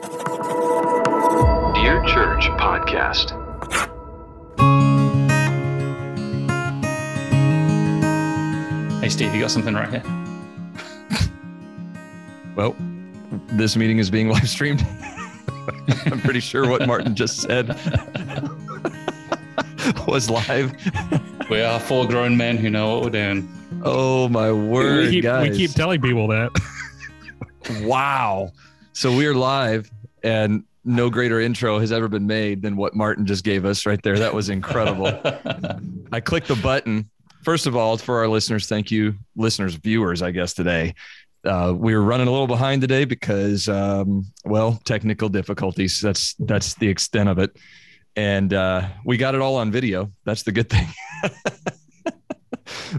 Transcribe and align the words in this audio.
Dear 0.00 2.00
Church 2.06 2.46
Podcast. 2.56 3.36
Hey, 9.02 9.10
Steve, 9.10 9.34
you 9.34 9.40
got 9.42 9.50
something 9.50 9.74
right 9.74 9.90
here? 9.90 10.02
Well, 12.56 12.74
this 13.52 13.76
meeting 13.76 13.98
is 13.98 14.10
being 14.10 14.28
live 14.30 14.48
streamed. 14.48 14.84
I'm 16.06 16.20
pretty 16.20 16.40
sure 16.40 16.68
what 16.68 16.86
Martin 16.86 17.14
just 17.14 17.40
said 17.40 17.68
was 20.06 20.28
live. 20.28 20.72
We 21.48 21.62
are 21.62 21.78
full 21.78 22.06
grown 22.06 22.36
men 22.36 22.58
who 22.58 22.68
know 22.68 22.94
what 22.94 23.04
we're 23.04 23.10
doing. 23.10 23.48
Oh 23.84 24.28
my 24.28 24.52
word, 24.52 25.06
we, 25.06 25.10
keep, 25.10 25.22
guys! 25.24 25.48
we 25.50 25.56
keep 25.56 25.70
telling 25.72 26.02
people 26.02 26.26
that. 26.28 26.50
wow. 27.82 28.52
So 29.00 29.16
we're 29.16 29.34
live, 29.34 29.90
and 30.22 30.62
no 30.84 31.08
greater 31.08 31.40
intro 31.40 31.78
has 31.78 31.90
ever 31.90 32.06
been 32.06 32.26
made 32.26 32.60
than 32.60 32.76
what 32.76 32.94
Martin 32.94 33.24
just 33.24 33.44
gave 33.44 33.64
us 33.64 33.86
right 33.86 33.98
there. 34.02 34.18
That 34.18 34.34
was 34.34 34.50
incredible. 34.50 35.06
I 36.12 36.20
clicked 36.20 36.48
the 36.48 36.56
button. 36.56 37.08
First 37.42 37.66
of 37.66 37.74
all, 37.74 37.96
for 37.96 38.18
our 38.18 38.28
listeners, 38.28 38.66
thank 38.66 38.90
you, 38.90 39.14
listeners, 39.36 39.74
viewers, 39.76 40.20
I 40.20 40.32
guess 40.32 40.52
today. 40.52 40.94
Uh, 41.46 41.72
we 41.74 41.94
were 41.94 42.02
running 42.02 42.28
a 42.28 42.30
little 42.30 42.46
behind 42.46 42.82
today 42.82 43.06
because, 43.06 43.70
um, 43.70 44.26
well, 44.44 44.78
technical 44.84 45.30
difficulties. 45.30 45.98
That's 46.02 46.34
that's 46.34 46.74
the 46.74 46.88
extent 46.88 47.30
of 47.30 47.38
it, 47.38 47.56
and 48.16 48.52
uh, 48.52 48.86
we 49.06 49.16
got 49.16 49.34
it 49.34 49.40
all 49.40 49.56
on 49.56 49.72
video. 49.72 50.12
That's 50.26 50.42
the 50.42 50.52
good 50.52 50.68
thing. 50.68 50.88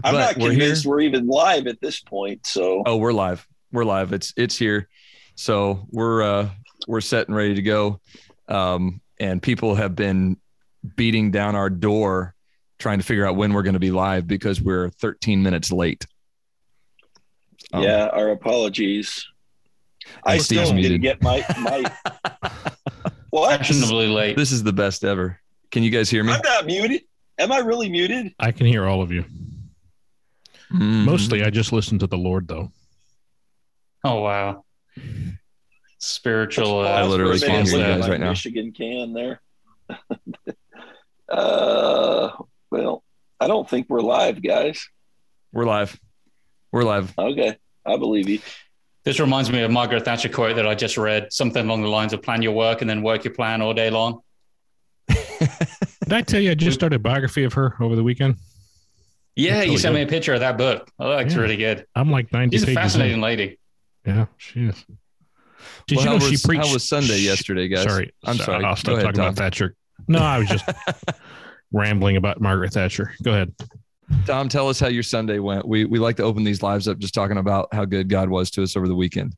I'm 0.02 0.16
not 0.16 0.36
we're 0.36 0.50
convinced 0.50 0.82
here. 0.82 0.90
we're 0.90 1.02
even 1.02 1.28
live 1.28 1.68
at 1.68 1.80
this 1.80 2.00
point. 2.00 2.44
So 2.44 2.82
Oh, 2.86 2.96
we're 2.96 3.12
live. 3.12 3.46
We're 3.70 3.84
live. 3.84 4.12
It's 4.12 4.34
it's 4.36 4.58
here. 4.58 4.88
So 5.34 5.86
we're 5.90 6.22
uh 6.22 6.50
we're 6.86 7.00
set 7.00 7.28
and 7.28 7.36
ready 7.36 7.54
to 7.54 7.62
go. 7.62 8.00
Um 8.48 9.00
and 9.20 9.42
people 9.42 9.74
have 9.74 9.94
been 9.94 10.36
beating 10.96 11.30
down 11.30 11.54
our 11.54 11.70
door 11.70 12.34
trying 12.78 12.98
to 12.98 13.04
figure 13.04 13.24
out 13.24 13.36
when 13.36 13.52
we're 13.52 13.62
going 13.62 13.74
to 13.74 13.80
be 13.80 13.92
live 13.92 14.26
because 14.26 14.60
we're 14.60 14.88
13 14.90 15.40
minutes 15.40 15.70
late. 15.70 16.04
Um, 17.72 17.84
yeah, 17.84 18.08
our 18.08 18.30
apologies. 18.30 19.24
I 20.24 20.38
Steve's 20.38 20.62
still 20.64 20.74
muted. 20.74 21.00
didn't 21.00 21.02
get 21.02 21.22
my 21.22 21.44
my. 21.60 21.84
what? 23.30 23.58
Fashionably 23.58 24.08
late. 24.08 24.36
This 24.36 24.50
is 24.50 24.64
the 24.64 24.72
best 24.72 25.04
ever. 25.04 25.40
Can 25.70 25.84
you 25.84 25.90
guys 25.90 26.10
hear 26.10 26.24
me? 26.24 26.32
I'm 26.32 26.40
not 26.44 26.66
muted. 26.66 27.02
Am 27.38 27.52
I 27.52 27.58
really 27.58 27.88
muted? 27.88 28.34
I 28.38 28.50
can 28.50 28.66
hear 28.66 28.86
all 28.86 29.00
of 29.00 29.12
you. 29.12 29.24
Mhm. 30.72 31.04
Mostly, 31.04 31.44
I 31.44 31.50
just 31.50 31.72
listen 31.72 31.98
to 32.00 32.06
the 32.06 32.18
Lord, 32.18 32.48
though. 32.48 32.72
Oh, 34.04 34.20
wow. 34.20 34.64
Spiritual. 35.98 36.80
I 36.80 37.02
Uh, 37.02 37.06
literally 37.06 37.38
For 37.38 37.44
a 37.44 37.48
can't 37.48 37.66
minute, 37.66 37.80
hear 37.86 37.94
you 37.96 38.00
guys 38.00 38.10
right 38.10 38.20
now. 38.20 38.30
Michigan 38.30 38.72
can 38.72 39.12
there. 39.12 39.40
uh, 41.28 42.30
well, 42.70 43.02
I 43.40 43.46
don't 43.46 43.68
think 43.68 43.88
we're 43.88 44.00
live, 44.00 44.42
guys. 44.42 44.88
We're 45.52 45.64
live. 45.66 45.98
We're 46.72 46.84
live. 46.84 47.12
Okay, 47.18 47.56
I 47.86 47.96
believe 47.96 48.28
you. 48.28 48.38
this 49.04 49.20
reminds 49.20 49.50
me 49.50 49.60
of 49.62 49.70
Margaret 49.70 50.04
Thatcher 50.04 50.28
quote 50.28 50.56
that 50.56 50.66
I 50.66 50.74
just 50.74 50.96
read, 50.96 51.32
something 51.32 51.64
along 51.66 51.82
the 51.82 51.88
lines 51.88 52.12
of 52.12 52.22
plan 52.22 52.42
your 52.42 52.52
work 52.52 52.80
and 52.80 52.88
then 52.88 53.02
work 53.02 53.24
your 53.24 53.34
plan 53.34 53.60
all 53.60 53.74
day 53.74 53.90
long. 53.90 54.20
Did 55.08 56.12
I 56.12 56.22
tell 56.22 56.40
you 56.40 56.50
I 56.52 56.54
just 56.54 56.78
started 56.78 56.96
a 56.96 56.98
biography 57.00 57.44
of 57.44 57.52
her 57.54 57.76
over 57.80 57.94
the 57.96 58.02
weekend? 58.04 58.36
Yeah, 59.36 59.54
That's 59.54 59.64
you 59.66 59.70
really 59.72 59.80
sent 59.82 59.94
me 59.94 60.02
a 60.02 60.06
picture 60.06 60.34
of 60.34 60.40
that 60.40 60.56
book. 60.58 60.90
Oh, 60.98 61.16
that's 61.16 61.34
Yeah. 61.34 61.40
really 61.40 61.56
good. 61.56 61.86
I'm 61.94 62.10
like 62.10 62.32
90 62.32 62.54
She's 62.56 62.62
a 62.62 62.66
pages 62.66 62.76
in. 62.76 62.82
fascinating 62.82 63.20
lady. 63.20 63.58
Yeah, 64.04 64.26
she 64.36 64.66
is. 64.66 64.84
Did 65.86 65.96
Well, 65.96 66.04
you 66.04 66.10
know 66.10 66.14
was, 66.16 66.40
she 66.40 66.46
preached? 66.46 66.66
How 66.66 66.72
was 66.72 66.86
Sunday 66.86 67.18
yesterday, 67.18 67.68
guys? 67.68 67.84
Sorry, 67.84 68.12
I'm 68.24 68.36
sorry. 68.36 68.64
I'll 68.64 68.76
stop 68.76 68.94
ahead, 68.94 69.04
talking 69.04 69.18
Tom. 69.18 69.26
about 69.26 69.36
Thatcher. 69.36 69.76
No, 70.08 70.18
I 70.18 70.38
was 70.38 70.48
just 70.48 70.64
rambling 71.72 72.16
about 72.16 72.40
Margaret 72.40 72.72
Thatcher. 72.72 73.12
Go 73.22 73.32
ahead. 73.32 73.54
Tom, 74.26 74.48
tell 74.48 74.68
us 74.68 74.80
how 74.80 74.88
your 74.88 75.02
Sunday 75.02 75.38
went. 75.38 75.66
We 75.66 75.84
we 75.84 75.98
like 75.98 76.16
to 76.16 76.22
open 76.24 76.44
these 76.44 76.62
lives 76.62 76.88
up 76.88 76.98
just 76.98 77.14
talking 77.14 77.38
about 77.38 77.68
how 77.72 77.84
good 77.84 78.08
God 78.08 78.28
was 78.28 78.50
to 78.52 78.62
us 78.62 78.76
over 78.76 78.88
the 78.88 78.94
weekend. 78.94 79.34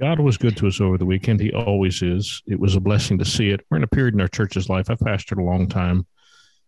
God 0.00 0.18
was 0.18 0.38
good 0.38 0.56
to 0.56 0.66
us 0.66 0.80
over 0.80 0.96
the 0.98 1.04
weekend. 1.04 1.40
He 1.40 1.52
always 1.52 2.02
is. 2.02 2.42
It 2.46 2.58
was 2.58 2.74
a 2.74 2.80
blessing 2.80 3.18
to 3.18 3.24
see 3.24 3.50
it. 3.50 3.60
We're 3.70 3.76
in 3.76 3.84
a 3.84 3.88
period 3.88 4.14
in 4.14 4.20
our 4.20 4.28
church's 4.28 4.68
life. 4.68 4.90
I've 4.90 4.98
pastored 4.98 5.38
a 5.38 5.44
long 5.44 5.68
time. 5.68 6.06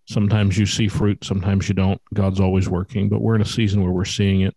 Sometimes 0.07 0.59
you 0.59 0.67
see 0.67 0.87
fruit, 0.89 1.25
sometimes 1.25 1.69
you 1.69 1.75
don't. 1.75 2.01
God's 2.13 2.41
always 2.41 2.69
working, 2.69 3.09
but 3.09 3.21
we're 3.21 3.37
in 3.37 3.43
a 3.43 3.47
season 3.47 3.83
where 3.83 3.93
we're 3.93 4.05
seeing 4.05 4.43
it. 4.43 4.55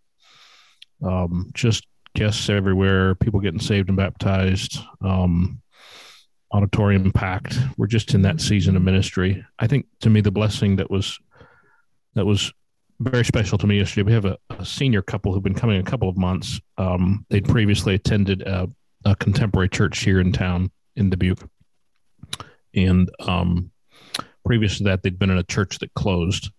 Um, 1.02 1.50
just 1.54 1.86
guests 2.14 2.48
everywhere, 2.48 3.14
people 3.14 3.40
getting 3.40 3.60
saved 3.60 3.88
and 3.88 3.96
baptized, 3.96 4.78
um, 5.02 5.60
auditorium 6.52 7.12
packed. 7.12 7.58
We're 7.76 7.86
just 7.86 8.14
in 8.14 8.22
that 8.22 8.40
season 8.40 8.76
of 8.76 8.82
ministry. 8.82 9.44
I 9.58 9.66
think 9.66 9.86
to 10.00 10.10
me 10.10 10.20
the 10.20 10.30
blessing 10.30 10.76
that 10.76 10.90
was 10.90 11.18
that 12.14 12.24
was 12.24 12.52
very 13.00 13.24
special 13.24 13.58
to 13.58 13.66
me 13.66 13.78
yesterday. 13.78 14.06
We 14.06 14.12
have 14.12 14.24
a, 14.24 14.38
a 14.50 14.64
senior 14.64 15.02
couple 15.02 15.32
who've 15.32 15.42
been 15.42 15.54
coming 15.54 15.80
a 15.80 15.90
couple 15.90 16.08
of 16.08 16.16
months. 16.16 16.60
Um, 16.78 17.26
they'd 17.28 17.48
previously 17.48 17.94
attended 17.94 18.42
a, 18.42 18.68
a 19.04 19.16
contemporary 19.16 19.68
church 19.68 19.98
here 20.04 20.20
in 20.20 20.32
town 20.32 20.70
in 20.94 21.10
Dubuque, 21.10 21.48
and 22.72 23.10
um, 23.18 23.72
previous 24.44 24.78
to 24.78 24.84
that, 24.84 25.02
they'd 25.02 25.18
been 25.18 25.30
in 25.30 25.38
a 25.38 25.44
church 25.44 25.78
that 25.78 25.92
closed, 25.94 26.50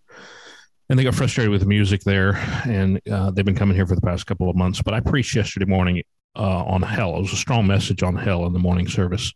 and 0.88 0.98
they 0.98 1.04
got 1.04 1.14
frustrated 1.14 1.50
with 1.50 1.60
the 1.60 1.66
music 1.66 2.02
there, 2.02 2.36
and 2.64 3.00
uh, 3.10 3.30
they've 3.30 3.44
been 3.44 3.56
coming 3.56 3.74
here 3.76 3.86
for 3.86 3.94
the 3.94 4.00
past 4.00 4.26
couple 4.26 4.48
of 4.48 4.56
months. 4.56 4.80
But 4.82 4.94
I 4.94 5.00
preached 5.00 5.34
yesterday 5.34 5.66
morning 5.66 6.02
uh, 6.36 6.64
on 6.64 6.82
hell. 6.82 7.16
It 7.16 7.22
was 7.22 7.32
a 7.32 7.36
strong 7.36 7.66
message 7.66 8.02
on 8.02 8.14
hell 8.16 8.46
in 8.46 8.52
the 8.52 8.58
morning 8.58 8.86
service. 8.88 9.32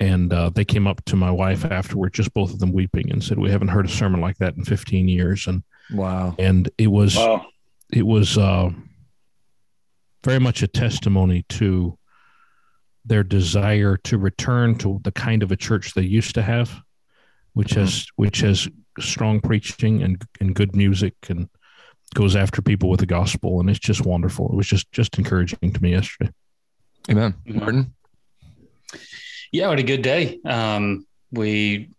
And 0.00 0.32
uh, 0.32 0.50
they 0.50 0.64
came 0.64 0.86
up 0.88 1.04
to 1.06 1.16
my 1.16 1.30
wife 1.30 1.64
afterward, 1.64 2.14
just 2.14 2.34
both 2.34 2.52
of 2.52 2.58
them 2.58 2.72
weeping, 2.72 3.10
and 3.12 3.22
said, 3.22 3.38
"We 3.38 3.50
haven't 3.50 3.68
heard 3.68 3.86
a 3.86 3.88
sermon 3.90 4.20
like 4.20 4.36
that 4.38 4.56
in 4.56 4.64
15 4.64 5.08
years." 5.08 5.46
And 5.46 5.62
Wow. 5.92 6.34
and 6.38 6.68
it 6.78 6.88
was 6.88 7.16
Wow. 7.16 7.46
it 7.92 8.04
was 8.04 8.36
uh, 8.36 8.70
very 10.24 10.40
much 10.40 10.62
a 10.62 10.66
testimony 10.66 11.44
to 11.50 11.96
their 13.04 13.22
desire 13.22 13.96
to 13.98 14.18
return 14.18 14.76
to 14.78 14.98
the 15.04 15.12
kind 15.12 15.42
of 15.42 15.52
a 15.52 15.56
church 15.56 15.94
they 15.94 16.02
used 16.02 16.34
to 16.34 16.42
have, 16.42 16.80
which 17.52 17.72
has 17.72 18.06
which 18.16 18.40
has 18.40 18.68
strong 19.00 19.40
preaching 19.40 20.02
and 20.02 20.22
and 20.40 20.54
good 20.54 20.74
music 20.76 21.14
and 21.28 21.48
goes 22.14 22.36
after 22.36 22.62
people 22.62 22.88
with 22.88 23.00
the 23.00 23.06
gospel, 23.06 23.60
and 23.60 23.68
it's 23.68 23.78
just 23.78 24.04
wonderful. 24.04 24.48
It 24.50 24.56
was 24.56 24.66
just 24.66 24.90
just 24.92 25.18
encouraging 25.18 25.72
to 25.72 25.82
me 25.82 25.90
yesterday. 25.92 26.30
Amen. 27.10 27.34
Mhm. 27.46 27.54
Martin. 27.56 27.94
Yeah, 29.52 29.68
what 29.68 29.78
a 29.78 29.82
good 29.82 30.02
day. 30.02 30.40
Um, 30.44 31.06
we 31.30 31.90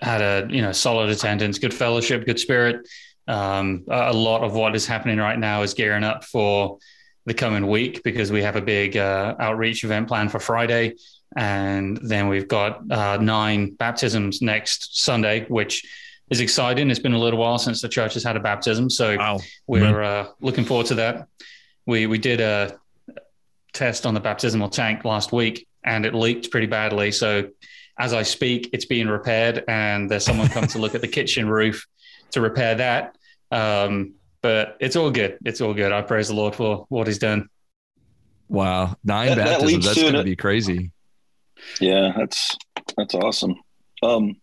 had 0.00 0.20
a 0.20 0.48
you 0.52 0.62
know 0.62 0.72
solid 0.72 1.10
attendance, 1.10 1.58
good 1.58 1.74
fellowship, 1.74 2.26
good 2.26 2.40
spirit. 2.40 2.86
Um, 3.28 3.84
a 3.88 4.10
a 4.10 4.12
lot 4.12 4.42
of 4.42 4.54
what 4.54 4.74
is 4.74 4.86
happening 4.86 5.18
right 5.18 5.38
now 5.38 5.62
is 5.62 5.74
gearing 5.74 6.04
up 6.04 6.24
for 6.24 6.78
the 7.24 7.34
coming 7.34 7.68
week 7.68 8.02
because 8.02 8.32
we 8.32 8.42
have 8.42 8.56
a 8.56 8.60
big 8.60 8.96
uh, 8.96 9.36
outreach 9.38 9.84
event 9.84 10.08
planned 10.08 10.32
for 10.32 10.40
Friday, 10.40 10.94
and 11.36 11.98
then 12.02 12.28
we've 12.28 12.48
got 12.48 12.90
uh, 12.90 13.16
nine 13.18 13.74
baptisms 13.74 14.42
next 14.42 15.00
Sunday, 15.00 15.44
which 15.48 15.84
is 16.30 16.40
exciting. 16.40 16.90
It's 16.90 17.00
been 17.00 17.12
a 17.12 17.18
little 17.18 17.38
while 17.38 17.58
since 17.58 17.80
the 17.82 17.88
church 17.88 18.14
has 18.14 18.24
had 18.24 18.36
a 18.36 18.40
baptism, 18.40 18.88
so 18.90 19.16
Wow. 19.16 19.38
we're 19.66 20.02
uh, 20.02 20.26
looking 20.40 20.64
forward 20.64 20.86
to 20.86 20.94
that. 20.96 21.26
We 21.86 22.06
we 22.06 22.18
did 22.18 22.40
a 22.40 22.78
test 23.72 24.06
on 24.06 24.14
the 24.14 24.20
baptismal 24.20 24.68
tank 24.70 25.04
last 25.04 25.32
week, 25.32 25.66
and 25.84 26.06
it 26.06 26.14
leaked 26.14 26.50
pretty 26.50 26.66
badly. 26.66 27.10
So 27.12 27.50
as 27.98 28.12
I 28.14 28.22
speak, 28.22 28.70
it's 28.72 28.84
being 28.86 29.08
repaired, 29.08 29.64
and 29.68 30.10
there's 30.10 30.24
someone 30.24 30.48
come 30.48 30.66
to 30.68 30.78
look 30.78 30.94
at 30.94 31.00
the 31.00 31.08
kitchen 31.08 31.48
roof 31.48 31.86
to 32.32 32.40
repair 32.40 32.76
that. 32.76 33.16
Um, 33.50 34.14
but 34.40 34.76
it's 34.80 34.96
all 34.96 35.10
good. 35.10 35.38
It's 35.44 35.60
all 35.60 35.74
good. 35.74 35.92
I 35.92 36.02
praise 36.02 36.28
the 36.28 36.34
Lord 36.34 36.54
for 36.54 36.86
what 36.88 37.06
He's 37.06 37.18
done. 37.18 37.48
Wow. 38.48 38.96
Nine 39.04 39.28
That- 39.28 39.36
that 39.36 39.44
baptisms. 39.60 39.72
leads 39.72 39.86
That's 39.86 39.96
to 39.98 40.02
going 40.02 40.14
to 40.14 40.24
be 40.24 40.36
crazy. 40.36 40.90
Yeah, 41.80 42.12
that's 42.16 42.56
that's 42.96 43.14
awesome. 43.14 43.54
Um, 44.02 44.36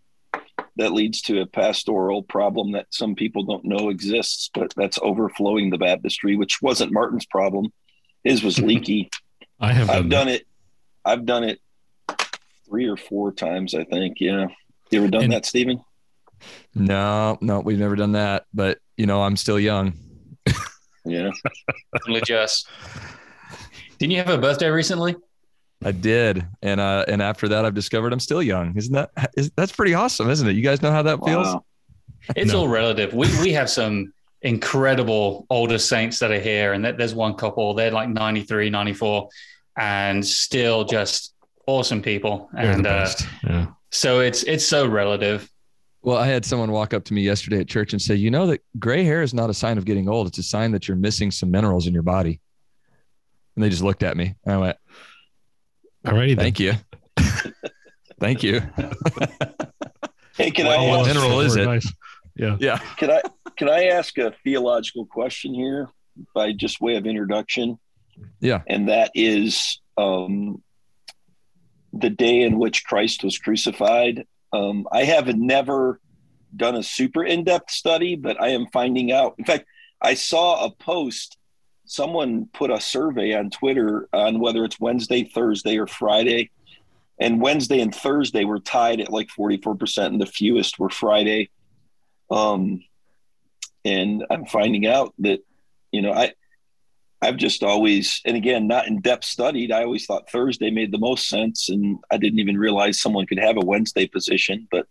that 0.77 0.93
leads 0.93 1.21
to 1.23 1.41
a 1.41 1.45
pastoral 1.45 2.23
problem 2.23 2.71
that 2.73 2.87
some 2.91 3.15
people 3.15 3.43
don't 3.43 3.65
know 3.65 3.89
exists, 3.89 4.49
but 4.53 4.73
that's 4.75 4.99
overflowing 5.01 5.69
the 5.69 5.77
baptistry, 5.77 6.35
which 6.35 6.61
wasn't 6.61 6.91
Martin's 6.93 7.25
problem. 7.25 7.71
His 8.23 8.43
was 8.43 8.59
leaky. 8.61 9.09
I 9.59 9.73
have 9.73 9.89
I've 9.89 9.95
done, 10.03 10.09
done 10.09 10.27
it. 10.29 10.47
I've 11.05 11.25
done 11.25 11.43
it 11.43 11.59
three 12.67 12.87
or 12.87 12.97
four 12.97 13.31
times, 13.31 13.73
I 13.75 13.83
think. 13.83 14.17
Yeah. 14.19 14.47
You 14.91 14.99
ever 14.99 15.09
done 15.09 15.23
And- 15.25 15.33
that, 15.33 15.45
Stephen? 15.45 15.81
No, 16.73 17.37
no, 17.41 17.59
we've 17.59 17.77
never 17.79 17.97
done 17.97 18.13
that. 18.13 18.45
But 18.53 18.79
you 18.95 19.05
know, 19.05 19.21
I'm 19.21 19.35
still 19.35 19.59
young. 19.59 19.93
Yeah. 21.03 21.31
Only 22.07 22.21
just. 22.21 22.67
Didn't 23.97 24.11
you 24.11 24.17
have 24.19 24.29
a 24.29 24.37
birthday 24.37 24.69
recently? 24.69 25.15
I 25.83 25.91
did, 25.91 26.45
and 26.61 26.79
uh, 26.81 27.05
and 27.07 27.21
after 27.21 27.47
that, 27.49 27.63
I've 27.65 27.73
discovered 27.73 28.11
I'm 28.11 28.19
still 28.19 28.43
young. 28.43 28.75
Isn't 28.77 28.93
that 28.93 29.11
is 29.37 29.49
that's 29.55 29.71
pretty 29.71 29.93
awesome, 29.93 30.29
isn't 30.29 30.47
it? 30.47 30.53
You 30.53 30.61
guys 30.61 30.81
know 30.81 30.91
how 30.91 31.03
that 31.03 31.23
feels? 31.23 31.47
Wow. 31.47 31.65
It's 32.35 32.51
No. 32.51 32.59
all 32.61 32.67
relative. 32.67 33.13
We 33.13 33.27
we 33.41 33.53
have 33.53 33.69
some 33.69 34.11
incredible 34.41 35.45
older 35.49 35.77
saints 35.77 36.19
that 36.19 36.31
are 36.31 36.39
here, 36.39 36.73
and 36.73 36.83
that 36.83 36.97
there's 36.97 37.15
one 37.15 37.33
couple. 37.35 37.73
They're 37.73 37.91
like 37.91 38.09
93, 38.09 38.69
94, 38.69 39.29
and 39.77 40.25
still 40.25 40.83
just 40.83 41.33
awesome 41.65 42.01
people, 42.01 42.49
They're 42.53 42.71
and 42.71 42.85
uh, 42.85 43.09
yeah. 43.47 43.67
so 43.91 44.19
it's 44.19 44.43
it's 44.43 44.65
so 44.65 44.85
relative. 44.87 45.49
Well, 46.01 46.17
I 46.17 46.27
had 46.27 46.45
someone 46.45 46.71
walk 46.71 46.93
up 46.93 47.03
to 47.05 47.13
me 47.13 47.21
yesterday 47.21 47.59
at 47.59 47.67
church 47.69 47.93
and 47.93 48.01
say, 48.01 48.15
"You 48.15 48.31
know 48.31 48.47
that 48.47 48.61
gray 48.79 49.03
hair 49.05 49.21
is 49.21 49.33
not 49.33 49.49
a 49.49 49.53
sign 49.53 49.77
of 49.77 49.85
getting 49.85 50.09
old; 50.09 50.27
it's 50.27 50.37
a 50.39 50.43
sign 50.43 50.71
that 50.71 50.87
you're 50.89 50.97
missing 50.97 51.31
some 51.31 51.51
minerals 51.51 51.87
in 51.87 51.93
your 51.93 52.03
body." 52.03 52.41
And 53.55 53.63
they 53.63 53.69
just 53.69 53.83
looked 53.83 54.03
at 54.03 54.15
me. 54.15 54.35
And 54.45 54.53
I 54.55 54.57
went, 54.57 54.77
All 56.05 56.13
righty 56.13 56.35
"Thank 56.35 56.59
you, 56.59 56.73
thank 58.19 58.43
you." 58.43 58.61
Hey, 60.37 60.51
can 60.51 60.65
Well, 60.67 60.79
I 60.79 60.89
what 60.89 61.07
ask, 61.07 61.15
mineral 61.15 61.39
is 61.41 61.55
it? 61.55 61.65
Nice. 61.65 61.91
Yeah. 62.35 62.55
Yeah, 62.59 62.77
can 62.97 63.11
I 63.11 63.21
can 63.57 63.69
I 63.69 63.85
ask 63.85 64.17
a 64.17 64.33
theological 64.43 65.05
question 65.05 65.53
here 65.53 65.89
by 66.33 66.53
just 66.53 66.79
way 66.79 66.95
of 66.95 67.05
introduction? 67.05 67.77
Yeah. 68.41 68.61
and 68.67 68.89
that 68.89 69.11
is 69.15 69.79
um, 69.97 70.61
the 71.93 72.09
day 72.09 72.41
in 72.41 72.59
which 72.59 72.83
Christ 72.83 73.23
was 73.23 73.37
crucified. 73.37 74.25
Um, 74.51 74.87
I 74.91 75.03
have 75.05 75.27
never 75.35 75.99
done 76.55 76.75
a 76.75 76.83
super 76.83 77.23
in 77.23 77.43
depth 77.45 77.71
study, 77.71 78.15
but 78.15 78.41
I 78.41 78.49
am 78.49 78.67
finding 78.73 79.11
out. 79.13 79.35
In 79.37 79.45
fact, 79.45 79.65
I 80.01 80.15
saw 80.15 80.65
a 80.65 80.71
post. 80.71 81.37
Someone 81.89 82.47
put 82.53 82.69
a 82.69 82.79
survey 82.79 83.33
on 83.33 83.49
Twitter 83.49 84.07
on 84.13 84.39
whether 84.39 84.63
it's 84.63 84.79
Wednesday, 84.79 85.23
Thursday, 85.23 85.79
or 85.79 85.87
Friday. 85.87 86.51
And 87.19 87.41
Wednesday 87.41 87.79
and 87.79 87.93
Thursday 87.93 88.45
were 88.45 88.59
tied 88.59 89.01
at 89.01 89.11
like 89.11 89.27
44%, 89.29 90.05
and 90.05 90.21
the 90.21 90.27
fewest 90.27 90.77
were 90.77 90.91
Friday. 90.91 91.49
Um, 92.29 92.83
and 93.83 94.23
I'm 94.29 94.45
finding 94.45 94.85
out 94.85 95.15
that, 95.17 95.39
you 95.91 96.03
know, 96.03 96.13
I, 96.13 96.33
I've 97.23 97.37
just 97.37 97.63
always, 97.63 98.21
and 98.23 98.37
again, 98.37 98.67
not 98.67 98.85
in 98.85 99.01
depth 99.01 99.25
studied. 99.25 99.71
I 99.71 99.83
always 99.83 100.05
thought 100.05 100.29
Thursday 100.29 100.69
made 100.69 100.91
the 100.91 100.99
most 100.99 101.27
sense, 101.27 101.69
and 101.69 101.97
I 102.11 102.17
didn't 102.17 102.37
even 102.37 102.55
realize 102.55 103.01
someone 103.01 103.25
could 103.25 103.39
have 103.39 103.57
a 103.57 103.65
Wednesday 103.65 104.05
position. 104.05 104.67
But 104.69 104.85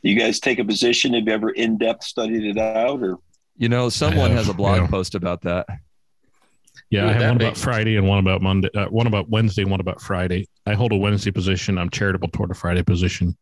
you 0.00 0.18
guys 0.18 0.40
take 0.40 0.60
a 0.60 0.64
position? 0.64 1.12
Have 1.12 1.26
you 1.26 1.34
ever 1.34 1.50
in 1.50 1.76
depth 1.76 2.04
studied 2.04 2.56
it 2.56 2.58
out, 2.58 3.02
or 3.02 3.18
you 3.58 3.68
know, 3.68 3.90
someone 3.90 4.30
has 4.30 4.48
a 4.48 4.54
blog 4.54 4.78
yeah. 4.78 4.86
post 4.86 5.14
about 5.14 5.42
that. 5.42 5.66
Yeah, 6.90 7.02
Who 7.02 7.08
I 7.08 7.12
have 7.14 7.22
one 7.30 7.38
be? 7.38 7.44
about 7.46 7.56
Friday 7.56 7.96
and 7.96 8.06
one 8.06 8.18
about 8.20 8.42
Monday, 8.42 8.68
uh, 8.74 8.86
one 8.86 9.06
about 9.08 9.28
Wednesday, 9.28 9.62
and 9.62 9.70
one 9.70 9.80
about 9.80 10.00
Friday. 10.00 10.48
I 10.66 10.74
hold 10.74 10.92
a 10.92 10.96
Wednesday 10.96 11.30
position. 11.32 11.78
I'm 11.78 11.90
charitable 11.90 12.28
toward 12.28 12.50
a 12.50 12.54
Friday 12.54 12.82
position. 12.82 13.36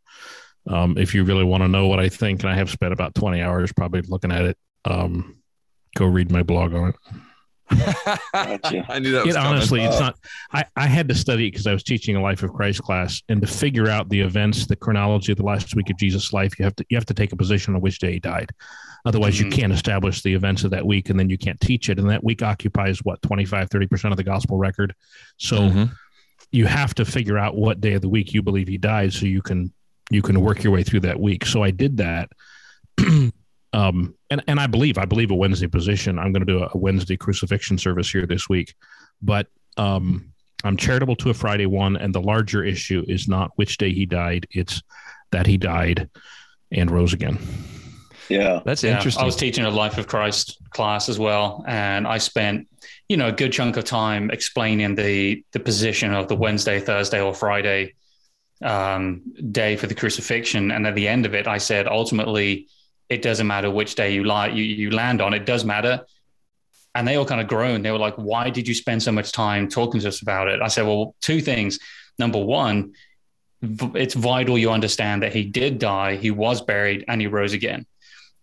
Um, 0.66 0.96
if 0.96 1.14
you 1.14 1.24
really 1.24 1.44
want 1.44 1.62
to 1.62 1.68
know 1.68 1.86
what 1.86 2.00
I 2.00 2.08
think, 2.08 2.42
and 2.42 2.50
I 2.50 2.54
have 2.54 2.70
spent 2.70 2.92
about 2.94 3.14
20 3.14 3.42
hours 3.42 3.70
probably 3.72 4.00
looking 4.08 4.32
at 4.32 4.46
it, 4.46 4.56
um, 4.86 5.36
go 5.94 6.06
read 6.06 6.30
my 6.32 6.42
blog 6.42 6.72
on 6.74 6.88
it. 6.90 6.96
Gotcha. 8.32 8.84
I 8.90 8.98
knew 8.98 9.12
that 9.12 9.26
was 9.26 9.34
it 9.34 9.38
coming. 9.38 9.52
honestly, 9.52 9.82
it's 9.82 9.96
Uh, 9.96 10.00
not. 10.00 10.18
I, 10.52 10.64
I 10.76 10.86
had 10.86 11.08
to 11.08 11.14
study 11.14 11.48
it 11.48 11.52
because 11.52 11.66
I 11.66 11.72
was 11.72 11.82
teaching 11.82 12.16
a 12.16 12.22
Life 12.22 12.42
of 12.42 12.52
Christ 12.52 12.82
class, 12.82 13.22
and 13.28 13.40
to 13.40 13.46
figure 13.46 13.88
out 13.88 14.08
the 14.08 14.20
events, 14.20 14.66
the 14.66 14.76
chronology 14.76 15.32
of 15.32 15.38
the 15.38 15.44
last 15.44 15.74
week 15.74 15.90
of 15.90 15.96
Jesus' 15.98 16.32
life, 16.32 16.58
you 16.58 16.64
have 16.64 16.76
to 16.76 16.84
you 16.88 16.96
have 16.96 17.06
to 17.06 17.14
take 17.14 17.32
a 17.32 17.36
position 17.36 17.74
on 17.74 17.80
which 17.80 17.98
day 17.98 18.12
he 18.14 18.20
died. 18.20 18.50
Otherwise, 19.04 19.38
you 19.38 19.46
Mhm. 19.46 19.52
can't 19.52 19.72
establish 19.72 20.22
the 20.22 20.32
events 20.34 20.64
of 20.64 20.70
that 20.70 20.86
week, 20.86 21.10
and 21.10 21.18
then 21.18 21.28
you 21.28 21.36
can't 21.36 21.60
teach 21.60 21.90
it. 21.90 21.98
And 21.98 22.08
that 22.10 22.24
week 22.24 22.42
occupies 22.42 23.00
what 23.04 23.20
25, 23.22 23.68
30 23.70 23.86
percent 23.86 24.12
of 24.12 24.16
the 24.16 24.24
gospel 24.24 24.56
record. 24.56 24.94
So 25.38 25.58
Mhm. 25.58 25.90
you 26.52 26.66
have 26.66 26.94
to 26.94 27.04
figure 27.04 27.36
out 27.38 27.56
what 27.56 27.80
day 27.80 27.92
of 27.94 28.02
the 28.02 28.08
week 28.08 28.32
you 28.32 28.42
believe 28.42 28.68
he 28.68 28.78
died, 28.78 29.12
so 29.12 29.26
you 29.26 29.42
can 29.42 29.72
you 30.10 30.20
can 30.20 30.40
work 30.40 30.62
your 30.62 30.72
way 30.72 30.82
through 30.82 31.00
that 31.00 31.18
week. 31.18 31.46
So 31.46 31.62
I 31.62 31.70
did 31.70 31.96
that. 31.96 32.28
um, 33.72 34.14
and, 34.30 34.42
and 34.46 34.60
I 34.60 34.66
believe, 34.66 34.98
I 34.98 35.06
believe 35.06 35.30
a 35.30 35.34
Wednesday 35.34 35.66
position. 35.66 36.18
I'm 36.18 36.30
going 36.32 36.46
to 36.46 36.52
do 36.52 36.62
a 36.62 36.76
Wednesday 36.76 37.16
crucifixion 37.16 37.78
service 37.78 38.10
here 38.10 38.26
this 38.26 38.48
week, 38.48 38.74
but 39.22 39.46
um, 39.78 40.32
I'm 40.62 40.76
charitable 40.76 41.16
to 41.16 41.30
a 41.30 41.34
Friday 41.34 41.66
one. 41.66 41.96
And 41.96 42.14
the 42.14 42.20
larger 42.20 42.62
issue 42.62 43.02
is 43.08 43.26
not 43.28 43.50
which 43.56 43.78
day 43.78 43.92
he 43.92 44.04
died, 44.06 44.46
it's 44.50 44.82
that 45.32 45.46
he 45.46 45.56
died 45.56 46.08
and 46.70 46.90
rose 46.90 47.12
again. 47.14 47.38
Yeah, 48.28 48.60
That's 48.64 48.82
Yeah, 48.82 48.96
interesting. 48.96 49.22
I 49.22 49.26
was 49.26 49.36
teaching 49.36 49.64
a 49.64 49.70
Life 49.70 49.98
of 49.98 50.06
Christ 50.06 50.58
class 50.70 51.08
as 51.08 51.18
well, 51.18 51.64
and 51.66 52.06
I 52.06 52.18
spent, 52.18 52.68
you 53.08 53.16
know, 53.16 53.28
a 53.28 53.32
good 53.32 53.52
chunk 53.52 53.76
of 53.76 53.84
time 53.84 54.30
explaining 54.30 54.94
the 54.94 55.44
the 55.52 55.60
position 55.60 56.12
of 56.14 56.28
the 56.28 56.36
Wednesday, 56.36 56.80
Thursday, 56.80 57.20
or 57.20 57.34
Friday 57.34 57.94
um, 58.62 59.22
day 59.50 59.76
for 59.76 59.86
the 59.86 59.94
crucifixion. 59.94 60.70
And 60.70 60.86
at 60.86 60.94
the 60.94 61.06
end 61.06 61.26
of 61.26 61.34
it, 61.34 61.46
I 61.46 61.58
said, 61.58 61.86
ultimately, 61.86 62.68
it 63.08 63.22
doesn't 63.22 63.46
matter 63.46 63.70
which 63.70 63.94
day 63.94 64.14
you 64.14 64.24
lie, 64.24 64.48
you, 64.48 64.64
you 64.64 64.90
land 64.90 65.20
on. 65.20 65.34
It 65.34 65.46
does 65.46 65.64
matter. 65.64 66.06
And 66.94 67.06
they 67.06 67.16
all 67.16 67.26
kind 67.26 67.40
of 67.40 67.48
groaned. 67.48 67.84
They 67.84 67.90
were 67.90 67.98
like, 67.98 68.14
"Why 68.14 68.50
did 68.50 68.68
you 68.68 68.74
spend 68.74 69.02
so 69.02 69.10
much 69.10 69.32
time 69.32 69.68
talking 69.68 70.00
to 70.00 70.08
us 70.08 70.22
about 70.22 70.46
it?" 70.46 70.62
I 70.62 70.68
said, 70.68 70.86
"Well, 70.86 71.16
two 71.20 71.40
things. 71.40 71.80
Number 72.20 72.38
one, 72.38 72.92
it's 73.60 74.14
vital 74.14 74.56
you 74.56 74.70
understand 74.70 75.24
that 75.24 75.32
he 75.32 75.42
did 75.42 75.80
die, 75.80 76.14
he 76.14 76.30
was 76.30 76.60
buried, 76.62 77.04
and 77.08 77.20
he 77.20 77.26
rose 77.26 77.52
again." 77.52 77.84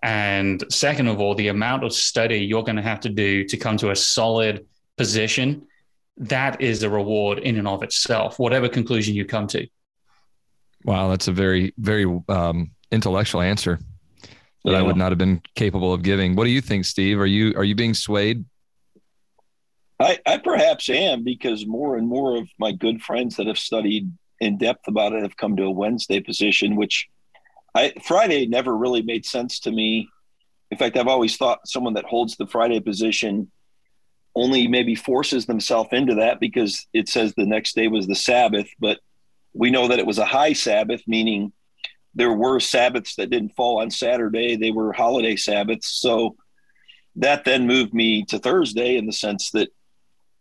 And 0.03 0.63
second 0.69 1.07
of 1.07 1.19
all, 1.19 1.35
the 1.35 1.49
amount 1.49 1.83
of 1.83 1.93
study 1.93 2.39
you're 2.39 2.63
going 2.63 2.77
to 2.77 2.81
have 2.81 3.01
to 3.01 3.09
do 3.09 3.43
to 3.45 3.57
come 3.57 3.77
to 3.77 3.91
a 3.91 3.95
solid 3.95 4.65
position, 4.97 5.67
that 6.17 6.61
is 6.61 6.83
a 6.83 6.89
reward 6.89 7.39
in 7.39 7.57
and 7.57 7.67
of 7.67 7.83
itself, 7.83 8.39
whatever 8.39 8.67
conclusion 8.67 9.15
you 9.15 9.25
come 9.25 9.47
to. 9.47 9.67
wow, 10.83 11.09
that's 11.09 11.27
a 11.27 11.31
very, 11.31 11.73
very 11.77 12.05
um, 12.29 12.71
intellectual 12.91 13.41
answer 13.41 13.79
that 14.63 14.75
I 14.75 14.81
would 14.81 14.95
not 14.95 15.11
have 15.11 15.17
been 15.17 15.41
capable 15.55 15.93
of 15.93 16.03
giving. 16.03 16.35
What 16.35 16.43
do 16.43 16.51
you 16.51 16.61
think, 16.61 16.85
Steve? 16.85 17.19
Are 17.19 17.25
you 17.25 17.53
are 17.55 17.63
you 17.63 17.73
being 17.73 17.93
swayed? 17.93 18.45
I, 19.99 20.19
I 20.25 20.37
perhaps 20.37 20.89
am 20.89 21.23
because 21.23 21.65
more 21.65 21.97
and 21.97 22.07
more 22.07 22.37
of 22.37 22.47
my 22.59 22.71
good 22.71 23.01
friends 23.01 23.35
that 23.35 23.47
have 23.47 23.59
studied 23.59 24.11
in 24.39 24.57
depth 24.57 24.87
about 24.87 25.13
it 25.13 25.21
have 25.21 25.37
come 25.37 25.55
to 25.57 25.63
a 25.63 25.71
Wednesday 25.71 26.19
position, 26.19 26.75
which 26.75 27.07
I 27.73 27.93
Friday 28.05 28.45
never 28.45 28.75
really 28.75 29.01
made 29.01 29.25
sense 29.25 29.59
to 29.61 29.71
me. 29.71 30.09
In 30.69 30.77
fact, 30.77 30.97
I've 30.97 31.07
always 31.07 31.37
thought 31.37 31.67
someone 31.67 31.93
that 31.95 32.05
holds 32.05 32.37
the 32.37 32.47
Friday 32.47 32.79
position 32.79 33.51
only 34.35 34.67
maybe 34.67 34.95
forces 34.95 35.45
themselves 35.45 35.89
into 35.91 36.15
that 36.15 36.39
because 36.39 36.87
it 36.93 37.09
says 37.09 37.33
the 37.33 37.45
next 37.45 37.75
day 37.75 37.87
was 37.87 38.07
the 38.07 38.15
Sabbath, 38.15 38.67
but 38.79 38.99
we 39.53 39.69
know 39.69 39.89
that 39.89 39.99
it 39.99 40.05
was 40.05 40.19
a 40.19 40.25
high 40.25 40.53
Sabbath, 40.53 41.01
meaning 41.05 41.51
there 42.15 42.31
were 42.31 42.59
Sabbaths 42.59 43.15
that 43.15 43.29
didn't 43.29 43.55
fall 43.55 43.81
on 43.81 43.91
Saturday, 43.91 44.55
they 44.55 44.71
were 44.71 44.93
holiday 44.93 45.35
Sabbaths. 45.35 45.87
So 45.87 46.37
that 47.17 47.43
then 47.43 47.67
moved 47.67 47.93
me 47.93 48.23
to 48.25 48.39
Thursday 48.39 48.95
in 48.95 49.05
the 49.05 49.13
sense 49.13 49.51
that 49.51 49.69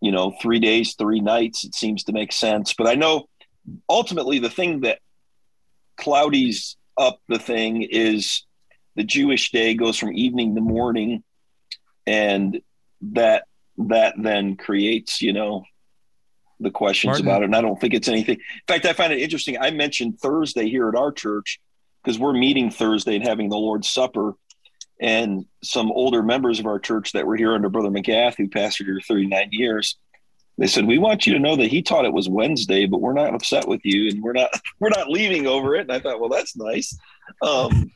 you 0.00 0.12
know, 0.12 0.34
three 0.40 0.58
days, 0.58 0.94
three 0.94 1.20
nights, 1.20 1.64
it 1.64 1.74
seems 1.74 2.04
to 2.04 2.12
make 2.12 2.32
sense. 2.32 2.74
But 2.74 2.86
I 2.86 2.94
know 2.94 3.28
ultimately 3.88 4.38
the 4.38 4.50
thing 4.50 4.80
that 4.80 4.98
cloudies 5.96 6.76
up 7.00 7.20
the 7.28 7.38
thing 7.38 7.82
is 7.82 8.44
the 8.94 9.04
Jewish 9.04 9.50
day 9.50 9.74
goes 9.74 9.96
from 9.96 10.12
evening 10.12 10.54
to 10.54 10.60
morning, 10.60 11.24
and 12.06 12.60
that 13.00 13.44
that 13.78 14.14
then 14.18 14.56
creates, 14.56 15.22
you 15.22 15.32
know, 15.32 15.64
the 16.60 16.70
questions 16.70 17.12
Martin. 17.12 17.26
about 17.26 17.42
it. 17.42 17.44
And 17.46 17.56
I 17.56 17.62
don't 17.62 17.80
think 17.80 17.94
it's 17.94 18.08
anything. 18.08 18.36
In 18.36 18.42
fact, 18.68 18.84
I 18.84 18.92
find 18.92 19.12
it 19.12 19.20
interesting. 19.20 19.56
I 19.58 19.70
mentioned 19.70 20.20
Thursday 20.20 20.68
here 20.68 20.88
at 20.88 20.94
our 20.94 21.10
church 21.10 21.60
because 22.02 22.18
we're 22.18 22.34
meeting 22.34 22.70
Thursday 22.70 23.16
and 23.16 23.26
having 23.26 23.48
the 23.48 23.56
Lord's 23.56 23.88
Supper 23.88 24.34
and 25.00 25.46
some 25.64 25.90
older 25.90 26.22
members 26.22 26.60
of 26.60 26.66
our 26.66 26.78
church 26.78 27.12
that 27.12 27.26
were 27.26 27.36
here 27.36 27.54
under 27.54 27.70
Brother 27.70 27.88
McGath, 27.88 28.36
who 28.36 28.48
pastored 28.48 28.84
here 28.84 29.00
39 29.06 29.48
years, 29.52 29.96
they 30.60 30.66
said, 30.66 30.86
"We 30.86 30.98
want 30.98 31.26
you 31.26 31.32
to 31.32 31.38
know 31.38 31.56
that 31.56 31.68
he 31.68 31.80
taught 31.80 32.04
it 32.04 32.12
was 32.12 32.28
Wednesday, 32.28 32.84
but 32.84 33.00
we're 33.00 33.14
not 33.14 33.34
upset 33.34 33.66
with 33.66 33.80
you, 33.82 34.10
and 34.10 34.22
we're 34.22 34.34
not 34.34 34.50
we're 34.78 34.90
not 34.90 35.08
leaving 35.08 35.46
over 35.46 35.74
it." 35.74 35.80
And 35.80 35.92
I 35.92 36.00
thought, 36.00 36.20
well, 36.20 36.28
that's 36.28 36.54
nice, 36.54 36.96
um, 37.42 37.90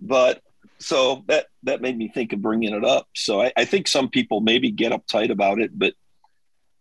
but 0.00 0.42
so 0.80 1.22
that 1.28 1.46
that 1.62 1.80
made 1.80 1.96
me 1.96 2.08
think 2.08 2.32
of 2.32 2.42
bringing 2.42 2.74
it 2.74 2.84
up. 2.84 3.06
So 3.14 3.40
I, 3.40 3.52
I 3.56 3.64
think 3.64 3.86
some 3.86 4.08
people 4.10 4.40
maybe 4.40 4.72
get 4.72 4.90
uptight 4.90 5.30
about 5.30 5.60
it, 5.60 5.70
but 5.72 5.94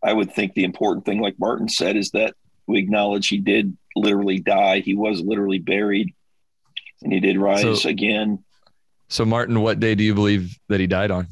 I 0.04 0.14
would 0.14 0.34
think 0.34 0.56
the 0.56 0.64
important 0.64 1.06
thing, 1.06 1.22
like 1.22 1.36
Martin 1.38 1.70
said, 1.70 1.96
is 1.96 2.10
that 2.12 2.34
we 2.66 2.80
acknowledge 2.80 3.28
he 3.28 3.38
did 3.38 3.78
literally 3.96 4.40
die. 4.40 4.80
He 4.80 4.96
was 4.96 5.22
literally 5.22 5.60
buried, 5.60 6.12
and 7.04 7.14
he 7.14 7.20
did 7.20 7.38
rise 7.38 7.84
So- 7.84 7.90
again. 7.90 8.44
So, 9.12 9.26
Martin, 9.26 9.62
what 9.62 9.80
day 9.80 9.96
do 9.96 10.04
you 10.04 10.14
believe 10.14 10.56
that 10.70 10.80
he 10.80 10.86
died 10.86 11.10
on? 11.10 11.28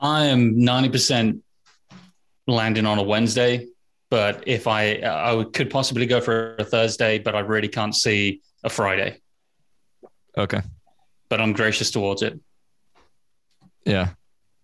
I 0.00 0.26
am 0.26 0.56
90% 0.56 1.42
landing 2.46 2.86
on 2.86 2.98
a 2.98 3.02
Wednesday, 3.02 3.66
but 4.10 4.44
if 4.46 4.66
I 4.66 5.00
I 5.02 5.44
could 5.52 5.70
possibly 5.70 6.06
go 6.06 6.20
for 6.20 6.56
a 6.56 6.64
Thursday, 6.64 7.18
but 7.18 7.34
I 7.34 7.40
really 7.40 7.68
can't 7.68 7.94
see 7.94 8.40
a 8.64 8.68
Friday. 8.68 9.20
Okay. 10.36 10.60
But 11.28 11.40
I'm 11.40 11.52
gracious 11.52 11.90
towards 11.90 12.22
it. 12.22 12.38
Yeah. 13.84 14.10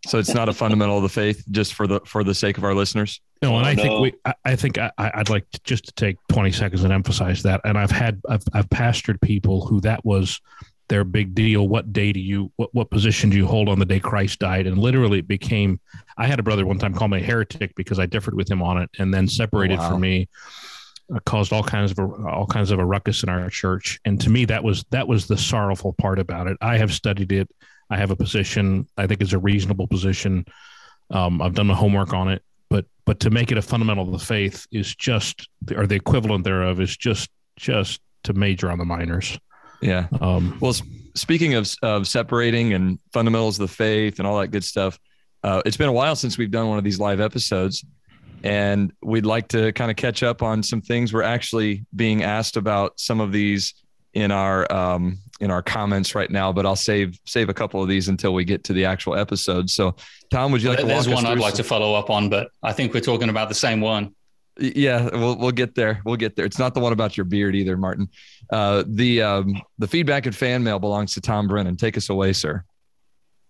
So 0.07 0.19
it's 0.19 0.35
not 0.35 0.49
a 0.49 0.53
fundamental 0.53 0.97
of 0.97 1.05
the 1.05 1.09
faith, 1.09 1.45
just 1.51 1.75
for 1.75 1.87
the 1.87 2.01
for 2.05 2.25
the 2.25 2.35
sake 2.35 2.59
of 2.59 2.65
our 2.65 2.75
listeners. 2.75 3.21
No, 3.41 3.57
and 3.57 3.67
I 3.67 3.77
think 3.77 4.01
we. 4.01 4.13
I, 4.25 4.35
I 4.45 4.57
think 4.57 4.79
I, 4.79 4.91
I'd 4.99 5.31
like 5.31 5.49
to 5.53 5.61
just 5.63 5.85
to 5.87 5.93
take 5.93 6.17
twenty 6.29 6.51
seconds 6.51 6.83
and 6.83 6.93
emphasize 6.93 7.43
that. 7.45 7.61
And 7.65 7.79
I've 7.79 7.93
had 7.93 8.21
I've, 8.29 8.43
I've 8.53 8.69
pastored 8.69 9.21
people 9.21 9.65
who 9.65 9.81
that 9.83 10.05
was 10.05 10.41
their 10.93 11.05
big 11.05 11.35
deal. 11.35 11.69
What 11.69 11.95
day 11.95 12.13
do 12.13 12.21
you 12.21 12.53
what 12.57 12.69
what 12.75 12.91
position 12.91 13.31
do 13.31 13.37
you 13.39 13.47
hold 13.47 13.71
on 13.71 13.79
the 13.79 13.87
day 13.87 13.99
Christ 13.99 14.41
died? 14.41 14.67
And 14.67 14.77
literally, 14.77 15.21
it 15.21 15.27
became. 15.27 15.81
I 16.19 16.27
had 16.27 16.39
a 16.39 16.43
brother 16.43 16.67
one 16.67 16.79
time 16.79 16.93
call 16.93 17.09
me 17.09 17.17
a 17.17 17.25
heretic 17.25 17.75
because 17.77 17.99
I 17.99 18.05
differed 18.05 18.35
with 18.35 18.51
him 18.51 18.63
on 18.63 18.77
it, 18.77 18.91
and 18.99 19.13
then 19.13 19.27
separated 19.27 19.79
wow. 19.79 19.91
from 19.91 20.03
me. 20.03 20.29
Uh, 21.13 21.19
caused 21.25 21.51
all 21.53 21.65
kinds 21.65 21.93
of 21.93 21.99
a, 21.99 22.29
all 22.29 22.47
kinds 22.47 22.71
of 22.71 22.79
a 22.79 22.85
ruckus 22.85 23.23
in 23.23 23.31
our 23.31 23.49
church, 23.49 24.01
and 24.05 24.21
to 24.21 24.29
me, 24.29 24.45
that 24.45 24.63
was 24.63 24.85
that 24.91 25.09
was 25.09 25.27
the 25.27 25.37
sorrowful 25.37 25.95
part 25.95 26.19
about 26.19 26.47
it. 26.47 26.59
I 26.61 26.77
have 26.77 26.93
studied 26.93 27.33
it. 27.33 27.49
I 27.89 27.97
have 27.97 28.11
a 28.11 28.17
position. 28.17 28.87
I 28.99 29.07
think 29.07 29.23
it's 29.23 29.33
a 29.33 29.39
reasonable 29.39 29.89
position. 29.89 30.45
Um, 31.11 31.41
I've 31.41 31.55
done 31.55 31.69
my 31.69 31.75
homework 31.75 32.13
on 32.13 32.29
it, 32.29 32.43
but 32.69 32.85
but 33.07 33.19
to 33.21 33.31
make 33.31 33.51
it 33.51 33.57
a 33.57 33.63
fundamental 33.63 34.05
of 34.05 34.13
the 34.13 34.25
faith 34.25 34.67
is 34.71 34.95
just, 34.95 35.49
or 35.75 35.87
the 35.87 35.97
equivalent 35.97 36.45
thereof 36.45 36.81
is 36.81 36.95
just 36.95 37.31
just 37.57 38.03
to 38.25 38.35
major 38.35 38.71
on 38.71 38.79
the 38.79 38.85
minors. 38.85 39.39
Yeah. 39.83 40.07
Um, 40.21 40.57
well, 40.61 40.75
speaking 41.15 41.55
of 41.55 41.71
of 41.83 42.09
separating 42.09 42.73
and 42.73 42.99
fundamentals 43.13 43.61
of 43.61 43.69
the 43.69 43.75
faith 43.75 44.19
and 44.19 44.27
all 44.27 44.39
that 44.41 44.49
good 44.49 44.65
stuff, 44.65 44.99
uh, 45.43 45.61
it's 45.67 45.77
been 45.77 45.89
a 45.89 45.93
while 45.93 46.17
since 46.17 46.39
we've 46.39 46.51
done 46.51 46.69
one 46.69 46.79
of 46.79 46.85
these 46.85 46.99
live 47.01 47.21
episodes, 47.21 47.85
and 48.43 48.93
we'd 49.03 49.27
like 49.27 49.49
to 49.49 49.73
kind 49.73 49.91
of 49.91 49.97
catch 49.97 50.23
up 50.23 50.43
on 50.43 50.63
some 50.63 50.81
things 50.81 51.13
we're 51.13 51.23
actually 51.23 51.85
being 51.95 52.23
asked 52.23 52.57
about 52.57 52.99
some 52.99 53.21
of 53.21 53.33
these 53.33 53.75
in 54.15 54.31
our 54.31 54.71
um, 54.73 55.19
in 55.41 55.51
our 55.51 55.63
comments 55.63 56.15
right 56.15 56.31
now, 56.31 56.53
but 56.53 56.65
I'll 56.65 56.77
save 56.77 57.19
save 57.27 57.49
a 57.49 57.55
couple 57.55 57.83
of 57.83 57.89
these 57.89 58.09
until 58.09 58.35
we 58.35 58.45
get 58.45 58.65
to 58.65 58.73
the 58.73 58.85
actual 58.85 59.17
episode. 59.17 59.69
So, 59.71 59.97
Tom, 60.31 60.53
would 60.53 60.63
you 60.63 60.69
like 60.69 60.79
to 60.79 60.87
There's 60.87 61.09
one 61.09 61.27
I'd 61.27 61.39
like 61.39 61.57
some? 61.57 61.65
to 61.65 61.69
follow 61.69 61.95
up 61.95 62.11
on, 62.11 62.29
but 62.29 62.51
I 62.63 62.73
think 62.73 62.95
we're 62.95 63.01
talking 63.01 63.29
about 63.29 63.49
the 63.49 63.55
same 63.55 63.81
one. 63.81 64.15
Yeah, 64.59 65.09
we'll 65.13 65.39
we'll 65.39 65.51
get 65.51 65.75
there. 65.75 66.03
We'll 66.05 66.17
get 66.17 66.37
there. 66.37 66.45
It's 66.45 66.59
not 66.59 66.75
the 66.75 66.81
one 66.81 66.93
about 66.93 67.17
your 67.17 67.25
beard 67.25 67.57
either, 67.57 67.77
Martin. 67.77 68.09
Uh, 68.51 68.85
the 68.87 69.23
um, 69.23 69.63
the 69.79 69.89
feedback 69.89 70.27
and 70.27 70.37
fan 70.37 70.63
mail 70.63 70.79
belongs 70.79 71.15
to 71.15 71.21
Tom 71.21 71.49
Brennan. 71.49 71.77
Take 71.77 71.97
us 71.97 72.11
away, 72.11 72.33
sir. 72.33 72.65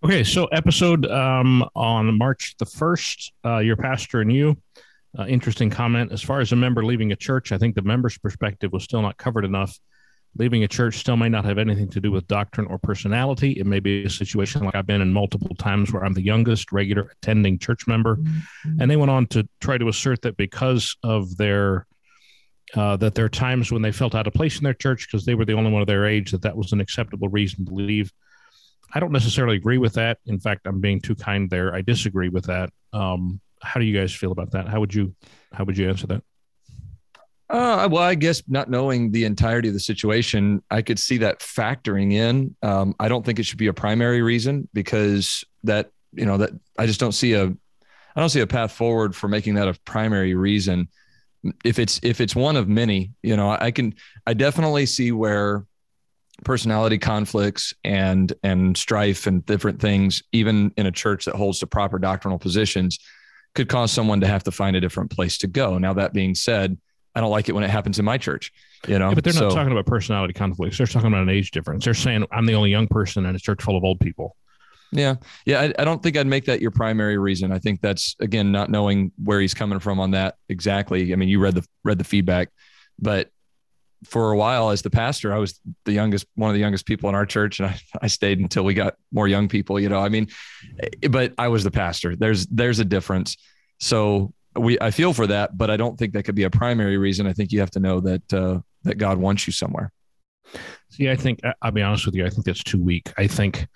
Okay, 0.05 0.25
so 0.25 0.47
episode 0.47 1.07
um, 1.07 1.69
on 1.75 2.19
March 2.19 2.57
the 2.59 2.67
first, 2.67 3.33
uh, 3.45 3.59
your 3.59 3.77
pastor 3.77 4.21
and 4.21 4.33
you. 4.33 4.57
Uh, 5.17 5.27
interesting 5.27 5.71
comment. 5.71 6.11
As 6.11 6.23
far 6.23 6.41
as 6.41 6.53
a 6.53 6.57
member 6.57 6.85
leaving 6.85 7.13
a 7.13 7.17
church, 7.17 7.53
I 7.53 7.59
think 7.59 7.75
the 7.75 7.83
member's 7.83 8.19
perspective 8.19 8.73
was 8.73 8.83
still 8.83 9.03
not 9.03 9.17
covered 9.17 9.45
enough. 9.45 9.79
Leaving 10.39 10.65
a 10.65 10.69
church 10.69 10.97
still 10.97 11.17
may 11.17 11.29
not 11.29 11.45
have 11.45 11.59
anything 11.59 11.89
to 11.91 12.01
do 12.01 12.11
with 12.11 12.27
doctrine 12.27 12.67
or 12.69 12.79
personality. 12.79 13.53
It 13.53 13.67
may 13.67 13.81
be 13.81 14.05
a 14.05 14.11
situation 14.11 14.65
like 14.65 14.75
I've 14.75 14.87
been 14.87 15.03
in 15.03 15.13
multiple 15.13 15.55
times 15.57 15.93
where 15.93 16.05
I'm 16.05 16.15
the 16.15 16.23
youngest 16.23 16.73
regular 16.73 17.13
attending 17.13 17.59
church 17.59 17.87
member. 17.87 18.17
Mm-hmm. 18.17 18.81
And 18.81 18.91
they 18.91 18.97
went 18.97 19.11
on 19.11 19.27
to 19.29 19.47
try 19.61 19.77
to 19.77 19.89
assert 19.89 20.23
that 20.23 20.39
because 20.39 20.97
of 21.03 21.37
their 21.37 21.87
uh, 22.75 22.97
that 22.97 23.15
there 23.15 23.27
are 23.27 23.31
times 23.31 23.71
when 23.71 23.83
they 23.83 23.93
felt 23.93 24.15
out 24.15 24.27
of 24.27 24.33
place 24.33 24.57
in 24.57 24.65
their 24.65 24.73
church 24.73 25.07
because 25.07 25.27
they 25.27 25.35
were 25.35 25.45
the 25.45 25.53
only 25.53 25.71
one 25.71 25.83
of 25.83 25.87
their 25.87 26.07
age 26.07 26.31
that 26.31 26.43
that 26.43 26.57
was 26.57 26.73
an 26.73 26.81
acceptable 26.81 27.29
reason 27.29 27.67
to 27.67 27.75
leave. 27.75 28.11
I 28.95 29.01
don't 29.01 29.13
necessarily 29.13 29.57
agree 29.57 29.79
with 29.79 29.95
that. 29.95 30.19
In 30.27 30.41
fact, 30.41 30.67
I'm 30.67 30.81
being 30.81 31.01
too 31.01 31.15
kind 31.15 31.51
there. 31.51 31.75
I 31.75 31.83
disagree 31.83 32.31
with 32.31 32.47
that. 32.47 32.71
Um, 32.93 33.41
how 33.63 33.81
do 33.81 33.87
you 33.87 33.99
guys 33.99 34.15
feel 34.15 34.33
about 34.33 34.53
that? 34.53 34.69
How 34.69 34.81
would 34.81 34.95
you 34.95 35.15
how 35.53 35.65
would 35.65 35.77
you 35.77 35.89
answer 35.89 36.07
that? 36.09 36.23
Uh, 37.53 37.87
well, 37.93 38.03
I 38.03 38.15
guess 38.15 38.43
not 38.49 38.71
knowing 38.71 39.11
the 39.13 39.25
entirety 39.25 39.69
of 39.69 39.75
the 39.75 39.81
situation, 39.81 40.63
I 40.71 40.81
could 40.81 40.99
see 40.99 41.19
that 41.19 41.41
factoring 41.41 42.15
in. 42.15 42.57
Um, 42.63 42.95
I 42.99 43.09
don't 43.09 43.27
think 43.27 43.39
it 43.39 43.43
should 43.43 43.59
be 43.59 43.67
a 43.67 43.75
primary 43.75 44.23
reason 44.23 44.71
because 44.73 45.45
that 45.65 45.91
you 46.13 46.25
know 46.25 46.39
that 46.39 46.51
I 46.79 46.87
just 46.87 46.99
don't 46.99 47.13
see 47.13 47.35
a 47.35 47.45
I 47.45 48.21
don't 48.21 48.31
see 48.31 48.41
a 48.41 48.47
path 48.47 48.73
forward 48.73 49.15
for 49.15 49.29
making 49.29 49.55
that 49.57 49.69
a 49.69 49.75
primary 49.85 50.35
reason. 50.35 50.89
If 51.63 51.79
it's 51.79 52.01
if 52.03 52.23
it's 52.23 52.35
one 52.35 52.57
of 52.57 52.69
many, 52.69 53.13
you 53.23 53.37
know, 53.37 53.51
I 53.51 53.71
can 53.71 53.97
I 54.27 54.33
definitely 54.33 54.87
see 54.87 55.13
where 55.13 55.67
personality 56.45 56.97
conflicts 56.97 57.75
and 57.85 58.33
and 58.43 58.79
strife 58.79 59.27
and 59.27 59.45
different 59.45 59.79
things, 59.79 60.23
even 60.33 60.73
in 60.79 60.87
a 60.87 60.93
church 60.93 61.27
that 61.27 61.35
holds 61.35 61.61
the 61.61 61.67
proper 61.67 61.99
doctrinal 61.99 62.39
positions, 62.39 62.99
could 63.55 63.69
cause 63.69 63.93
someone 63.93 64.23
to 64.23 64.27
have 64.27 64.45
to 64.45 64.51
find 64.53 64.75
a 64.75 64.81
different 64.81 65.11
place 65.11 65.37
to 65.39 65.47
go. 65.47 65.77
Now 65.77 65.93
that 65.93 66.15
being 66.15 66.35
said 66.35 66.79
I 67.15 67.21
don't 67.21 67.31
like 67.31 67.49
it 67.49 67.53
when 67.53 67.65
it 67.65 67.71
happens 67.71 67.99
in 67.99 68.05
my 68.05 68.19
church. 68.19 68.53
You 68.87 68.99
know, 68.99 69.09
yeah, 69.09 69.15
but 69.15 69.25
they're 69.25 69.33
so, 69.33 69.49
not 69.49 69.55
talking 69.55 69.73
about 69.73 69.87
personality 69.87 70.33
conflicts. 70.33 70.79
They're 70.79 70.87
talking 70.87 71.09
about 71.09 71.23
an 71.23 71.29
age 71.29 71.51
difference. 71.51 71.85
They're 71.85 71.95
saying 71.95 72.27
I'm 72.33 72.47
the 72.47 72.55
only 72.55 72.71
young 72.71 72.89
person 72.89 73.27
in 73.27 73.35
a 73.35 73.39
church 73.39 73.63
full 73.63 73.77
of 73.77 73.85
old 73.85 74.01
people. 74.01 74.37
Yeah, 74.93 75.17
yeah. 75.47 75.61
I, 75.61 75.75
I, 75.79 75.85
don't 75.85 76.03
think 76.03 76.19
I'd 76.19 76.27
make 76.27 76.45
that 76.47 76.61
your 76.61 76.71
primary 76.71 77.17
reason. 77.17 77.51
I 77.51 77.59
think 77.59 77.81
that's 77.81 78.15
again 78.21 78.53
not 78.53 78.69
knowing 78.69 79.11
where 79.23 79.41
he's 79.41 79.55
coming 79.55 79.79
from 79.79 79.99
on 79.99 80.11
that 80.11 80.37
exactly. 80.49 81.13
I 81.13 81.17
mean, 81.17 81.31
you 81.31 81.39
read 81.39 81.55
the 81.55 81.67
read 81.83 81.99
the 81.99 82.05
feedback, 82.05 82.51
but 82.99 83.31
for 84.05 84.33
a 84.33 84.37
while 84.37 84.71
as 84.71 84.83
the 84.83 84.91
pastor, 84.91 85.33
I 85.33 85.39
was 85.39 85.61
the 85.85 85.93
youngest, 85.93 86.27
one 86.35 86.51
of 86.51 86.55
the 86.55 86.61
youngest 86.61 86.87
people 86.87 87.09
in 87.09 87.15
our 87.15 87.27
church, 87.27 87.61
and 87.61 87.69
I, 87.69 87.81
I 88.03 88.07
stayed 88.09 88.41
until 88.41 88.65
we 88.65 88.75
got 88.75 88.95
more 89.13 89.29
young 89.29 89.49
people. 89.49 89.79
You 89.79 89.89
know, 89.89 90.01
I 90.01 90.09
mean, 90.09 90.29
eh, 90.81 91.09
but 91.09 91.33
I 91.39 91.49
was 91.49 91.65
the 91.65 91.71
pastor. 91.71 92.17
There's 92.17 92.47
there's 92.47 92.79
a 92.79 92.85
difference. 92.85 93.37
So 93.81 94.35
we 94.57 94.79
I 94.81 94.91
feel 94.91 95.13
for 95.13 95.27
that, 95.27 95.57
but 95.57 95.71
I 95.71 95.77
don't 95.77 95.99
think 95.99 96.13
that 96.13 96.25
could 96.25 96.35
be 96.35 96.45
a 96.45 96.51
primary 96.51 96.99
reason. 96.99 97.27
I 97.27 97.33
think 97.33 97.53
you 97.53 97.61
have 97.61 97.71
to 97.73 97.81
know 97.81 98.01
that 98.01 98.33
uh, 98.33 98.61
that 98.85 98.97
God 98.97 99.19
wants 99.19 99.47
you 99.47 99.53
somewhere. 99.53 99.93
See, 100.91 101.11
I 101.11 101.17
think 101.17 101.41
I'll 101.63 101.71
be 101.71 101.83
honest 101.83 102.07
with 102.07 102.15
you. 102.15 102.27
I 102.27 102.31
think 102.31 102.45
that's 102.45 102.63
too 102.63 102.83
weak. 102.83 103.13
I 103.17 103.27
think 103.27 103.67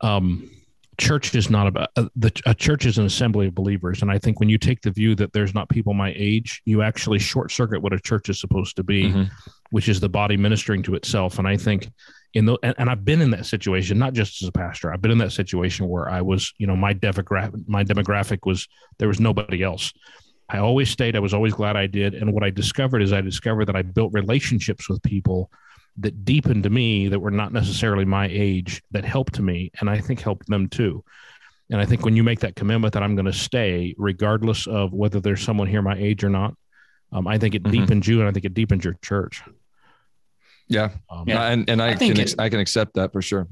um, 0.00 0.50
church 0.98 1.34
is 1.34 1.48
not 1.48 1.66
about 1.66 1.88
uh, 1.96 2.08
the 2.16 2.30
a 2.44 2.54
church 2.54 2.84
is 2.84 2.98
an 2.98 3.06
assembly 3.06 3.46
of 3.46 3.54
believers, 3.54 4.02
and 4.02 4.10
I 4.10 4.18
think 4.18 4.40
when 4.40 4.48
you 4.48 4.58
take 4.58 4.82
the 4.82 4.90
view 4.90 5.14
that 5.14 5.32
there's 5.32 5.54
not 5.54 5.68
people 5.68 5.94
my 5.94 6.12
age, 6.16 6.60
you 6.66 6.82
actually 6.82 7.18
short 7.18 7.50
circuit 7.50 7.80
what 7.80 7.92
a 7.92 8.00
church 8.00 8.28
is 8.28 8.40
supposed 8.40 8.76
to 8.76 8.84
be, 8.84 9.04
mm-hmm. 9.04 9.24
which 9.70 9.88
is 9.88 10.00
the 10.00 10.08
body 10.08 10.36
ministering 10.36 10.82
to 10.82 10.94
itself. 10.94 11.38
And 11.38 11.48
I 11.48 11.56
think 11.56 11.88
in 12.34 12.44
the 12.44 12.58
and, 12.62 12.74
and, 12.78 12.90
I've 12.90 13.04
been 13.04 13.22
in 13.22 13.30
that 13.30 13.46
situation, 13.46 13.98
not 13.98 14.12
just 14.12 14.42
as 14.42 14.48
a 14.48 14.52
pastor. 14.52 14.92
I've 14.92 15.00
been 15.00 15.10
in 15.10 15.18
that 15.18 15.32
situation 15.32 15.88
where 15.88 16.08
I 16.08 16.20
was, 16.20 16.52
you 16.58 16.66
know, 16.66 16.76
my 16.76 16.92
demographic 16.94 17.66
my 17.66 17.84
demographic 17.84 18.40
was 18.44 18.68
there 18.98 19.08
was 19.08 19.20
nobody 19.20 19.62
else. 19.62 19.92
I 20.48 20.58
always 20.58 20.88
stayed. 20.88 21.16
I 21.16 21.20
was 21.20 21.34
always 21.34 21.54
glad 21.54 21.76
I 21.76 21.86
did. 21.86 22.14
And 22.14 22.32
what 22.32 22.42
I 22.42 22.50
discovered 22.50 23.02
is 23.02 23.12
I 23.12 23.20
discovered 23.20 23.66
that 23.66 23.76
I 23.76 23.82
built 23.82 24.12
relationships 24.14 24.88
with 24.88 25.02
people 25.02 25.50
that 25.98 26.24
deepened 26.24 26.62
to 26.62 26.70
me 26.70 27.08
that 27.08 27.18
were 27.18 27.30
not 27.30 27.52
necessarily 27.52 28.04
my 28.04 28.28
age 28.30 28.82
that 28.92 29.04
helped 29.04 29.40
me 29.40 29.70
and 29.80 29.90
I 29.90 29.98
think 29.98 30.20
helped 30.20 30.46
them 30.46 30.68
too. 30.68 31.04
And 31.70 31.80
I 31.80 31.84
think 31.84 32.04
when 32.04 32.16
you 32.16 32.22
make 32.22 32.40
that 32.40 32.56
commitment 32.56 32.94
that 32.94 33.02
I'm 33.02 33.14
going 33.14 33.26
to 33.26 33.32
stay, 33.32 33.94
regardless 33.98 34.66
of 34.66 34.92
whether 34.92 35.20
there's 35.20 35.42
someone 35.42 35.66
here 35.66 35.82
my 35.82 35.96
age 35.96 36.24
or 36.24 36.30
not, 36.30 36.54
um, 37.12 37.26
I 37.26 37.36
think 37.36 37.54
it 37.54 37.62
mm-hmm. 37.62 37.80
deepens 37.80 38.08
you 38.08 38.20
and 38.20 38.28
I 38.28 38.32
think 38.32 38.46
it 38.46 38.54
deepens 38.54 38.84
your 38.84 38.96
church. 39.02 39.42
Yeah, 40.68 40.90
um, 41.10 41.24
yeah. 41.26 41.48
and 41.48 41.68
and 41.68 41.82
I, 41.82 41.90
I 41.90 41.94
can 41.94 42.18
it, 42.18 42.34
I 42.38 42.48
can 42.48 42.60
accept 42.60 42.94
that 42.94 43.12
for 43.12 43.22
sure. 43.22 43.48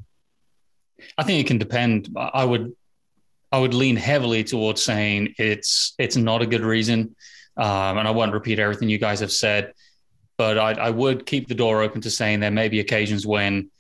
I 1.16 1.25
think 1.25 1.40
it 1.40 1.46
can 1.46 1.58
depend. 1.58 2.14
I 2.16 2.44
would 2.44 2.75
I 3.50 3.58
would 3.58 3.75
lean 3.75 3.96
heavily 3.96 4.44
towards 4.44 4.82
saying 4.82 5.35
it's 5.38 5.94
it's 5.99 6.16
not 6.16 6.42
a 6.42 6.46
good 6.46 6.62
reason, 6.62 7.16
um, 7.56 7.99
and 7.99 8.06
I 8.06 8.11
won't 8.11 8.32
repeat 8.32 8.58
everything 8.58 8.88
you 8.88 8.99
guys 8.99 9.20
have 9.20 9.32
said, 9.32 9.73
but 10.37 10.58
I, 10.58 10.73
I 10.73 10.90
would 10.90 11.25
keep 11.26 11.49
the 11.49 11.54
door 11.54 11.82
open 11.82 12.00
to 12.02 12.11
saying 12.11 12.40
there 12.40 12.50
may 12.50 12.68
be 12.68 12.80
occasions 12.80 13.26
when, 13.26 13.70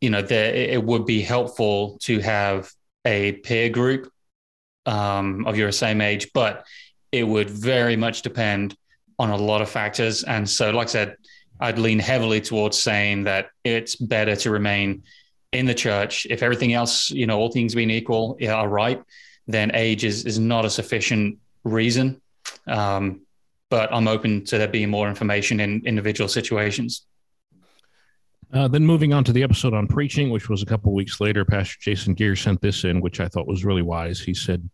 you 0.00 0.10
know, 0.10 0.22
there 0.22 0.54
it 0.54 0.82
would 0.82 1.04
be 1.04 1.20
helpful 1.20 1.98
to 2.02 2.20
have 2.20 2.70
a 3.04 3.32
peer 3.32 3.68
group 3.68 4.10
um, 4.86 5.46
of 5.46 5.56
your 5.56 5.72
same 5.72 6.00
age, 6.00 6.32
but 6.32 6.64
it 7.12 7.24
would 7.24 7.50
very 7.50 7.96
much 7.96 8.22
depend 8.22 8.76
on 9.18 9.30
a 9.30 9.36
lot 9.36 9.62
of 9.62 9.68
factors. 9.68 10.22
And 10.24 10.48
so, 10.48 10.70
like 10.70 10.88
I 10.88 10.90
said, 10.90 11.16
I'd 11.60 11.78
lean 11.78 11.98
heavily 11.98 12.40
towards 12.40 12.78
saying 12.78 13.24
that 13.24 13.50
it's 13.64 13.96
better 13.96 14.36
to 14.36 14.50
remain 14.50 15.02
in 15.52 15.66
the 15.66 15.74
church. 15.74 16.26
If 16.28 16.42
everything 16.42 16.72
else, 16.72 17.10
you 17.10 17.26
know, 17.26 17.38
all 17.38 17.50
things 17.50 17.74
being 17.74 17.90
equal, 17.90 18.36
are 18.48 18.68
right, 18.68 19.02
then 19.46 19.70
age 19.74 20.04
is, 20.04 20.24
is 20.24 20.38
not 20.38 20.64
a 20.64 20.70
sufficient 20.70 21.38
reason. 21.64 22.20
Um, 22.66 23.22
but 23.68 23.92
I'm 23.92 24.06
open 24.08 24.44
to 24.46 24.58
there 24.58 24.68
being 24.68 24.90
more 24.90 25.08
information 25.08 25.60
in 25.60 25.82
individual 25.84 26.28
situations. 26.28 27.06
Uh, 28.52 28.68
then 28.68 28.86
moving 28.86 29.12
on 29.12 29.24
to 29.24 29.32
the 29.32 29.42
episode 29.42 29.74
on 29.74 29.88
preaching, 29.88 30.30
which 30.30 30.48
was 30.48 30.62
a 30.62 30.66
couple 30.66 30.92
weeks 30.92 31.20
later, 31.20 31.44
Pastor 31.44 31.76
Jason 31.80 32.14
Gear 32.14 32.36
sent 32.36 32.60
this 32.60 32.84
in, 32.84 33.00
which 33.00 33.18
I 33.18 33.26
thought 33.26 33.48
was 33.48 33.64
really 33.64 33.82
wise. 33.82 34.20
He 34.20 34.34
said, 34.34 34.68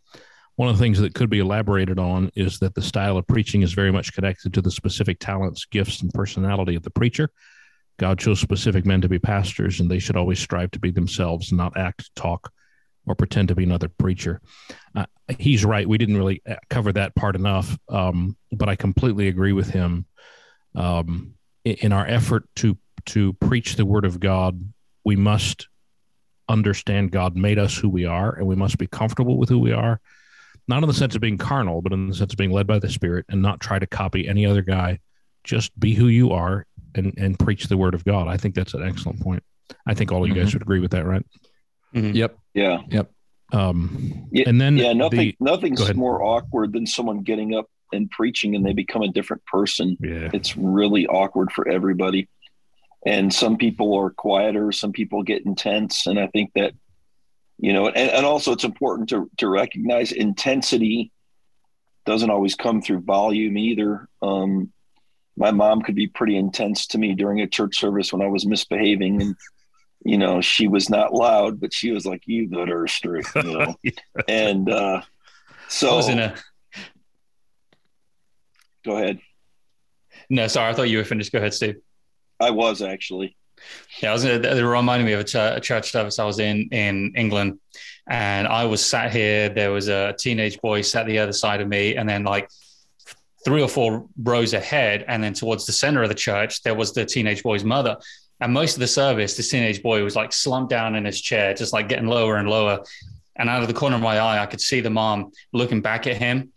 one 0.57 0.69
of 0.69 0.77
the 0.77 0.83
things 0.83 1.01
that 1.01 1.15
could 1.15 1.31
be 1.31 1.39
elaborated 1.39 1.99
on 1.99 2.31
is 2.35 2.59
that 2.59 2.75
the 2.75 2.83
style 2.83 3.17
of 3.17 3.27
preaching 3.27 3.63
is 3.63 3.73
very 3.73 3.91
much 3.91 4.13
connected 4.13 4.53
to 4.55 4.61
the 4.61 4.71
specific 4.71 5.19
talents, 5.19 5.65
gifts, 5.65 6.03
and 6.03 6.13
personality 6.13 6.75
of 6.75 6.83
the 6.83 6.91
preacher. 6.91 7.31
God 7.99 8.19
chose 8.19 8.41
specific 8.41 8.85
men 8.85 9.01
to 9.01 9.09
be 9.09 9.19
pastors, 9.19 9.81
and 9.81 9.91
they 9.91 9.99
should 9.99 10.17
always 10.17 10.39
strive 10.39 10.71
to 10.73 10.79
be 10.79 10.91
themselves, 10.91 11.53
not 11.53 11.77
act, 11.77 12.15
talk, 12.17 12.53
or 13.07 13.15
pretend 13.15 13.49
to 13.49 13.55
be 13.55 13.65
another 13.65 13.89
preacher. 13.89 14.41
Uh, 14.95 15.07
he's 15.39 15.65
right. 15.65 15.89
We 15.89 15.99
didn't 15.99 16.17
really 16.17 16.43
uh, 16.49 16.57
cover 16.69 16.93
that 16.93 17.15
part 17.15 17.35
enough, 17.35 17.77
um, 17.89 18.37
but 18.51 18.69
I 18.69 18.77
completely 18.77 19.29
agree 19.29 19.53
with 19.53 19.71
him. 19.71 20.07
Um, 20.75 21.35
in 21.65 21.93
our 21.93 22.07
effort 22.07 22.45
to 22.57 22.77
to 23.05 23.33
preach 23.35 23.77
the 23.77 23.87
word 23.87 24.05
of 24.05 24.21
God, 24.21 24.73
we 25.05 25.17
must 25.17 25.69
understand 26.49 27.11
God 27.11 27.37
made 27.37 27.59
us 27.59 27.77
who 27.77 27.89
we 27.89 28.05
are, 28.05 28.35
and 28.35 28.47
we 28.47 28.57
must 28.57 28.79
be 28.79 28.87
comfortable 28.87 29.39
with 29.39 29.49
who 29.49 29.59
we 29.59 29.73
are 29.73 30.01
not 30.69 30.83
in 30.83 30.89
the 30.89 30.95
sense 30.95 31.15
of 31.15 31.21
being 31.21 31.39
carnal, 31.39 31.83
but 31.83 31.93
in 31.93 32.09
the 32.09 32.15
sense 32.15 32.33
of 32.33 32.37
being 32.39 32.53
led 32.53 32.67
by 32.67 32.79
the 32.79 32.89
Spirit 32.91 33.27
and 33.29 33.43
not 33.43 33.61
try 33.61 33.79
to 33.79 33.87
copy 33.87 34.29
any 34.29 34.47
other 34.47 34.63
guy. 34.63 34.99
Just 35.45 35.79
be 35.79 35.95
who 35.95 36.07
you 36.09 36.31
are 36.31 36.67
and 36.95 37.13
and 37.17 37.39
preach 37.39 37.65
the 37.65 37.77
word 37.77 37.95
of 37.95 38.05
God. 38.05 38.29
I 38.29 38.37
think 38.37 38.55
that's 38.55 38.75
an 38.75 38.83
excellent 38.83 39.21
point. 39.21 39.43
I 39.87 39.95
think 39.95 40.13
all 40.13 40.23
of 40.23 40.29
you 40.29 40.35
Mm-hmm. 40.35 40.43
guys 40.45 40.53
would 40.55 40.63
agree 40.63 40.81
with 40.81 40.93
that, 40.93 41.05
right? 41.07 41.25
Mhm. 41.95 42.15
Yep. 42.15 42.39
Yeah. 42.55 43.03
Um, 43.53 44.29
Yeah, 44.31 44.45
and 44.49 44.61
then 44.61 44.77
Yeah. 44.79 44.93
Nothing, 44.93 45.19
the- 45.19 45.37
nothing's 45.41 45.95
more 45.95 46.23
awkward 46.23 46.73
than 46.73 46.87
someone 46.87 47.23
getting 47.23 47.55
up 47.55 47.67
and 47.93 48.11
preaching 48.11 48.55
and 48.55 48.65
they 48.65 48.73
become 48.73 49.03
a 49.03 49.09
different 49.09 49.45
person. 49.47 49.97
yeah, 50.01 50.31
It's 50.33 50.57
really 50.57 51.07
awkward 51.07 51.53
for 51.53 51.69
everybody. 51.69 52.29
And 53.05 53.33
some 53.35 53.57
people 53.59 53.95
are 53.99 54.11
quieter, 54.11 54.73
some 54.73 54.93
people 54.93 55.23
get 55.23 55.45
intense. 55.45 56.07
And 56.07 56.19
I 56.19 56.29
think 56.29 56.53
that, 56.55 56.73
you 57.63 57.73
know, 57.73 57.87
and, 57.87 58.11
and 58.11 58.27
also 58.27 58.51
it's 58.51 58.65
important 58.65 59.09
to, 59.11 59.31
to 59.39 59.49
recognize 59.49 60.11
intensity 60.11 61.13
doesn't 62.05 62.29
always 62.29 62.57
come 62.57 62.83
through 62.83 63.03
volume 63.03 63.57
either. 63.57 64.09
Um, 64.21 64.73
my 65.37 65.53
mom 65.53 65.81
could 65.81 65.95
be 65.95 66.09
pretty 66.09 66.37
intense 66.37 66.89
to 66.89 66.99
me 66.99 67.15
during 67.15 67.41
a 67.41 67.47
church 67.47 67.79
service 67.79 68.13
when 68.13 68.21
I 68.21 68.27
was 68.27 68.45
misbehaving. 68.45 69.23
And, 69.23 69.37
you 70.05 70.19
know, 70.19 70.41
she 70.41 70.67
was 70.67 70.91
not 70.91 71.15
loud, 71.15 71.61
but 71.61 71.73
she 71.73 71.93
was 71.93 72.05
like, 72.05 72.23
you 72.27 72.49
go 72.49 72.67
to 72.67 72.73
her 72.73 72.89
straight, 72.89 73.27
you 73.37 73.43
know. 73.45 73.77
and 74.29 74.69
uh, 74.69 75.03
so 75.69 75.91
I 75.91 75.95
was 75.95 76.09
in 76.09 76.19
a 76.19 76.35
go 78.85 78.97
ahead. 78.97 79.21
no, 80.29 80.49
sorry, 80.49 80.73
I 80.73 80.75
thought 80.75 80.91
you 80.91 80.99
were 80.99 81.05
finished. 81.05 81.31
Go 81.31 81.39
ahead, 81.39 81.55
Steve. 81.55 81.77
I 82.41 82.51
was 82.51 82.83
actually. 82.83 83.37
Yeah, 84.01 84.11
I 84.11 84.13
was. 84.13 84.25
It 84.25 84.45
reminded 84.45 85.05
me 85.05 85.13
of 85.13 85.21
a, 85.21 85.25
ch- 85.25 85.35
a 85.37 85.61
church 85.61 85.91
service 85.93 86.19
I 86.19 86.25
was 86.25 86.39
in 86.39 86.69
in 86.73 87.13
England, 87.17 87.59
and 88.09 88.49
I 88.49 88.65
was 88.65 88.85
sat 88.85 89.13
here. 89.13 89.49
There 89.49 89.71
was 89.71 89.89
a 89.89 90.15
teenage 90.19 90.61
boy 90.61 90.83
sat 90.83 91.07
the 91.07 91.19
other 91.19 91.33
side 91.33 91.61
of 91.61 91.69
me, 91.69 91.97
and 91.97 92.09
then 92.09 92.25
like 92.25 92.49
three 93.45 93.63
or 93.63 93.69
four 93.69 94.07
rows 94.23 94.55
ahead, 94.55 95.05
and 95.09 95.23
then 95.23 95.35
towards 95.35 95.67
the 95.67 95.73
center 95.73 96.03
of 96.03 96.09
the 96.09 96.15
church, 96.15 96.63
there 96.63 96.75
was 96.75 96.93
the 96.93 97.05
teenage 97.05 97.43
boy's 97.43 97.65
mother. 97.65 97.97
And 98.41 98.53
most 98.53 98.75
of 98.75 98.81
the 98.81 98.89
service, 98.89 99.37
this 99.37 99.51
teenage 99.51 99.83
boy 99.83 100.03
was 100.03 100.17
like 100.17 100.33
slumped 100.33 100.71
down 100.71 100.97
in 100.97 101.05
his 101.05 101.21
chair, 101.21 101.55
just 101.55 101.73
like 101.73 101.89
getting 101.89 102.09
lower 102.09 102.37
and 102.37 102.49
lower. 102.49 102.83
And 103.37 103.49
out 103.49 103.63
of 103.63 103.69
the 103.69 103.75
corner 103.75 103.97
of 103.97 104.03
my 104.03 104.19
eye, 104.19 104.43
I 104.43 104.47
could 104.47 104.61
see 104.61 104.81
the 104.81 104.91
mom 104.91 105.33
looking 105.53 105.81
back 105.81 106.07
at 106.07 106.17
him, 106.17 106.53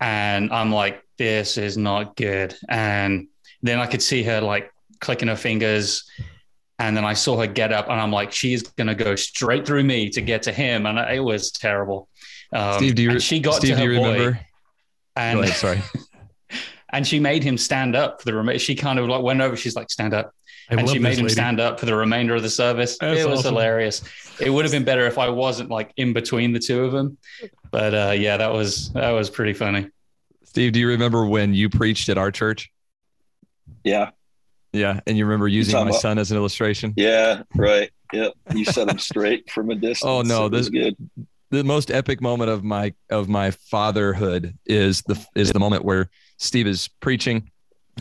and 0.00 0.52
I'm 0.52 0.72
like, 0.72 1.02
"This 1.16 1.58
is 1.58 1.76
not 1.76 2.16
good." 2.16 2.56
And 2.68 3.28
then 3.62 3.78
I 3.78 3.86
could 3.86 4.02
see 4.02 4.22
her 4.24 4.40
like 4.40 4.72
clicking 5.00 5.28
her 5.28 5.36
fingers 5.36 6.04
and 6.78 6.96
then 6.96 7.04
I 7.04 7.14
saw 7.14 7.38
her 7.40 7.46
get 7.46 7.72
up, 7.72 7.88
and 7.88 8.00
I'm 8.00 8.12
like, 8.12 8.32
she's 8.32 8.62
gonna 8.62 8.94
go 8.94 9.16
straight 9.16 9.66
through 9.66 9.84
me 9.84 10.10
to 10.10 10.20
get 10.20 10.42
to 10.44 10.52
him, 10.52 10.86
and 10.86 10.98
it 10.98 11.20
was 11.20 11.50
terrible. 11.50 12.08
Um, 12.52 12.74
Steve, 12.74 12.94
do 12.94 13.02
you 13.02 13.10
and 13.10 13.22
she 13.22 13.40
got 13.40 13.54
Steve, 13.54 13.76
to 13.76 13.82
do 13.82 13.86
her 13.86 13.92
you 13.92 13.98
boy, 13.98 14.12
remember? 14.12 14.32
Go 14.32 14.40
and 15.16 15.40
ahead, 15.40 15.56
sorry. 15.56 15.82
and 16.92 17.06
she 17.06 17.20
made 17.20 17.42
him 17.42 17.58
stand 17.58 17.96
up 17.96 18.20
for 18.20 18.26
the 18.26 18.34
remain. 18.34 18.58
She 18.58 18.74
kind 18.74 18.98
of 18.98 19.08
like 19.08 19.22
went 19.22 19.40
over. 19.40 19.56
She's 19.56 19.76
like, 19.76 19.90
stand 19.90 20.14
up, 20.14 20.32
I 20.70 20.74
and 20.74 20.88
she 20.88 20.98
made 20.98 21.18
him 21.18 21.24
lady. 21.24 21.34
stand 21.34 21.60
up 21.60 21.80
for 21.80 21.86
the 21.86 21.94
remainder 21.94 22.34
of 22.34 22.42
the 22.42 22.50
service. 22.50 22.96
That's 22.98 23.20
it 23.20 23.28
was 23.28 23.40
awesome. 23.40 23.54
hilarious. 23.54 24.02
It 24.40 24.50
would 24.50 24.64
have 24.64 24.72
been 24.72 24.84
better 24.84 25.06
if 25.06 25.18
I 25.18 25.28
wasn't 25.28 25.70
like 25.70 25.92
in 25.96 26.12
between 26.12 26.52
the 26.52 26.60
two 26.60 26.84
of 26.84 26.92
them, 26.92 27.18
but 27.70 27.94
uh, 27.94 28.12
yeah, 28.16 28.36
that 28.36 28.52
was 28.52 28.92
that 28.92 29.10
was 29.10 29.30
pretty 29.30 29.52
funny. 29.52 29.88
Steve, 30.44 30.72
do 30.72 30.80
you 30.80 30.88
remember 30.88 31.26
when 31.26 31.54
you 31.54 31.68
preached 31.68 32.08
at 32.08 32.18
our 32.18 32.30
church? 32.30 32.70
Yeah. 33.84 34.10
Yeah, 34.72 35.00
and 35.06 35.16
you 35.16 35.24
remember 35.24 35.48
using 35.48 35.74
my 35.74 35.82
about- 35.82 35.94
son 36.00 36.18
as 36.18 36.30
an 36.30 36.36
illustration. 36.36 36.92
Yeah. 36.96 37.42
Right. 37.54 37.90
Yep. 38.12 38.32
You 38.54 38.64
set 38.64 38.88
him 38.88 38.98
straight 38.98 39.50
from 39.50 39.70
a 39.70 39.74
distance. 39.74 40.02
Oh, 40.04 40.22
no, 40.22 40.46
It 40.46 40.52
was 40.52 40.70
this- 40.70 40.94
good. 40.94 40.96
the 41.50 41.64
most 41.64 41.90
epic 41.90 42.20
moment 42.20 42.50
of 42.50 42.62
my 42.64 42.92
of 43.10 43.28
my 43.28 43.50
fatherhood 43.50 44.56
is 44.66 45.02
the 45.02 45.22
is 45.34 45.52
the 45.52 45.58
moment 45.58 45.84
where 45.84 46.10
Steve 46.38 46.66
is 46.66 46.88
preaching 47.00 47.50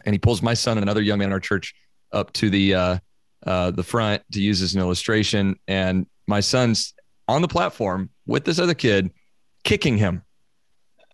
and 0.06 0.14
he 0.14 0.20
pulls 0.20 0.42
my 0.42 0.54
son 0.54 0.78
and 0.78 0.84
another 0.84 1.02
young 1.02 1.20
man 1.20 1.28
in 1.30 1.34
our 1.34 1.40
church 1.40 1.74
up 2.12 2.32
to 2.34 2.50
the 2.50 2.74
uh, 2.76 2.98
uh, 3.46 3.72
the 3.72 3.84
front 3.84 4.22
to 4.34 4.42
use 4.42 4.62
as 4.62 4.76
an 4.76 4.82
illustration 4.82 5.56
and 5.68 6.06
my 6.28 6.40
son's 6.42 6.94
on 7.30 7.42
the 7.42 7.48
platform 7.48 8.10
with 8.26 8.44
this 8.46 8.60
other 8.60 8.74
kid 8.74 9.10
kicking 9.64 9.98
him 9.98 10.22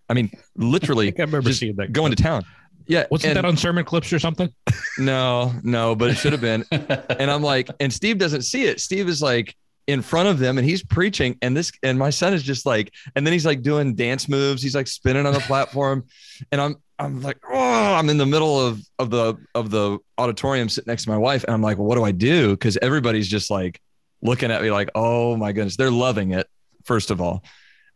I 0.10 0.14
mean 0.16 0.30
I 0.34 0.38
literally 0.56 1.08
think 1.08 1.20
I 1.20 1.24
remember 1.24 1.50
just 1.50 1.60
seeing 1.60 1.76
that. 1.78 1.92
going 1.94 2.12
to 2.16 2.22
town 2.22 2.44
yeah 2.88 3.06
Wasn't 3.10 3.34
that 3.34 3.46
on 3.46 3.58
sermon 3.58 3.86
clips 3.86 4.12
or 4.12 4.20
something? 4.20 4.54
no 4.98 5.54
no 5.64 5.96
but 5.96 6.10
it 6.10 6.16
should 6.16 6.32
have 6.32 6.42
been 6.42 6.66
and 6.72 7.32
I'm 7.32 7.42
like, 7.42 7.70
and 7.80 7.92
Steve 7.92 8.18
doesn't 8.18 8.44
see 8.44 8.66
it. 8.66 8.80
Steve 8.80 9.08
is 9.08 9.22
like 9.22 9.56
in 9.88 10.02
front 10.02 10.30
of 10.30 10.40
them 10.40 10.58
and 10.58 10.68
he's 10.68 10.84
preaching. 10.84 11.38
And 11.42 11.56
this, 11.56 11.72
and 11.84 11.98
my 11.98 12.10
son 12.10 12.34
is 12.34 12.44
just 12.44 12.66
like, 12.66 12.94
and 13.16 13.26
then 13.26 13.34
he's 13.34 13.46
like 13.46 13.62
doing 13.62 13.96
dance 13.96 14.30
moves. 14.30 14.62
He's 14.62 14.76
like 14.76 14.88
spinning 14.88 15.26
on 15.26 15.34
the 15.34 15.40
platform. 15.42 16.06
And 16.52 16.62
I'm, 16.62 16.76
I'm 17.00 17.22
like, 17.22 17.38
oh, 17.50 17.94
I'm 17.96 18.10
in 18.10 18.18
the 18.18 18.26
middle 18.26 18.60
of, 18.60 18.82
of 19.00 19.10
the, 19.10 19.36
of 19.56 19.72
the 19.72 20.00
auditorium 20.18 20.70
sitting 20.70 20.90
next 20.90 21.04
to 21.04 21.10
my 21.10 21.18
wife. 21.18 21.44
And 21.44 21.54
I'm 21.54 21.62
like, 21.62 21.78
well, 21.78 21.88
what 21.88 21.96
do 21.96 22.04
I 22.04 22.12
do? 22.12 22.56
Cause 22.58 22.78
everybody's 22.82 23.28
just 23.28 23.50
like 23.50 23.82
looking 24.22 24.52
at 24.52 24.62
me 24.62 24.72
like, 24.72 24.90
oh 24.96 25.36
my 25.36 25.52
goodness, 25.52 25.76
they're 25.76 25.92
loving 25.92 26.32
it. 26.32 26.48
First 26.86 27.12
of 27.12 27.20
all. 27.20 27.44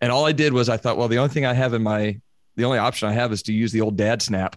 And 0.02 0.12
all 0.12 0.26
I 0.26 0.32
did 0.32 0.54
was 0.54 0.70
I 0.70 0.78
thought, 0.78 0.98
well, 0.98 1.08
the 1.08 1.18
only 1.18 1.34
thing 1.34 1.46
I 1.46 1.54
have 1.54 1.74
in 1.74 1.84
my, 1.84 2.20
the 2.56 2.66
only 2.66 2.78
option 2.78 3.08
I 3.08 3.14
have 3.14 3.32
is 3.32 3.44
to 3.44 3.54
use 3.54 3.72
the 3.72 3.82
old 3.82 3.98
dad 3.98 4.22
snap. 4.22 4.56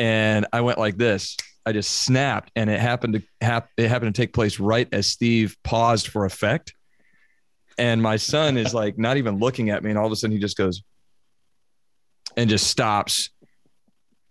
And 0.00 0.46
I 0.52 0.62
went 0.62 0.78
like 0.78 0.96
this. 0.96 1.36
I 1.66 1.72
just 1.72 1.90
snapped, 1.90 2.50
and 2.56 2.70
it 2.70 2.80
happened 2.80 3.14
to 3.14 3.22
hap- 3.42 3.68
it 3.76 3.88
happened 3.88 4.14
to 4.14 4.20
take 4.20 4.32
place 4.32 4.58
right 4.58 4.88
as 4.92 5.06
Steve 5.06 5.56
paused 5.62 6.08
for 6.08 6.24
effect. 6.24 6.72
And 7.76 8.02
my 8.02 8.16
son 8.16 8.56
is 8.56 8.72
like 8.72 8.98
not 8.98 9.18
even 9.18 9.38
looking 9.38 9.68
at 9.68 9.84
me, 9.84 9.90
and 9.90 9.98
all 9.98 10.06
of 10.06 10.12
a 10.12 10.16
sudden 10.16 10.32
he 10.32 10.40
just 10.40 10.56
goes 10.56 10.82
and 12.36 12.48
just 12.48 12.66
stops. 12.66 13.28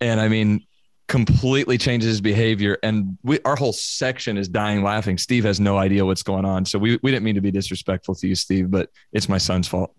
And 0.02 0.20
I 0.20 0.28
mean, 0.28 0.66
completely 1.08 1.78
changes 1.78 2.10
his 2.10 2.22
behavior. 2.22 2.78
And 2.82 3.18
we, 3.24 3.40
our 3.42 3.56
whole 3.56 3.74
section 3.74 4.38
is 4.38 4.48
dying 4.48 4.84
laughing. 4.84 5.18
Steve 5.18 5.44
has 5.44 5.60
no 5.60 5.78
idea 5.78 6.06
what's 6.06 6.24
going 6.24 6.46
on. 6.46 6.66
So 6.66 6.80
we, 6.80 7.00
we 7.04 7.12
didn't 7.12 7.26
mean 7.26 7.36
to 7.36 7.42
be 7.42 7.52
disrespectful 7.52 8.16
to 8.16 8.28
you, 8.28 8.36
Steve, 8.36 8.72
but 8.72 8.90
it's 9.12 9.30
my 9.30 9.38
son's 9.38 9.68
fault. 9.68 9.94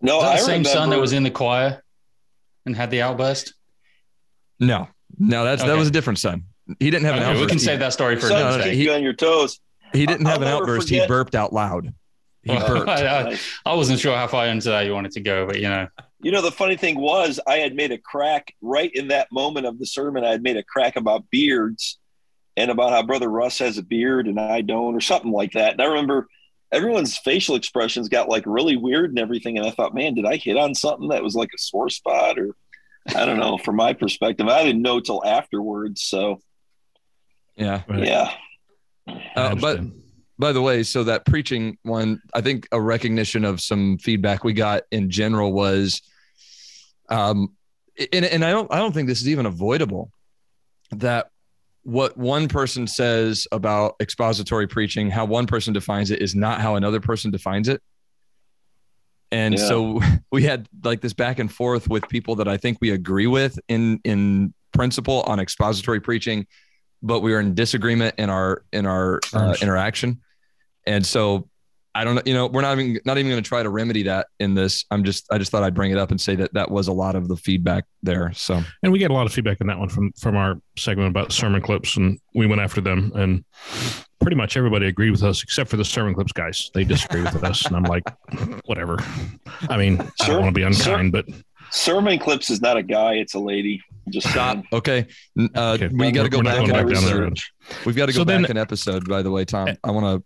No, 0.00 0.16
Was 0.16 0.24
that 0.24 0.30
I 0.30 0.36
the 0.36 0.40
same 0.42 0.48
remember, 0.50 0.68
son 0.70 0.90
that 0.90 1.00
was 1.00 1.12
in 1.12 1.22
the 1.24 1.30
choir 1.30 1.82
and 2.66 2.74
had 2.74 2.90
the 2.90 3.02
outburst? 3.02 3.54
No, 4.60 4.88
no, 5.18 5.44
that's 5.44 5.62
that 5.62 5.76
was 5.76 5.88
a 5.88 5.90
different 5.92 6.18
son. 6.18 6.44
He 6.78 6.90
didn't 6.90 7.04
have 7.06 7.16
an 7.16 7.22
outburst. 7.22 7.40
we 7.40 7.46
can 7.46 7.58
save 7.58 7.78
that 7.78 7.92
story 7.92 8.16
for 8.16 8.22
Sons 8.28 8.32
no, 8.32 8.38
another 8.40 8.58
no, 8.58 8.64
day. 8.64 8.76
he- 8.76 8.84
you 8.84 8.92
on 8.92 9.02
your 9.02 9.14
toes. 9.14 9.60
He 9.92 10.04
didn't 10.04 10.26
have 10.26 10.36
I'll 10.36 10.42
an 10.42 10.48
never 10.50 10.62
outburst. 10.62 10.88
He 10.90 11.06
burped 11.06 11.34
out 11.34 11.52
loud. 11.52 11.94
He 12.42 12.50
Well, 12.52 12.66
burped. 12.84 12.88
I, 12.90 13.30
I- 13.32 13.38
I 13.64 13.74
wasn't 13.74 14.00
sure 14.00 14.14
how 14.14 14.26
far 14.26 14.46
into 14.46 14.68
that 14.70 14.84
you 14.84 14.92
wanted 14.92 15.12
to 15.12 15.20
go, 15.20 15.46
but 15.46 15.56
you 15.60 15.68
know, 15.68 15.88
You 16.22 16.30
know, 16.32 16.42
the 16.42 16.50
funny 16.52 16.76
thing 16.76 16.98
was, 17.00 17.40
I 17.46 17.56
had 17.58 17.74
made 17.74 17.90
a 17.92 17.98
crack 17.98 18.54
right 18.60 18.90
in 18.92 19.08
that 19.08 19.32
moment 19.32 19.64
of 19.66 19.78
the 19.78 19.86
sermon. 19.86 20.24
I 20.24 20.30
had 20.30 20.42
made 20.42 20.56
a 20.58 20.62
crack 20.62 20.96
about 20.96 21.30
beards 21.30 21.98
and 22.56 22.70
about 22.70 22.90
how 22.90 23.02
Brother 23.02 23.28
Russ 23.30 23.58
has 23.60 23.78
a 23.78 23.82
beard 23.82 24.26
and 24.26 24.38
I 24.38 24.60
don't, 24.60 24.94
or 24.94 25.00
something 25.00 25.30
like 25.32 25.52
that. 25.52 25.72
And 25.72 25.80
I 25.80 25.86
remember 25.86 26.26
everyone's 26.70 27.16
facial 27.16 27.54
expressions 27.54 28.08
got 28.10 28.28
like 28.28 28.42
really 28.46 28.76
weird 28.76 29.08
and 29.10 29.18
everything. 29.18 29.56
And 29.56 29.66
I 29.66 29.70
thought, 29.70 29.94
man, 29.94 30.12
did 30.14 30.26
I 30.26 30.36
hit 30.36 30.58
on 30.58 30.74
something 30.74 31.08
that 31.08 31.22
was 31.22 31.34
like 31.34 31.50
a 31.54 31.58
sore 31.58 31.88
spot? 31.88 32.38
Or 32.38 32.50
I 33.14 33.24
don't 33.24 33.38
know. 33.38 33.58
From 33.58 33.76
my 33.76 33.92
perspective, 33.92 34.48
I 34.48 34.64
didn't 34.64 34.82
know 34.82 35.00
till 35.00 35.24
afterwards. 35.24 36.02
So, 36.02 36.40
Yeah. 37.56 37.82
Right. 37.88 38.04
yeah. 38.04 38.32
Uh, 39.34 39.54
but 39.54 39.80
by 40.38 40.52
the 40.52 40.62
way, 40.62 40.82
so 40.82 41.04
that 41.04 41.24
preaching 41.24 41.78
one, 41.82 42.20
I 42.34 42.40
think 42.40 42.68
a 42.72 42.80
recognition 42.80 43.44
of 43.44 43.60
some 43.60 43.98
feedback 43.98 44.44
we 44.44 44.52
got 44.52 44.82
in 44.90 45.10
general 45.10 45.52
was, 45.52 46.02
um, 47.08 47.56
and, 48.12 48.24
and 48.24 48.44
I 48.44 48.50
don't, 48.50 48.72
I 48.72 48.78
don't 48.78 48.92
think 48.92 49.08
this 49.08 49.20
is 49.20 49.28
even 49.28 49.46
avoidable 49.46 50.12
that 50.92 51.30
what 51.82 52.16
one 52.16 52.48
person 52.48 52.86
says 52.86 53.46
about 53.50 53.96
expository 54.00 54.68
preaching, 54.68 55.10
how 55.10 55.24
one 55.24 55.46
person 55.46 55.72
defines 55.72 56.10
it 56.10 56.20
is 56.20 56.34
not 56.34 56.60
how 56.60 56.76
another 56.76 57.00
person 57.00 57.30
defines 57.30 57.68
it. 57.68 57.82
And 59.30 59.58
Yeah. 59.58 59.68
so 59.68 60.00
we 60.32 60.42
had 60.44 60.68
like 60.84 61.00
this 61.00 61.12
back 61.12 61.38
and 61.38 61.52
forth 61.52 61.88
with 61.88 62.08
people 62.08 62.36
that 62.36 62.48
I 62.48 62.56
think 62.56 62.78
we 62.80 62.90
agree 62.90 63.26
with 63.26 63.58
in, 63.68 64.00
in 64.04 64.54
principle 64.72 65.22
on 65.22 65.40
expository 65.40 66.00
preaching, 66.00 66.46
but 67.02 67.20
we 67.20 67.32
were 67.32 67.40
in 67.40 67.54
disagreement 67.54 68.14
in 68.18 68.30
our, 68.30 68.62
in 68.72 68.86
our 68.86 69.20
uh, 69.32 69.54
interaction. 69.60 70.20
And 70.86 71.04
so 71.04 71.48
I 71.98 72.04
don't 72.04 72.14
know, 72.14 72.22
you 72.24 72.32
know, 72.32 72.46
we're 72.46 72.62
not 72.62 72.78
even, 72.78 73.00
not 73.04 73.18
even 73.18 73.28
going 73.28 73.42
to 73.42 73.48
try 73.48 73.60
to 73.60 73.68
remedy 73.70 74.04
that 74.04 74.28
in 74.38 74.54
this. 74.54 74.84
I'm 74.92 75.02
just, 75.02 75.26
I 75.32 75.38
just 75.38 75.50
thought 75.50 75.64
I'd 75.64 75.74
bring 75.74 75.90
it 75.90 75.98
up 75.98 76.12
and 76.12 76.20
say 76.20 76.36
that 76.36 76.54
that 76.54 76.70
was 76.70 76.86
a 76.86 76.92
lot 76.92 77.16
of 77.16 77.26
the 77.26 77.36
feedback 77.36 77.86
there. 78.04 78.32
So 78.34 78.62
And 78.84 78.92
we 78.92 79.00
get 79.00 79.10
a 79.10 79.14
lot 79.14 79.26
of 79.26 79.32
feedback 79.32 79.60
in 79.60 79.66
that 79.66 79.80
one 79.80 79.88
from 79.88 80.12
from 80.12 80.36
our 80.36 80.60
segment 80.76 81.08
about 81.08 81.32
sermon 81.32 81.60
clips, 81.60 81.96
and 81.96 82.16
we 82.36 82.46
went 82.46 82.60
after 82.60 82.80
them, 82.80 83.10
and 83.16 83.44
pretty 84.20 84.36
much 84.36 84.56
everybody 84.56 84.86
agreed 84.86 85.10
with 85.10 85.24
us 85.24 85.42
except 85.42 85.70
for 85.70 85.76
the 85.76 85.84
sermon 85.84 86.14
clips 86.14 86.30
guys. 86.30 86.70
They 86.72 86.84
disagree 86.84 87.22
with 87.22 87.42
us, 87.42 87.66
and 87.66 87.74
I'm 87.74 87.82
like, 87.82 88.04
whatever. 88.66 88.98
I 89.68 89.76
mean, 89.76 90.00
I 90.20 90.26
don't 90.28 90.42
want 90.42 90.54
to 90.54 90.58
be 90.60 90.62
unkind, 90.62 91.10
but 91.10 91.26
Sermon 91.70 92.18
clips 92.18 92.48
is 92.48 92.60
not 92.60 92.76
a 92.76 92.82
guy, 92.82 93.14
it's 93.14 93.34
a 93.34 93.38
lady. 93.38 93.82
Just 94.08 94.30
Stop. 94.30 94.64
Okay. 94.72 95.06
Uh, 95.38 95.72
okay, 95.72 95.88
we 95.88 96.10
got 96.10 96.22
to 96.22 96.30
go 96.30 96.38
we're 96.38 96.44
back 96.44 96.56
going 96.56 96.70
in 96.70 96.72
back 96.72 96.86
down 96.86 97.04
that 97.04 97.26
episode. 97.26 97.38
We've 97.84 97.96
got 97.96 98.06
to 98.06 98.12
go 98.12 98.20
So 98.20 98.24
then- 98.24 98.42
back 98.42 98.50
an 98.50 98.56
episode, 98.56 99.06
by 99.06 99.20
the 99.22 99.30
way, 99.30 99.44
Tom. 99.44 99.68
I 99.84 99.90
want 99.90 100.24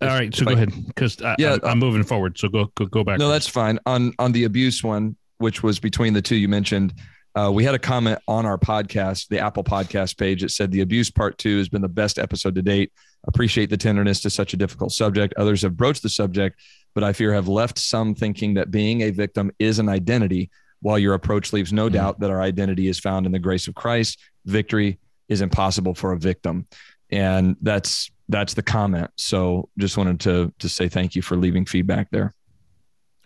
All 0.00 0.08
right, 0.08 0.34
so 0.34 0.44
go 0.44 0.50
I- 0.50 0.54
ahead 0.54 0.72
because 0.86 1.18
Yeah, 1.38 1.54
I'm, 1.54 1.60
I'm 1.64 1.78
moving 1.78 2.04
forward. 2.04 2.38
So 2.38 2.48
go 2.48 2.70
go 2.74 2.86
go 2.86 3.04
back. 3.04 3.18
No, 3.18 3.28
that's 3.28 3.48
fine. 3.48 3.78
On 3.86 4.12
on 4.18 4.32
the 4.32 4.44
abuse 4.44 4.84
one, 4.84 5.16
which 5.38 5.62
was 5.62 5.78
between 5.78 6.12
the 6.12 6.22
two 6.22 6.36
you 6.36 6.48
mentioned, 6.48 6.94
Uh, 7.36 7.50
we 7.52 7.64
had 7.64 7.74
a 7.74 7.78
comment 7.78 8.18
on 8.26 8.46
our 8.46 8.56
podcast, 8.56 9.28
the 9.28 9.38
Apple 9.38 9.62
podcast 9.62 10.16
page. 10.16 10.42
It 10.42 10.50
said 10.50 10.70
the 10.70 10.80
abuse 10.80 11.10
part 11.10 11.36
two 11.36 11.58
has 11.58 11.68
been 11.68 11.82
the 11.82 11.88
best 12.02 12.18
episode 12.18 12.54
to 12.54 12.62
date. 12.62 12.90
Appreciate 13.26 13.68
the 13.68 13.76
tenderness 13.76 14.22
to 14.22 14.30
such 14.30 14.54
a 14.54 14.56
difficult 14.56 14.92
subject. 14.92 15.34
Others 15.36 15.60
have 15.62 15.76
broached 15.76 16.02
the 16.02 16.08
subject, 16.08 16.58
but 16.94 17.04
I 17.04 17.12
fear 17.12 17.34
have 17.34 17.46
left 17.46 17.78
some 17.78 18.14
thinking 18.14 18.54
that 18.54 18.70
being 18.70 19.02
a 19.02 19.10
victim 19.10 19.50
is 19.58 19.78
an 19.78 19.88
identity, 19.88 20.48
while 20.80 20.98
your 20.98 21.12
approach 21.12 21.52
leaves 21.52 21.72
no 21.72 21.86
mm-hmm. 21.86 21.96
doubt 21.96 22.20
that 22.20 22.30
our 22.30 22.40
identity 22.40 22.88
is 22.88 22.98
found 22.98 23.26
in 23.26 23.32
the 23.32 23.38
grace 23.38 23.68
of 23.68 23.74
Christ. 23.74 24.18
Victory 24.46 24.98
is 25.28 25.42
impossible 25.42 25.94
for 25.94 26.12
a 26.12 26.18
victim. 26.18 26.66
And 27.10 27.56
that's 27.60 28.10
that's 28.28 28.54
the 28.54 28.62
comment. 28.62 29.10
So 29.16 29.68
just 29.78 29.96
wanted 29.96 30.20
to 30.20 30.52
to 30.58 30.68
say 30.68 30.88
thank 30.88 31.14
you 31.14 31.22
for 31.22 31.36
leaving 31.36 31.64
feedback 31.64 32.10
there. 32.10 32.32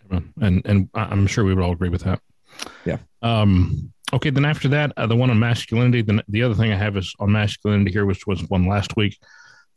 And 0.09 0.61
and 0.65 0.89
I'm 0.93 1.27
sure 1.27 1.43
we 1.43 1.53
would 1.53 1.63
all 1.63 1.71
agree 1.71 1.89
with 1.89 2.03
that. 2.03 2.21
Yeah. 2.85 2.97
Um, 3.21 3.93
okay. 4.13 4.29
Then 4.29 4.45
after 4.45 4.67
that, 4.69 4.91
uh, 4.97 5.07
the 5.07 5.15
one 5.15 5.29
on 5.29 5.39
masculinity. 5.39 6.01
Then 6.01 6.21
the 6.27 6.43
other 6.43 6.55
thing 6.55 6.71
I 6.71 6.75
have 6.75 6.97
is 6.97 7.13
on 7.19 7.31
masculinity 7.31 7.91
here, 7.91 8.05
which 8.05 8.27
was 8.27 8.47
one 8.49 8.67
last 8.67 8.95
week. 8.97 9.17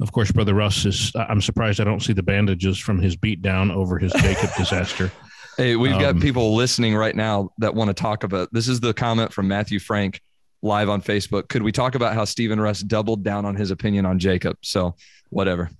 Of 0.00 0.10
course, 0.10 0.32
Brother 0.32 0.54
Russ 0.54 0.84
is. 0.84 1.12
I'm 1.14 1.40
surprised 1.40 1.80
I 1.80 1.84
don't 1.84 2.00
see 2.00 2.12
the 2.12 2.22
bandages 2.22 2.78
from 2.78 3.00
his 3.00 3.16
beat 3.16 3.42
down 3.42 3.70
over 3.70 3.98
his 3.98 4.12
Jacob 4.12 4.50
disaster. 4.58 5.12
Hey, 5.56 5.76
we've 5.76 5.92
um, 5.92 6.00
got 6.00 6.20
people 6.20 6.56
listening 6.56 6.96
right 6.96 7.14
now 7.14 7.50
that 7.58 7.74
want 7.76 7.88
to 7.88 7.94
talk 7.94 8.24
about. 8.24 8.48
This 8.52 8.66
is 8.66 8.80
the 8.80 8.92
comment 8.92 9.32
from 9.32 9.46
Matthew 9.46 9.78
Frank 9.78 10.20
live 10.64 10.88
on 10.88 11.02
Facebook. 11.02 11.48
Could 11.48 11.62
we 11.62 11.70
talk 11.70 11.94
about 11.94 12.14
how 12.14 12.24
Stephen 12.24 12.58
Russ 12.58 12.80
doubled 12.80 13.22
down 13.22 13.44
on 13.44 13.54
his 13.54 13.70
opinion 13.70 14.06
on 14.06 14.18
Jacob? 14.18 14.56
So, 14.62 14.96
whatever. 15.30 15.70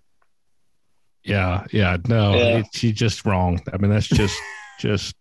Yeah, 1.24 1.64
yeah, 1.72 1.96
no, 2.06 2.34
yeah. 2.34 2.62
she's 2.72 2.92
just 2.92 3.24
wrong. 3.24 3.60
I 3.72 3.78
mean, 3.78 3.90
that's 3.90 4.06
just, 4.06 4.38
just. 4.78 5.16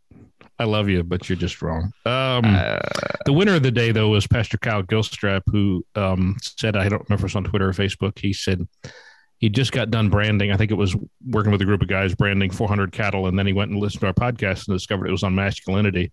I 0.60 0.66
love 0.66 0.88
you, 0.88 1.02
but 1.02 1.28
you're 1.28 1.38
just 1.38 1.64
wrong. 1.64 1.92
Um, 2.06 2.44
uh, 2.46 2.78
the 3.26 3.34
winner 3.34 3.56
of 3.56 3.64
the 3.64 3.72
day, 3.72 3.92
though, 3.92 4.10
was 4.10 4.28
Pastor 4.28 4.58
Kyle 4.60 4.84
Gilstrap, 4.84 5.42
who 5.48 5.84
um, 5.96 6.38
said, 6.42 6.76
I 6.76 6.90
don't 6.90 7.02
remember 7.10 7.16
if 7.16 7.20
it 7.22 7.24
was 7.24 7.36
on 7.36 7.44
Twitter 7.46 7.70
or 7.70 7.74
Facebook. 7.74 8.20
He 8.20 8.34
said 8.34 8.68
he 9.40 9.50
just 9.50 9.72
got 9.72 9.90
done 9.90 10.10
branding. 10.10 10.52
I 10.52 10.58
think 10.58 10.70
it 10.70 10.76
was 10.76 10.96
working 11.28 11.52
with 11.52 11.62
a 11.62 11.66
group 11.66 11.82
of 11.82 11.88
guys 11.88 12.14
branding 12.14 12.52
400 12.52 12.92
cattle, 12.92 13.26
and 13.26 13.38
then 13.38 13.48
he 13.48 13.54
went 13.54 13.72
and 13.72 13.80
listened 13.80 14.02
to 14.02 14.08
our 14.08 14.14
podcast 14.14 14.68
and 14.68 14.76
discovered 14.78 15.08
it 15.08 15.12
was 15.12 15.24
on 15.24 15.34
masculinity 15.34 16.12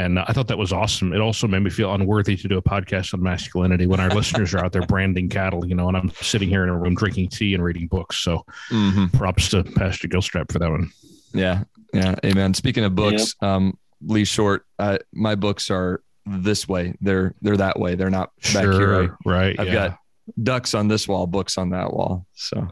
and 0.00 0.18
I 0.18 0.32
thought 0.32 0.48
that 0.48 0.58
was 0.58 0.72
awesome. 0.72 1.12
It 1.12 1.20
also 1.20 1.46
made 1.46 1.60
me 1.60 1.70
feel 1.70 1.92
unworthy 1.92 2.36
to 2.36 2.48
do 2.48 2.56
a 2.56 2.62
podcast 2.62 3.12
on 3.12 3.22
masculinity 3.22 3.86
when 3.86 4.00
our 4.00 4.08
listeners 4.08 4.54
are 4.54 4.64
out 4.64 4.72
there 4.72 4.82
branding 4.82 5.28
cattle, 5.28 5.66
you 5.66 5.74
know, 5.74 5.88
and 5.88 5.96
I'm 5.96 6.10
sitting 6.20 6.48
here 6.48 6.62
in 6.62 6.70
a 6.70 6.78
room 6.78 6.94
drinking 6.94 7.28
tea 7.28 7.54
and 7.54 7.62
reading 7.62 7.86
books. 7.86 8.18
So 8.18 8.44
mm-hmm. 8.70 9.16
props 9.16 9.50
to 9.50 9.62
Pastor 9.62 10.08
Gilstrap 10.08 10.50
for 10.50 10.58
that 10.58 10.70
one. 10.70 10.90
Yeah. 11.34 11.64
Yeah. 11.92 12.14
Amen. 12.24 12.54
Speaking 12.54 12.84
of 12.84 12.94
books, 12.94 13.34
yep. 13.40 13.50
um, 13.50 13.78
Lee 14.00 14.24
Short, 14.24 14.64
uh, 14.78 14.98
my 15.12 15.34
books 15.34 15.70
are 15.70 16.02
this 16.24 16.66
way. 16.66 16.94
They're, 17.02 17.34
they're 17.42 17.58
that 17.58 17.78
way. 17.78 17.94
They're 17.94 18.10
not 18.10 18.30
back 18.54 18.62
sure, 18.62 19.02
here. 19.02 19.16
Right. 19.26 19.58
I've 19.60 19.66
yeah. 19.66 19.74
got 19.74 19.98
ducks 20.42 20.72
on 20.72 20.88
this 20.88 21.06
wall, 21.06 21.26
books 21.26 21.58
on 21.58 21.70
that 21.70 21.92
wall. 21.92 22.26
So 22.34 22.68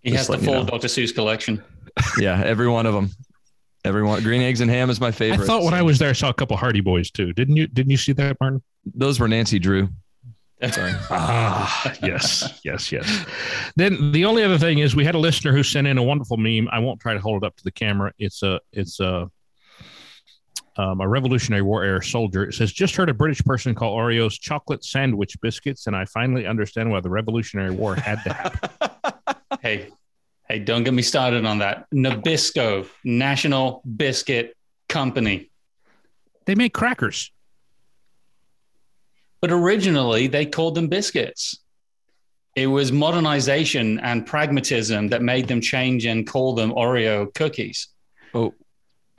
he 0.00 0.12
has 0.12 0.28
the 0.28 0.38
full 0.38 0.54
you 0.54 0.60
know. 0.60 0.66
Dr. 0.66 0.86
Seuss 0.86 1.14
collection. 1.14 1.62
yeah. 2.18 2.40
Every 2.44 2.68
one 2.68 2.86
of 2.86 2.94
them. 2.94 3.10
Everyone, 3.84 4.22
green 4.22 4.42
eggs 4.42 4.60
and 4.60 4.70
ham 4.70 4.90
is 4.90 5.00
my 5.00 5.10
favorite. 5.10 5.44
I 5.44 5.46
thought 5.46 5.62
when 5.62 5.74
I 5.74 5.82
was 5.82 5.98
there, 5.98 6.10
I 6.10 6.12
saw 6.12 6.28
a 6.28 6.34
couple 6.34 6.56
Hardy 6.56 6.80
Boys 6.80 7.10
too. 7.10 7.32
Didn't 7.32 7.56
you? 7.56 7.66
Didn't 7.66 7.90
you 7.90 7.96
see 7.96 8.12
that, 8.12 8.36
Martin? 8.40 8.62
Those 8.84 9.20
were 9.20 9.28
Nancy 9.28 9.58
Drew. 9.58 9.88
Sorry. 10.70 10.92
ah, 11.10 11.94
yes, 12.02 12.60
yes, 12.64 12.90
yes. 12.90 13.24
Then 13.76 14.10
the 14.10 14.24
only 14.24 14.42
other 14.42 14.58
thing 14.58 14.78
is 14.78 14.96
we 14.96 15.04
had 15.04 15.14
a 15.14 15.18
listener 15.18 15.52
who 15.52 15.62
sent 15.62 15.86
in 15.86 15.98
a 15.98 16.02
wonderful 16.02 16.36
meme. 16.36 16.68
I 16.72 16.80
won't 16.80 17.00
try 17.00 17.14
to 17.14 17.20
hold 17.20 17.44
it 17.44 17.46
up 17.46 17.56
to 17.56 17.64
the 17.64 17.70
camera. 17.70 18.12
It's 18.18 18.42
a, 18.42 18.60
it's 18.72 18.98
a, 18.98 19.30
um, 20.76 21.00
a 21.00 21.06
Revolutionary 21.08 21.62
War 21.62 21.84
era 21.84 22.02
soldier. 22.02 22.44
It 22.44 22.54
says, 22.54 22.72
"Just 22.72 22.96
heard 22.96 23.08
a 23.08 23.14
British 23.14 23.44
person 23.44 23.74
call 23.74 23.96
Oreos 23.96 24.38
chocolate 24.40 24.84
sandwich 24.84 25.40
biscuits, 25.40 25.86
and 25.86 25.94
I 25.94 26.04
finally 26.06 26.46
understand 26.46 26.90
why 26.90 27.00
the 27.00 27.10
Revolutionary 27.10 27.70
War 27.70 27.94
had 27.94 28.22
to 28.24 28.32
happen." 28.32 29.36
hey, 29.62 29.88
Hey, 30.48 30.60
don't 30.60 30.82
get 30.82 30.94
me 30.94 31.02
started 31.02 31.44
on 31.44 31.58
that. 31.58 31.86
Nabisco, 31.94 32.88
National 33.04 33.82
Biscuit 33.96 34.56
Company. 34.88 35.50
They 36.46 36.54
make 36.54 36.72
crackers. 36.72 37.30
But 39.42 39.52
originally, 39.52 40.26
they 40.26 40.46
called 40.46 40.74
them 40.74 40.88
biscuits. 40.88 41.60
It 42.56 42.66
was 42.66 42.90
modernization 42.90 44.00
and 44.00 44.26
pragmatism 44.26 45.08
that 45.08 45.22
made 45.22 45.46
them 45.46 45.60
change 45.60 46.06
and 46.06 46.26
call 46.26 46.54
them 46.54 46.72
Oreo 46.72 47.32
cookies. 47.34 47.88
Oh, 48.34 48.54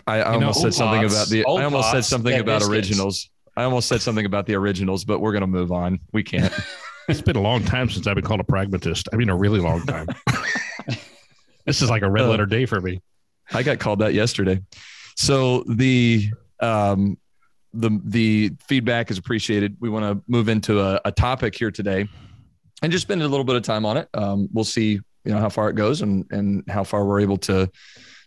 I, 0.07 0.17
I 0.21 0.33
almost 0.33 0.59
know, 0.59 0.63
said 0.63 0.73
something 0.73 1.05
about 1.05 1.29
the. 1.29 1.45
I 1.45 1.63
almost 1.63 1.91
said 1.91 2.05
something 2.05 2.39
about 2.39 2.59
biscuits. 2.61 2.89
originals. 2.89 3.29
I 3.55 3.63
almost 3.63 3.87
said 3.87 4.01
something 4.01 4.25
about 4.25 4.45
the 4.47 4.55
originals, 4.55 5.05
but 5.05 5.19
we're 5.19 5.31
going 5.31 5.41
to 5.41 5.47
move 5.47 5.71
on. 5.71 5.99
We 6.11 6.23
can't. 6.23 6.51
it's 7.07 7.21
been 7.21 7.35
a 7.35 7.41
long 7.41 7.63
time 7.63 7.89
since 7.89 8.07
I've 8.07 8.15
been 8.15 8.23
called 8.23 8.39
a 8.39 8.45
pragmatist. 8.45 9.07
I 9.13 9.15
mean, 9.15 9.29
a 9.29 9.35
really 9.35 9.59
long 9.59 9.85
time. 9.85 10.07
This 11.69 11.83
is 11.83 11.89
like 11.91 12.01
a 12.01 12.09
red 12.09 12.25
uh, 12.25 12.29
letter 12.29 12.47
day 12.47 12.65
for 12.65 12.81
me. 12.81 12.99
I 13.53 13.61
got 13.61 13.77
called 13.77 13.99
that 13.99 14.15
yesterday. 14.15 14.63
So 15.15 15.63
the 15.67 16.31
um, 16.59 17.19
the 17.73 18.01
the 18.03 18.51
feedback 18.67 19.11
is 19.11 19.19
appreciated. 19.19 19.77
We 19.79 19.87
want 19.87 20.03
to 20.03 20.23
move 20.27 20.49
into 20.49 20.79
a, 20.79 20.99
a, 21.05 21.11
topic 21.11 21.53
here 21.53 21.69
today, 21.69 22.07
and 22.81 22.91
just 22.91 23.03
spend 23.03 23.21
a 23.21 23.27
little 23.27 23.43
bit 23.43 23.55
of 23.55 23.61
time 23.61 23.85
on 23.85 23.97
it. 23.97 24.09
Um, 24.15 24.49
we'll 24.51 24.65
see, 24.65 24.93
you 24.93 25.31
know, 25.31 25.37
how 25.37 25.49
far 25.49 25.69
it 25.69 25.75
goes 25.75 26.01
and 26.01 26.25
and 26.31 26.63
how 26.67 26.83
far 26.83 27.05
we're 27.05 27.19
able 27.19 27.37
to 27.37 27.69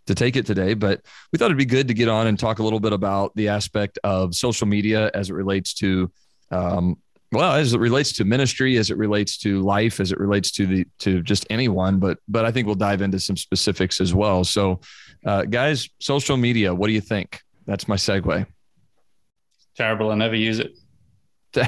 to 0.06 0.14
take 0.14 0.36
it 0.36 0.46
today. 0.46 0.74
But 0.74 1.00
we 1.32 1.36
thought 1.36 1.46
it'd 1.46 1.58
be 1.58 1.64
good 1.64 1.88
to 1.88 1.94
get 1.94 2.08
on 2.08 2.28
and 2.28 2.38
talk 2.38 2.60
a 2.60 2.62
little 2.62 2.78
bit 2.78 2.92
about 2.92 3.34
the 3.34 3.48
aspect 3.48 3.98
of 4.04 4.36
social 4.36 4.68
media 4.68 5.10
as 5.14 5.30
it 5.30 5.32
relates 5.32 5.74
to 5.74 6.12
um, 6.52 6.96
well 7.32 7.52
as 7.52 7.72
it 7.72 7.80
relates 7.80 8.12
to 8.12 8.24
ministry 8.24 8.76
as 8.76 8.90
it 8.90 8.96
relates 8.96 9.38
to 9.38 9.60
life 9.60 10.00
as 10.00 10.12
it 10.12 10.18
relates 10.18 10.50
to 10.52 10.66
the 10.66 10.86
to 10.98 11.22
just 11.22 11.46
anyone 11.50 11.98
but 11.98 12.18
but 12.28 12.44
i 12.44 12.50
think 12.50 12.66
we'll 12.66 12.74
dive 12.74 13.02
into 13.02 13.18
some 13.18 13.36
specifics 13.36 14.00
as 14.00 14.14
well. 14.14 14.44
So 14.44 14.80
uh, 15.24 15.42
guys 15.42 15.88
social 15.98 16.36
media 16.36 16.74
what 16.74 16.88
do 16.88 16.92
you 16.92 17.00
think? 17.00 17.40
That's 17.66 17.88
my 17.88 17.96
segue. 17.96 18.46
Terrible. 19.76 20.10
I 20.10 20.14
never 20.16 20.34
use 20.34 20.58
it. 20.58 20.76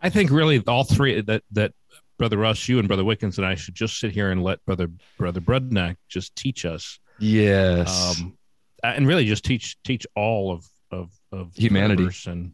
I 0.00 0.10
think 0.10 0.30
really 0.30 0.62
all 0.66 0.84
three 0.84 1.20
that 1.22 1.42
that 1.52 1.72
brother 2.18 2.38
russ 2.38 2.68
you 2.68 2.78
and 2.78 2.86
brother 2.86 3.04
wiggins 3.04 3.38
and 3.38 3.46
i 3.46 3.56
should 3.56 3.74
just 3.74 3.98
sit 3.98 4.12
here 4.12 4.30
and 4.30 4.42
let 4.42 4.64
brother 4.64 4.88
brother 5.18 5.40
brudnack 5.40 5.96
just 6.08 6.34
teach 6.36 6.64
us. 6.64 6.98
Yes. 7.18 8.20
Um 8.20 8.36
and 8.82 9.06
really 9.06 9.24
just 9.24 9.44
teach 9.44 9.76
teach 9.82 10.06
all 10.14 10.52
of 10.52 10.66
of 10.90 11.10
of 11.32 11.54
humanity. 11.54 12.08
and 12.26 12.52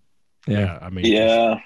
yeah, 0.51 0.79
I 0.81 0.91
mean, 0.91 1.07
yeah. 1.07 1.61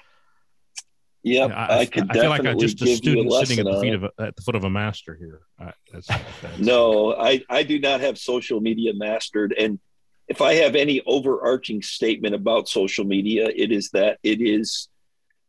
Yep, 1.23 1.51
I, 1.55 1.79
I, 1.79 1.85
could 1.87 2.11
I 2.11 2.13
feel 2.13 2.29
like 2.29 2.45
I'm 2.45 2.59
just 2.59 2.79
a 2.83 2.95
student 2.95 3.33
a 3.33 3.45
sitting 3.45 3.57
at 3.57 3.65
the 3.65 3.81
feet 3.81 3.95
of 3.95 4.03
a, 4.03 4.11
at 4.19 4.35
the 4.35 4.43
foot 4.43 4.53
of 4.53 4.63
a 4.63 4.69
master 4.69 5.15
here. 5.15 5.41
I, 5.59 5.73
that's, 5.91 6.05
that's, 6.05 6.59
no, 6.59 7.15
I 7.15 7.43
I 7.49 7.63
do 7.63 7.79
not 7.79 8.01
have 8.01 8.19
social 8.19 8.61
media 8.61 8.93
mastered, 8.93 9.51
and 9.57 9.79
if 10.27 10.41
I 10.41 10.53
have 10.55 10.75
any 10.75 11.01
overarching 11.05 11.81
statement 11.81 12.35
about 12.35 12.67
social 12.67 13.05
media, 13.05 13.49
it 13.55 13.71
is 13.71 13.89
that 13.91 14.19
it 14.21 14.39
is 14.39 14.87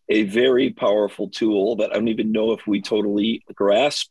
a 0.09 0.23
very 0.25 0.71
powerful 0.71 1.29
tool 1.29 1.77
that 1.77 1.91
I 1.91 1.95
don't 1.95 2.09
even 2.09 2.33
know 2.33 2.53
if 2.53 2.67
we 2.67 2.81
totally 2.81 3.45
grasp, 3.55 4.09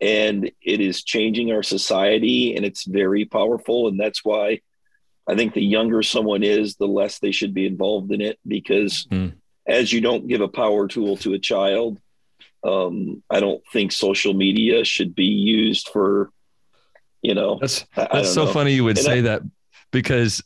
and 0.00 0.50
it 0.60 0.80
is 0.80 1.04
changing 1.04 1.52
our 1.52 1.62
society, 1.62 2.56
and 2.56 2.64
it's 2.64 2.84
very 2.84 3.24
powerful, 3.24 3.86
and 3.86 4.00
that's 4.00 4.24
why 4.24 4.62
I 5.28 5.36
think 5.36 5.52
the 5.52 5.62
younger 5.62 6.02
someone 6.02 6.42
is, 6.42 6.76
the 6.76 6.86
less 6.86 7.18
they 7.18 7.32
should 7.32 7.52
be 7.52 7.66
involved 7.66 8.12
in 8.12 8.22
it 8.22 8.38
because 8.46 9.06
mm. 9.10 9.34
as 9.66 9.92
you 9.92 10.00
don't 10.00 10.26
give 10.26 10.40
a 10.40 10.48
power 10.48 10.88
tool 10.88 11.18
to 11.18 11.34
a 11.34 11.38
child, 11.38 12.00
um, 12.64 13.22
I 13.28 13.40
don't 13.40 13.62
think 13.70 13.92
social 13.92 14.32
media 14.32 14.84
should 14.84 15.14
be 15.14 15.26
used 15.26 15.88
for, 15.88 16.30
you 17.20 17.34
know. 17.34 17.58
That's 17.60 17.84
that's 17.94 18.32
so 18.32 18.46
know. 18.46 18.52
funny 18.52 18.72
you 18.72 18.84
would 18.84 18.96
and 18.96 19.04
say 19.04 19.18
I, 19.18 19.22
that 19.22 19.42
because 19.90 20.42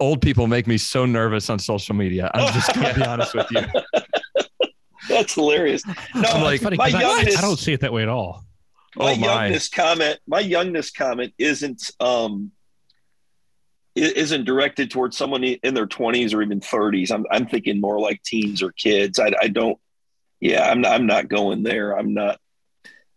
old 0.00 0.22
people 0.22 0.46
make 0.46 0.66
me 0.66 0.78
so 0.78 1.04
nervous 1.04 1.50
on 1.50 1.58
social 1.58 1.94
media. 1.94 2.30
I'm 2.32 2.52
just 2.54 2.74
going 2.74 2.94
to 2.94 3.00
be 3.00 3.06
honest 3.06 3.34
with 3.34 3.50
you. 3.50 3.62
That's 5.08 5.34
hilarious. 5.34 5.82
No, 5.86 6.22
I'm 6.22 6.42
like, 6.42 6.60
funny, 6.60 6.76
my 6.76 6.88
youngest, 6.88 7.36
I, 7.36 7.40
I, 7.40 7.42
don't 7.42 7.58
see 7.58 7.72
it 7.72 7.80
that 7.80 7.92
way 7.92 8.02
at 8.02 8.08
all. 8.08 8.44
My, 8.96 9.12
oh 9.12 9.16
my 9.16 9.26
youngness 9.26 9.68
comment, 9.68 10.18
my 10.26 10.40
youngness 10.40 10.90
comment 10.90 11.32
isn't 11.38 11.90
um 12.00 12.52
isn't 14.00 14.44
directed 14.44 14.90
towards 14.90 15.16
someone 15.16 15.44
in 15.44 15.74
their 15.74 15.86
20s 15.86 16.34
or 16.34 16.42
even 16.42 16.60
30s. 16.60 17.10
I'm, 17.10 17.26
I'm 17.30 17.46
thinking 17.46 17.80
more 17.80 18.00
like 18.00 18.22
teens 18.22 18.62
or 18.62 18.72
kids. 18.72 19.18
I, 19.18 19.32
I 19.40 19.48
don't, 19.48 19.78
yeah, 20.40 20.70
I'm 20.70 20.80
not, 20.80 20.92
I'm 20.92 21.06
not 21.06 21.28
going 21.28 21.62
there. 21.62 21.98
I'm 21.98 22.14
not, 22.14 22.40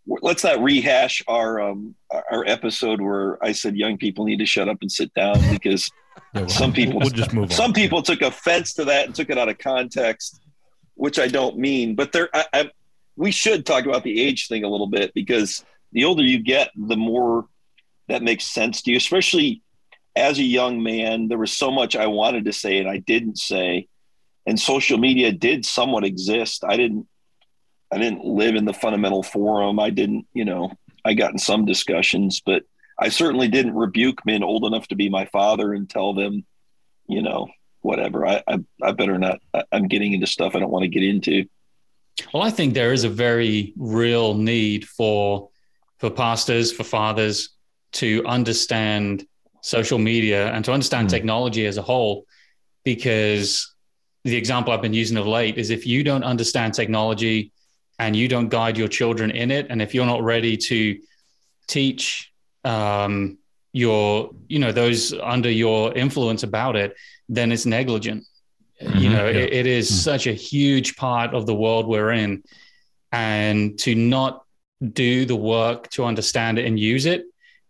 let's 0.05 0.43
not 0.43 0.61
rehash 0.61 1.23
our, 1.27 1.61
um, 1.61 1.95
our 2.11 2.45
episode 2.45 3.01
where 3.01 3.43
I 3.43 3.53
said 3.53 3.77
young 3.77 3.97
people 3.97 4.25
need 4.25 4.39
to 4.39 4.45
shut 4.45 4.69
up 4.69 4.77
and 4.81 4.91
sit 4.91 5.13
down 5.13 5.37
because 5.49 5.89
yeah, 6.33 6.41
well, 6.41 6.49
some 6.49 6.73
people, 6.73 6.99
we'll 6.99 7.09
just 7.09 7.33
move 7.33 7.45
on. 7.45 7.49
some 7.49 7.73
people 7.73 8.01
took 8.01 8.21
offense 8.21 8.73
to 8.73 8.85
that 8.85 9.05
and 9.05 9.15
took 9.15 9.29
it 9.29 9.37
out 9.37 9.49
of 9.49 9.57
context, 9.57 10.41
which 10.95 11.17
I 11.17 11.27
don't 11.27 11.57
mean, 11.57 11.95
but 11.95 12.11
there, 12.11 12.29
I, 12.33 12.45
I, 12.53 12.71
we 13.15 13.31
should 13.31 13.65
talk 13.65 13.85
about 13.85 14.03
the 14.03 14.21
age 14.21 14.47
thing 14.47 14.63
a 14.63 14.69
little 14.69 14.87
bit 14.87 15.13
because 15.13 15.63
the 15.91 16.03
older 16.05 16.23
you 16.23 16.39
get, 16.39 16.71
the 16.75 16.97
more 16.97 17.47
that 18.09 18.21
makes 18.21 18.45
sense 18.45 18.81
to 18.83 18.91
you, 18.91 18.97
especially 18.97 19.62
as 20.15 20.37
a 20.37 20.43
young 20.43 20.83
man, 20.83 21.27
there 21.27 21.37
was 21.37 21.51
so 21.51 21.71
much 21.71 21.95
I 21.95 22.07
wanted 22.07 22.45
to 22.45 22.53
say 22.53 22.77
and 22.77 22.89
I 22.89 22.97
didn't 22.97 23.37
say. 23.37 23.87
And 24.45 24.59
social 24.59 24.97
media 24.97 25.31
did 25.31 25.65
somewhat 25.65 26.03
exist. 26.03 26.63
I 26.67 26.77
didn't 26.77 27.07
I 27.91 27.97
didn't 27.97 28.25
live 28.25 28.55
in 28.55 28.65
the 28.65 28.73
fundamental 28.73 29.21
forum. 29.21 29.79
I 29.79 29.91
didn't, 29.91 30.25
you 30.33 30.45
know, 30.45 30.71
I 31.05 31.13
got 31.13 31.31
in 31.31 31.37
some 31.37 31.65
discussions, 31.65 32.41
but 32.43 32.63
I 32.99 33.09
certainly 33.09 33.47
didn't 33.47 33.75
rebuke 33.75 34.25
men 34.25 34.43
old 34.43 34.65
enough 34.65 34.87
to 34.87 34.95
be 34.95 35.09
my 35.09 35.25
father 35.25 35.73
and 35.73 35.87
tell 35.87 36.13
them, 36.13 36.43
you 37.07 37.21
know, 37.21 37.49
whatever. 37.81 38.25
I 38.25 38.43
I, 38.47 38.59
I 38.81 38.91
better 38.91 39.17
not. 39.17 39.39
I'm 39.71 39.87
getting 39.87 40.13
into 40.13 40.27
stuff 40.27 40.55
I 40.55 40.59
don't 40.59 40.71
want 40.71 40.83
to 40.83 40.89
get 40.89 41.03
into. 41.03 41.45
Well, 42.33 42.43
I 42.43 42.49
think 42.49 42.73
there 42.73 42.93
is 42.93 43.03
a 43.03 43.09
very 43.09 43.73
real 43.77 44.33
need 44.33 44.87
for 44.87 45.49
for 45.99 46.09
pastors, 46.09 46.71
for 46.71 46.83
fathers 46.83 47.49
to 47.93 48.23
understand 48.25 49.25
social 49.63 49.97
media 49.97 50.51
and 50.51 50.63
to 50.65 50.71
understand 50.71 51.07
mm. 51.07 51.11
technology 51.11 51.65
as 51.65 51.77
a 51.77 51.81
whole, 51.81 52.25
because 52.83 53.73
the 54.23 54.35
example 54.35 54.71
I've 54.71 54.81
been 54.81 54.93
using 54.93 55.17
of 55.17 55.25
late 55.25 55.57
is 55.57 55.69
if 55.69 55.87
you 55.87 56.03
don't 56.03 56.23
understand 56.23 56.73
technology 56.73 57.51
and 57.97 58.15
you 58.15 58.27
don't 58.27 58.49
guide 58.49 58.77
your 58.77 58.89
children 58.89 59.31
in 59.31 59.51
it, 59.51 59.67
and 59.69 59.81
if 59.81 59.95
you're 59.95 60.05
not 60.05 60.21
ready 60.21 60.57
to 60.57 60.99
teach 61.67 62.31
um, 62.65 63.37
your, 63.71 64.31
you 64.47 64.59
know, 64.59 64.71
those 64.71 65.13
under 65.13 65.49
your 65.49 65.93
influence 65.93 66.43
about 66.43 66.75
it, 66.75 66.95
then 67.29 67.51
it's 67.51 67.65
negligent. 67.65 68.25
Mm-hmm, 68.81 68.97
you 68.97 69.09
know, 69.09 69.27
yeah. 69.27 69.39
it, 69.39 69.53
it 69.53 69.65
is 69.65 69.87
mm-hmm. 69.87 69.95
such 69.95 70.27
a 70.27 70.33
huge 70.33 70.95
part 70.97 71.33
of 71.33 71.45
the 71.45 71.55
world 71.55 71.87
we're 71.87 72.11
in, 72.11 72.43
and 73.11 73.79
to 73.79 73.95
not 73.95 74.43
do 74.81 75.25
the 75.25 75.35
work 75.35 75.89
to 75.91 76.03
understand 76.03 76.59
it 76.59 76.65
and 76.65 76.77
use 76.77 77.05
it, 77.05 77.23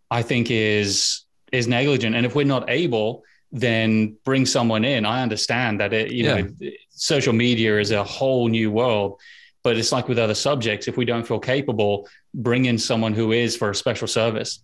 I 0.09 0.23
think 0.23 0.49
is 0.49 1.22
is 1.53 1.67
negligent. 1.67 2.15
And 2.15 2.25
if 2.25 2.35
we're 2.35 2.45
not 2.45 2.69
able, 2.69 3.23
then 3.51 4.17
bring 4.25 4.45
someone 4.45 4.83
in. 4.83 5.05
I 5.05 5.21
understand 5.21 5.79
that 5.79 5.93
it, 5.93 6.11
you 6.11 6.25
yeah. 6.25 6.41
know, 6.41 6.49
social 6.89 7.31
media 7.31 7.79
is 7.79 7.91
a 7.91 8.03
whole 8.03 8.49
new 8.49 8.71
world, 8.71 9.19
but 9.63 9.77
it's 9.77 9.91
like 9.91 10.07
with 10.07 10.19
other 10.19 10.33
subjects. 10.33 10.87
If 10.87 10.97
we 10.97 11.05
don't 11.05 11.25
feel 11.25 11.39
capable, 11.39 12.09
bring 12.33 12.65
in 12.65 12.77
someone 12.77 13.13
who 13.13 13.31
is 13.31 13.55
for 13.55 13.69
a 13.69 13.75
special 13.75 14.07
service. 14.07 14.61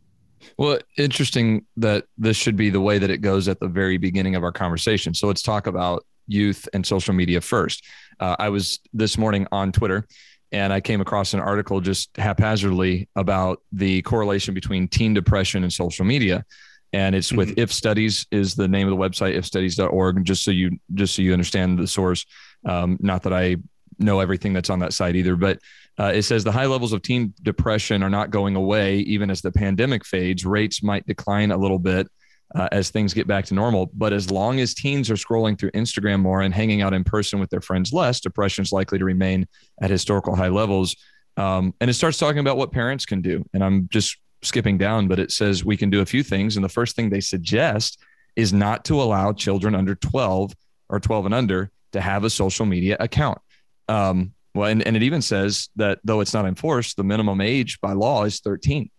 Well, 0.57 0.79
interesting 0.97 1.65
that 1.77 2.05
this 2.17 2.35
should 2.35 2.55
be 2.55 2.69
the 2.69 2.81
way 2.81 2.97
that 2.97 3.09
it 3.09 3.19
goes 3.19 3.47
at 3.47 3.59
the 3.59 3.67
very 3.67 3.97
beginning 3.97 4.35
of 4.35 4.43
our 4.43 4.51
conversation. 4.51 5.13
So 5.13 5.27
let's 5.27 5.43
talk 5.43 5.67
about 5.67 6.05
youth 6.27 6.67
and 6.73 6.85
social 6.85 7.13
media 7.13 7.41
first. 7.41 7.85
Uh, 8.19 8.35
I 8.39 8.49
was 8.49 8.79
this 8.93 9.17
morning 9.17 9.47
on 9.51 9.71
Twitter 9.71 10.07
and 10.51 10.73
I 10.73 10.81
came 10.81 11.01
across 11.01 11.33
an 11.33 11.39
article 11.39 11.79
just 11.81 12.15
haphazardly 12.17 13.07
about 13.15 13.61
the 13.71 14.01
correlation 14.01 14.53
between 14.53 14.87
teen 14.87 15.13
depression 15.13 15.63
and 15.63 15.71
social 15.71 16.05
media. 16.05 16.45
And 16.91 17.15
it's 17.15 17.31
with 17.31 17.49
mm-hmm. 17.49 17.59
if 17.59 17.71
studies 17.71 18.25
is 18.31 18.55
the 18.55 18.67
name 18.67 18.87
of 18.87 18.97
the 18.97 19.03
website, 19.03 19.37
ifstudies.org. 19.37 20.25
Just 20.25 20.43
so 20.43 20.51
you, 20.51 20.79
just 20.93 21.15
so 21.15 21.21
you 21.21 21.33
understand 21.33 21.77
the 21.77 21.87
source. 21.87 22.25
Um, 22.65 22.97
not 22.99 23.23
that 23.23 23.33
I 23.33 23.57
know 23.99 24.19
everything 24.19 24.53
that's 24.53 24.69
on 24.69 24.79
that 24.79 24.93
site 24.93 25.15
either, 25.15 25.35
but 25.35 25.59
uh, 25.99 26.11
it 26.15 26.23
says 26.23 26.43
the 26.43 26.51
high 26.51 26.65
levels 26.65 26.93
of 26.93 27.01
teen 27.01 27.33
depression 27.41 28.01
are 28.01 28.09
not 28.09 28.31
going 28.31 28.55
away 28.55 28.99
even 28.99 29.29
as 29.29 29.41
the 29.41 29.51
pandemic 29.51 30.05
fades. 30.05 30.45
Rates 30.45 30.81
might 30.81 31.05
decline 31.05 31.51
a 31.51 31.57
little 31.57 31.79
bit 31.79 32.07
uh, 32.55 32.67
as 32.71 32.89
things 32.89 33.13
get 33.13 33.27
back 33.27 33.45
to 33.45 33.53
normal. 33.53 33.91
But 33.93 34.13
as 34.13 34.31
long 34.31 34.59
as 34.59 34.73
teens 34.73 35.09
are 35.11 35.15
scrolling 35.15 35.59
through 35.59 35.71
Instagram 35.71 36.21
more 36.21 36.41
and 36.41 36.53
hanging 36.53 36.81
out 36.81 36.93
in 36.93 37.03
person 37.03 37.39
with 37.39 37.49
their 37.49 37.61
friends 37.61 37.93
less, 37.93 38.19
depression 38.19 38.63
is 38.63 38.71
likely 38.71 38.97
to 38.97 39.05
remain 39.05 39.47
at 39.81 39.89
historical 39.89 40.35
high 40.35 40.47
levels. 40.47 40.95
Um, 41.37 41.73
and 41.79 41.89
it 41.89 41.93
starts 41.93 42.17
talking 42.17 42.39
about 42.39 42.57
what 42.57 42.71
parents 42.71 43.05
can 43.05 43.21
do. 43.21 43.45
And 43.53 43.63
I'm 43.63 43.87
just 43.91 44.17
skipping 44.41 44.77
down, 44.77 45.07
but 45.07 45.19
it 45.19 45.31
says 45.31 45.65
we 45.65 45.77
can 45.77 45.89
do 45.89 46.01
a 46.01 46.05
few 46.05 46.23
things. 46.23 46.55
And 46.55 46.63
the 46.63 46.69
first 46.69 46.95
thing 46.95 47.09
they 47.09 47.19
suggest 47.19 47.99
is 48.35 48.53
not 48.53 48.85
to 48.85 49.01
allow 49.01 49.33
children 49.33 49.75
under 49.75 49.95
12 49.95 50.53
or 50.89 50.99
12 50.99 51.25
and 51.25 51.35
under 51.35 51.71
to 51.91 52.01
have 52.01 52.23
a 52.23 52.29
social 52.29 52.65
media 52.65 52.97
account. 52.99 53.39
Um, 53.87 54.33
well, 54.53 54.69
and, 54.69 54.85
and 54.85 54.95
it 54.95 55.03
even 55.03 55.21
says 55.21 55.69
that 55.75 55.99
though 56.03 56.21
it's 56.21 56.33
not 56.33 56.45
enforced, 56.45 56.97
the 56.97 57.03
minimum 57.03 57.41
age 57.41 57.79
by 57.81 57.93
law 57.93 58.23
is 58.23 58.39
13. 58.39 58.89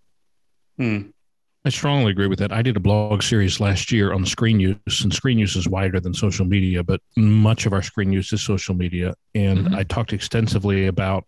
Hmm. 0.77 1.01
I 1.65 1.69
strongly 1.69 2.11
agree 2.11 2.27
with 2.27 2.39
that. 2.39 2.53
I 2.53 2.63
did 2.63 2.77
a 2.79 2.81
blog 2.81 3.23
series 3.23 3.61
last 3.61 3.93
year 3.93 4.15
on 4.15 4.25
screen 4.25 4.61
use, 4.61 5.03
and 5.03 5.13
screen 5.13 5.39
use 5.39 5.57
is 5.57 5.69
wider 5.69 6.01
than 6.01 6.15
social 6.15 6.47
media, 6.47 6.83
but 6.83 7.03
much 7.17 7.67
of 7.67 7.75
our 7.75 7.83
screen 7.83 8.13
use 8.13 8.33
is 8.33 8.41
social 8.41 8.75
media. 8.75 9.15
And 9.35 9.67
mm-hmm. 9.67 9.75
I 9.75 9.83
talked 9.83 10.15
extensively 10.15 10.87
about 10.87 11.27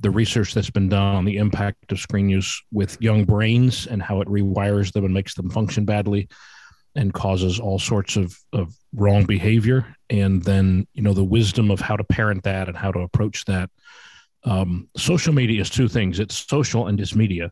the 0.00 0.10
research 0.10 0.54
that's 0.54 0.70
been 0.70 0.88
done 0.88 1.16
on 1.16 1.24
the 1.24 1.36
impact 1.36 1.92
of 1.92 1.98
screen 1.98 2.28
use 2.28 2.62
with 2.72 3.00
young 3.00 3.24
brains 3.24 3.86
and 3.86 4.02
how 4.02 4.20
it 4.20 4.28
rewires 4.28 4.92
them 4.92 5.04
and 5.04 5.14
makes 5.14 5.34
them 5.34 5.50
function 5.50 5.84
badly 5.84 6.28
and 6.96 7.12
causes 7.12 7.58
all 7.58 7.78
sorts 7.78 8.16
of, 8.16 8.36
of 8.52 8.74
wrong 8.94 9.24
behavior. 9.24 9.96
And 10.10 10.42
then 10.42 10.86
you 10.94 11.02
know 11.02 11.14
the 11.14 11.24
wisdom 11.24 11.70
of 11.70 11.80
how 11.80 11.96
to 11.96 12.04
parent 12.04 12.42
that 12.44 12.68
and 12.68 12.76
how 12.76 12.92
to 12.92 13.00
approach 13.00 13.44
that. 13.46 13.70
Um, 14.44 14.88
social 14.96 15.32
media 15.32 15.60
is 15.60 15.70
two 15.70 15.88
things. 15.88 16.20
It's 16.20 16.46
social 16.46 16.86
and 16.86 17.00
it's 17.00 17.14
media. 17.14 17.50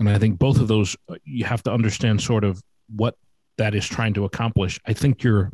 And 0.00 0.08
i 0.08 0.18
think 0.18 0.38
both 0.38 0.58
of 0.58 0.66
those 0.68 0.96
uh, 1.08 1.14
you 1.24 1.44
have 1.44 1.62
to 1.62 1.72
understand 1.72 2.20
sort 2.20 2.44
of 2.44 2.60
what 2.94 3.14
that 3.58 3.74
is 3.74 3.86
trying 3.86 4.14
to 4.14 4.24
accomplish. 4.24 4.80
I 4.84 4.92
think 4.92 5.22
you're 5.22 5.52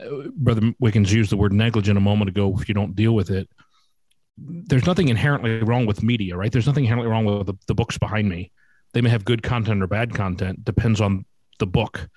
uh, 0.00 0.28
brother 0.36 0.72
wiggins 0.78 1.12
used 1.12 1.32
the 1.32 1.36
word 1.36 1.52
negligent 1.52 1.98
a 1.98 2.00
moment 2.00 2.28
ago 2.28 2.56
if 2.56 2.68
you 2.68 2.74
don't 2.74 2.94
deal 2.94 3.14
with 3.14 3.30
it 3.30 3.48
there's 4.40 4.86
nothing 4.86 5.08
inherently 5.08 5.58
wrong 5.62 5.86
with 5.86 6.02
media 6.02 6.36
right 6.36 6.52
there's 6.52 6.66
nothing 6.66 6.84
inherently 6.84 7.10
wrong 7.10 7.24
with 7.24 7.46
the, 7.46 7.54
the 7.66 7.74
books 7.74 7.98
behind 7.98 8.28
me 8.28 8.50
they 8.94 9.00
may 9.00 9.10
have 9.10 9.24
good 9.24 9.42
content 9.42 9.82
or 9.82 9.86
bad 9.86 10.14
content 10.14 10.64
depends 10.64 11.00
on 11.00 11.24
the 11.58 11.66
book 11.66 12.08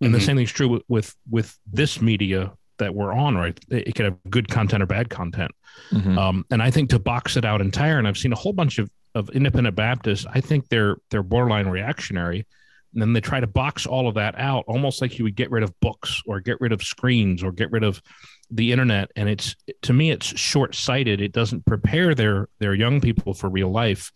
and 0.00 0.08
mm-hmm. 0.08 0.18
the 0.18 0.20
same 0.20 0.36
thing's 0.36 0.52
true 0.52 0.68
with, 0.68 0.82
with, 0.88 1.16
with 1.28 1.58
this 1.70 2.00
media 2.00 2.52
that 2.78 2.94
we're 2.94 3.12
on, 3.12 3.36
right? 3.36 3.58
It, 3.70 3.88
it 3.88 3.94
could 3.94 4.06
have 4.06 4.16
good 4.28 4.48
content 4.48 4.82
or 4.82 4.86
bad 4.86 5.10
content. 5.10 5.52
Mm-hmm. 5.92 6.18
Um, 6.18 6.46
and 6.50 6.62
I 6.62 6.70
think 6.70 6.90
to 6.90 6.98
box 6.98 7.36
it 7.36 7.44
out 7.44 7.60
entire, 7.60 7.98
and 7.98 8.08
I've 8.08 8.18
seen 8.18 8.32
a 8.32 8.36
whole 8.36 8.52
bunch 8.52 8.78
of, 8.78 8.90
of 9.14 9.28
independent 9.30 9.76
Baptists, 9.76 10.26
I 10.32 10.40
think 10.40 10.68
they're 10.68 10.96
they're 11.10 11.22
borderline 11.22 11.68
reactionary. 11.68 12.46
And 12.92 13.00
then 13.00 13.12
they 13.12 13.20
try 13.20 13.38
to 13.38 13.46
box 13.46 13.86
all 13.86 14.08
of 14.08 14.14
that 14.14 14.36
out, 14.36 14.64
almost 14.66 15.00
like 15.00 15.16
you 15.16 15.24
would 15.24 15.36
get 15.36 15.50
rid 15.52 15.62
of 15.62 15.78
books 15.78 16.22
or 16.26 16.40
get 16.40 16.60
rid 16.60 16.72
of 16.72 16.82
screens 16.82 17.44
or 17.44 17.52
get 17.52 17.70
rid 17.70 17.84
of 17.84 18.02
the 18.50 18.72
internet. 18.72 19.10
And 19.16 19.28
it's 19.28 19.56
to 19.82 19.92
me, 19.92 20.10
it's 20.10 20.26
short 20.26 20.74
sighted. 20.74 21.20
It 21.20 21.32
doesn't 21.32 21.66
prepare 21.66 22.14
their 22.14 22.48
their 22.58 22.74
young 22.74 23.00
people 23.00 23.34
for 23.34 23.48
real 23.48 23.70
life 23.70 24.12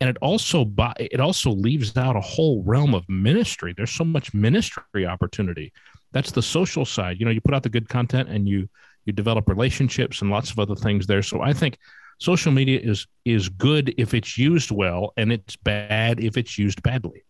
and 0.00 0.10
it 0.10 0.16
also 0.20 0.70
it 0.98 1.20
also 1.20 1.50
leaves 1.50 1.96
out 1.96 2.16
a 2.16 2.20
whole 2.20 2.62
realm 2.64 2.94
of 2.94 3.08
ministry 3.08 3.74
there's 3.76 3.90
so 3.90 4.04
much 4.04 4.32
ministry 4.34 5.06
opportunity 5.06 5.72
that's 6.12 6.32
the 6.32 6.42
social 6.42 6.84
side 6.84 7.18
you 7.18 7.24
know 7.24 7.30
you 7.30 7.40
put 7.40 7.54
out 7.54 7.62
the 7.62 7.68
good 7.68 7.88
content 7.88 8.28
and 8.28 8.48
you 8.48 8.68
you 9.04 9.12
develop 9.12 9.48
relationships 9.48 10.22
and 10.22 10.30
lots 10.30 10.50
of 10.50 10.58
other 10.58 10.74
things 10.74 11.06
there 11.06 11.22
so 11.22 11.40
i 11.40 11.52
think 11.52 11.78
social 12.18 12.52
media 12.52 12.78
is 12.80 13.06
is 13.24 13.48
good 13.48 13.94
if 13.98 14.14
it's 14.14 14.36
used 14.36 14.70
well 14.70 15.12
and 15.16 15.32
it's 15.32 15.56
bad 15.56 16.20
if 16.20 16.36
it's 16.36 16.58
used 16.58 16.82
badly 16.82 17.22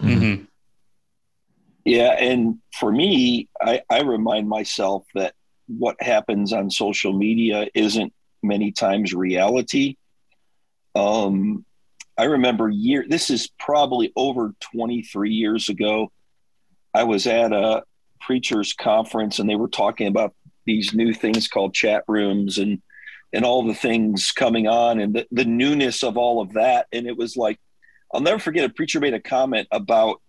mm-hmm. 0.00 0.44
yeah 1.84 2.12
and 2.18 2.58
for 2.72 2.90
me 2.90 3.48
I, 3.60 3.82
I 3.90 4.02
remind 4.02 4.48
myself 4.48 5.04
that 5.14 5.34
what 5.68 6.00
happens 6.02 6.52
on 6.52 6.70
social 6.70 7.12
media 7.12 7.68
isn't 7.74 8.12
many 8.42 8.72
times 8.72 9.12
reality 9.12 9.96
um, 10.94 11.64
I 12.18 12.24
remember 12.24 12.68
year. 12.68 13.04
This 13.08 13.30
is 13.30 13.48
probably 13.60 14.12
over 14.16 14.52
23 14.72 15.30
years 15.30 15.68
ago. 15.68 16.10
I 16.92 17.04
was 17.04 17.26
at 17.28 17.52
a 17.52 17.84
preachers 18.20 18.72
conference 18.72 19.38
and 19.38 19.48
they 19.48 19.54
were 19.54 19.68
talking 19.68 20.08
about 20.08 20.34
these 20.66 20.92
new 20.92 21.14
things 21.14 21.46
called 21.46 21.72
chat 21.72 22.02
rooms 22.08 22.58
and 22.58 22.82
and 23.32 23.44
all 23.44 23.66
the 23.66 23.74
things 23.74 24.32
coming 24.32 24.66
on 24.66 25.00
and 25.00 25.14
the, 25.14 25.26
the 25.30 25.44
newness 25.44 26.02
of 26.02 26.16
all 26.16 26.40
of 26.40 26.54
that. 26.54 26.86
And 26.92 27.06
it 27.06 27.16
was 27.16 27.36
like, 27.36 27.60
I'll 28.12 28.22
never 28.22 28.38
forget 28.38 28.64
a 28.64 28.72
preacher 28.72 29.00
made 29.00 29.12
a 29.12 29.20
comment 29.20 29.68
about 29.70 30.22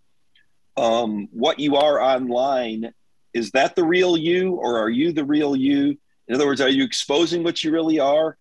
um, 0.75 1.29
what 1.31 1.59
you 1.59 1.77
are 1.77 1.99
online. 1.99 2.91
Is 3.33 3.51
that 3.51 3.75
the 3.75 3.83
real 3.83 4.17
you 4.17 4.53
or 4.55 4.79
are 4.79 4.89
you 4.89 5.11
the 5.11 5.25
real 5.25 5.55
you? 5.55 5.97
In 6.27 6.35
other 6.35 6.45
words, 6.45 6.61
are 6.61 6.69
you 6.69 6.83
exposing 6.83 7.43
what 7.43 7.63
you 7.63 7.71
really 7.71 7.99
are? 7.99 8.37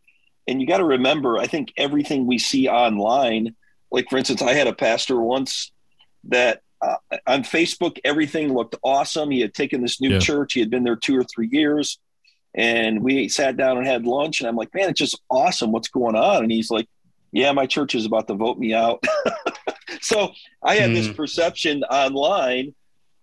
and 0.49 0.61
you 0.61 0.67
got 0.67 0.79
to 0.79 0.85
remember, 0.85 1.37
I 1.37 1.47
think 1.47 1.73
everything 1.77 2.27
we 2.27 2.39
see 2.39 2.69
online, 2.69 3.55
like 3.93 4.09
for 4.09 4.17
instance, 4.17 4.41
I 4.41 4.55
had 4.55 4.67
a 4.67 4.73
pastor 4.73 5.21
once 5.21 5.71
that 6.25 6.63
uh, 6.81 6.97
on 7.27 7.43
Facebook, 7.43 7.99
everything 8.03 8.55
looked 8.55 8.75
awesome. 8.83 9.31
He 9.31 9.41
had 9.41 9.53
taken 9.53 9.83
this 9.83 10.01
new 10.01 10.15
yeah. 10.15 10.19
church, 10.19 10.55
he 10.55 10.61
had 10.61 10.71
been 10.71 10.85
there 10.85 10.97
two 10.97 11.17
or 11.19 11.25
three 11.25 11.49
years. 11.53 11.99
And 12.55 13.03
we 13.03 13.29
sat 13.29 13.57
down 13.57 13.77
and 13.77 13.87
had 13.87 14.07
lunch. 14.07 14.41
And 14.41 14.49
I'm 14.49 14.57
like, 14.57 14.75
man, 14.75 14.89
it's 14.89 14.99
just 14.99 15.21
awesome. 15.31 15.71
What's 15.71 15.89
going 15.89 16.17
on? 16.17 16.43
And 16.43 16.51
he's 16.51 16.71
like, 16.71 16.89
yeah, 17.31 17.53
my 17.53 17.67
church 17.67 17.95
is 17.95 18.07
about 18.07 18.27
to 18.29 18.35
vote 18.35 18.59
me 18.59 18.73
out. 18.73 19.05
so 20.01 20.33
I 20.63 20.77
had 20.77 20.91
mm. 20.91 20.95
this 20.95 21.09
perception 21.13 21.85
online. 21.85 22.75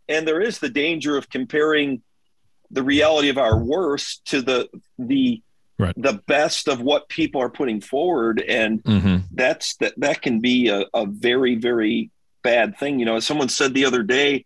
And 0.08 0.28
there 0.28 0.42
is 0.42 0.60
the 0.60 0.70
danger 0.70 1.18
of 1.18 1.30
comparing 1.30 2.02
the 2.72 2.84
reality 2.84 3.30
of 3.30 3.38
our 3.38 3.58
worst 3.58 4.26
to 4.26 4.42
the 4.42 4.70
the 4.98 5.42
right. 5.78 5.94
the 5.96 6.22
best 6.28 6.68
of 6.68 6.82
what 6.82 7.10
people 7.10 7.42
are 7.42 7.50
putting 7.50 7.80
forward 7.80 8.42
and 8.42 8.84
mm-hmm. 8.84 9.18
that's 9.32 9.76
that 9.78 9.94
that 9.98 10.22
can 10.24 10.40
be 10.40 10.70
a, 10.70 10.86
a 10.96 11.06
very 11.06 11.56
very 11.56 12.10
bad 12.42 12.76
thing 12.80 12.98
you 12.98 13.06
know 13.06 13.20
someone 13.20 13.50
said 13.50 13.76
the 13.76 13.86
other 13.86 14.02
day 14.02 14.46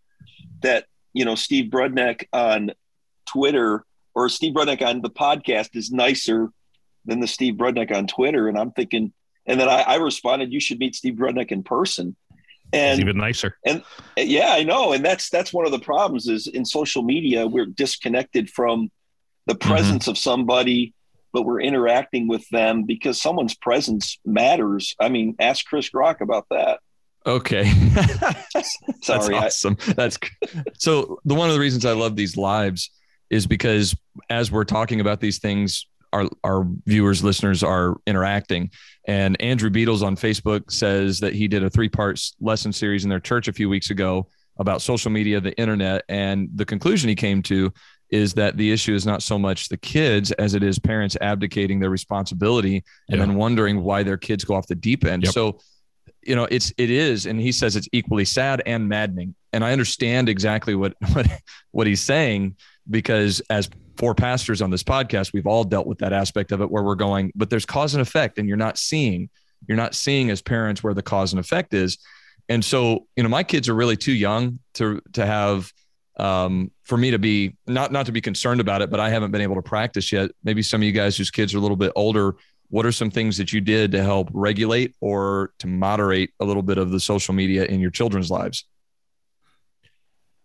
that 0.62 0.86
you 1.14 1.26
know, 1.26 1.36
Steve 1.36 1.70
Brudnek 1.70 2.26
on 2.34 2.72
Twitter 3.26 3.86
or 4.14 4.30
Steve 4.30 4.54
Brudnek 4.54 4.86
on 4.86 5.02
the 5.02 5.10
podcast 5.10 5.76
is 5.76 5.92
nicer 5.92 6.50
than 7.06 7.20
the 7.20 7.28
Steve 7.28 7.56
Brudnek 7.56 7.96
on 7.96 8.08
Twitter. 8.08 8.48
And 8.48 8.58
I'm 8.58 8.72
thinking, 8.72 9.14
and 9.46 9.60
then 9.60 9.70
I, 9.70 9.82
I 9.82 9.96
responded, 9.96 10.54
you 10.54 10.60
should 10.60 10.80
meet 10.80 10.96
Steve 10.96 11.16
Brudnek 11.16 11.52
in 11.52 11.64
person. 11.64 12.16
And 12.72 13.00
It's 13.00 13.02
even 13.02 13.18
nicer. 13.18 13.58
and 13.66 13.84
yeah, 14.16 14.52
I 14.52 14.64
know. 14.64 14.94
And 14.94 15.04
that's 15.04 15.30
that's 15.30 15.52
one 15.52 15.66
of 15.66 15.72
the 15.72 15.80
problems 15.80 16.28
is 16.28 16.48
in 16.48 16.66
social 16.66 17.04
media, 17.04 17.48
we're 17.48 17.66
disconnected 17.66 18.50
from 18.50 18.90
the 19.48 19.56
mm-hmm. 19.56 19.70
presence 19.70 20.08
of 20.08 20.18
somebody, 20.18 20.94
but 21.34 21.44
we're 21.44 21.62
interacting 21.62 22.28
with 22.28 22.48
them 22.50 22.84
because 22.84 23.22
someone's 23.22 23.56
presence 23.56 24.20
matters. 24.26 24.96
I 25.00 25.10
mean, 25.10 25.36
ask 25.40 25.66
Chris 25.66 25.90
Grock 25.90 26.22
about 26.22 26.46
that. 26.52 26.80
Okay. 27.26 27.64
Sorry, 29.02 29.30
That's 29.30 29.30
awesome. 29.30 29.78
That's 29.96 30.18
so 30.78 31.20
the 31.26 31.36
one 31.36 31.50
of 31.50 31.54
the 31.54 31.60
reasons 31.60 31.86
I 31.86 31.94
love 31.94 32.16
these 32.16 32.38
lives 32.38 32.92
is 33.30 33.46
because 33.46 33.96
as 34.30 34.52
we're 34.52 34.64
talking 34.64 35.02
about 35.02 35.20
these 35.20 35.40
things, 35.40 35.86
our 36.14 36.30
our 36.44 36.68
viewers, 36.86 37.24
listeners 37.24 37.64
are 37.64 37.98
interacting. 38.08 38.72
And 39.08 39.40
Andrew 39.42 39.70
Beatles 39.70 40.02
on 40.04 40.16
Facebook 40.16 40.72
says 40.72 41.20
that 41.20 41.34
he 41.34 41.48
did 41.48 41.64
a 41.64 41.70
three 41.70 41.90
parts 41.90 42.36
lesson 42.40 42.72
series 42.74 43.04
in 43.04 43.10
their 43.10 43.20
church 43.20 43.48
a 43.48 43.54
few 43.54 43.70
weeks 43.70 43.90
ago 43.90 44.28
about 44.58 44.82
social 44.82 45.10
media, 45.12 45.40
the 45.40 45.58
internet, 45.58 46.04
and 46.10 46.50
the 46.56 46.66
conclusion 46.66 47.08
he 47.10 47.16
came 47.16 47.42
to 47.44 47.72
is 48.10 48.34
that 48.34 48.58
the 48.58 48.72
issue 48.72 48.94
is 48.96 49.06
not 49.06 49.22
so 49.22 49.38
much 49.38 49.70
the 49.70 49.78
kids 49.78 50.32
as 50.34 50.56
it 50.56 50.64
is 50.64 50.80
parents 50.80 51.16
abdicating 51.22 51.80
their 51.80 51.92
responsibility 51.92 52.84
and 53.08 53.20
Yeah. 53.20 53.26
then 53.26 53.36
wondering 53.36 53.84
why 53.84 54.04
their 54.04 54.18
kids 54.18 54.44
go 54.44 54.56
off 54.56 54.68
the 54.68 54.76
deep 54.76 55.06
end. 55.06 55.24
Yep. 55.24 55.34
So 55.34 55.60
you 56.24 56.36
know 56.36 56.46
it's 56.52 56.74
it 56.78 56.90
is 56.90 57.26
and 57.28 57.40
he 57.40 57.52
says 57.52 57.76
it's 57.78 57.88
equally 57.94 58.26
sad 58.26 58.62
and 58.66 58.90
maddening 58.90 59.34
and 59.54 59.64
i 59.64 59.72
understand 59.72 60.28
exactly 60.28 60.76
what 60.76 60.94
what 61.14 61.26
what 61.72 61.88
he's 61.88 62.02
saying 62.02 62.58
because 62.90 63.42
as 63.50 63.70
four 64.00 64.16
pastors 64.16 64.62
on 64.62 64.72
this 64.72 64.84
podcast 64.84 65.34
we've 65.34 65.46
all 65.46 65.64
dealt 65.64 65.86
with 65.86 66.00
that 66.00 66.14
aspect 66.14 66.52
of 66.52 66.62
it 66.62 66.72
where 66.72 66.82
we're 66.82 66.96
going 66.96 67.32
but 67.36 67.50
there's 67.50 67.66
cause 67.66 67.94
and 67.94 68.02
effect 68.02 68.40
and 68.40 68.48
you're 68.48 68.58
not 68.58 68.78
seeing 68.78 69.30
you're 69.68 69.78
not 69.78 69.94
seeing 69.94 70.30
as 70.32 70.42
parents 70.42 70.82
where 70.82 70.94
the 70.94 71.04
cause 71.04 71.34
and 71.34 71.40
effect 71.40 71.74
is 71.74 71.98
and 72.48 72.64
so 72.64 73.06
you 73.16 73.24
know 73.24 73.30
my 73.30 73.44
kids 73.44 73.70
are 73.70 73.76
really 73.76 73.98
too 73.98 74.14
young 74.14 74.58
to 74.74 75.02
to 75.14 75.26
have 75.26 75.72
um, 76.18 76.70
for 76.84 76.98
me 76.98 77.12
to 77.12 77.20
be 77.20 77.56
not 77.68 77.92
not 77.92 78.08
to 78.08 78.12
be 78.12 78.22
concerned 78.22 78.60
about 78.60 78.82
it 78.82 78.90
but 78.90 79.00
i 79.00 79.10
haven't 79.10 79.32
been 79.32 79.42
able 79.42 79.56
to 79.56 79.62
practice 79.62 80.12
yet 80.12 80.32
maybe 80.44 80.62
some 80.62 80.82
of 80.82 80.86
you 80.86 80.92
guys 80.92 81.16
whose 81.16 81.30
kids 81.30 81.54
are 81.54 81.58
a 81.58 81.62
little 81.62 81.78
bit 81.78 81.92
older 81.96 82.36
what 82.70 82.86
are 82.86 82.92
some 82.92 83.10
things 83.10 83.38
that 83.38 83.52
you 83.52 83.62
did 83.62 83.92
to 83.92 84.04
help 84.04 84.30
regulate 84.32 84.96
or 85.02 85.52
to 85.60 85.68
moderate 85.68 86.32
a 86.40 86.46
little 86.46 86.62
bit 86.62 86.78
of 86.78 86.92
the 86.92 87.00
social 87.00 87.34
media 87.34 87.66
in 87.66 87.80
your 87.80 87.90
children's 87.90 88.30
lives? 88.30 88.66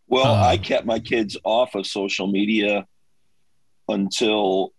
Well, 0.08 0.34
Um, 0.34 0.42
I 0.42 0.56
kept 0.56 0.86
my 0.86 0.98
kids 0.98 1.36
off 1.44 1.74
of 1.74 1.86
social 1.86 2.26
media 2.26 2.86
until 3.88 4.72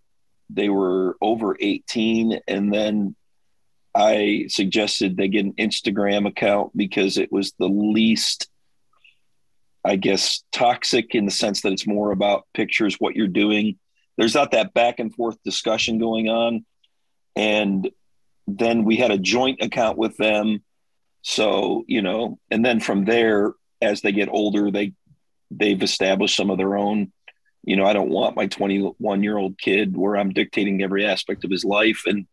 they 0.50 0.70
were 0.70 1.18
over 1.22 1.58
18. 1.60 2.40
And 2.48 2.74
then 2.74 3.16
I 3.94 4.46
suggested 4.50 5.16
they 5.16 5.28
get 5.28 5.46
an 5.46 5.54
Instagram 5.54 6.28
account 6.28 6.76
because 6.76 7.18
it 7.18 7.32
was 7.32 7.54
the 7.58 7.68
least, 7.70 8.50
I 9.84 9.96
guess, 9.96 10.44
toxic 10.52 11.16
in 11.16 11.26
the 11.26 11.32
sense 11.32 11.62
that 11.62 11.72
it's 11.72 11.88
more 11.88 12.12
about 12.12 12.48
pictures, 12.54 12.98
what 13.00 13.16
you're 13.16 13.28
doing. 13.28 13.80
There's 14.18 14.36
not 14.36 14.52
that 14.52 14.74
back 14.74 15.00
and 15.00 15.14
forth 15.14 15.38
discussion 15.44 15.98
going 15.98 16.30
on. 16.30 16.66
And 17.36 17.90
then 18.48 18.84
we 18.84 18.98
had 18.98 19.12
a 19.12 19.18
joint 19.18 19.62
account 19.62 19.98
with 19.98 20.16
them. 20.18 20.64
So, 21.22 21.84
you 21.88 22.02
know, 22.02 22.40
and 22.52 22.64
then 22.64 22.80
from 22.80 23.06
there, 23.06 23.54
as 23.82 24.02
they 24.02 24.12
get 24.12 24.30
older, 24.30 24.72
they 24.72 24.94
they've 25.52 25.82
established 25.82 26.36
some 26.36 26.50
of 26.50 26.58
their 26.58 26.76
own 26.76 27.12
you 27.66 27.76
know 27.76 27.86
i 27.86 27.94
don't 27.94 28.10
want 28.10 28.36
my 28.36 28.48
21 28.48 29.24
year 29.24 29.38
old 29.38 29.58
kid 29.58 29.98
where 29.98 30.16
i'm 30.16 30.32
dictating 30.32 30.82
every 30.82 31.06
aspect 31.06 31.44
of 31.44 31.52
his 31.52 31.66
life 31.66 32.04
and 32.06 32.26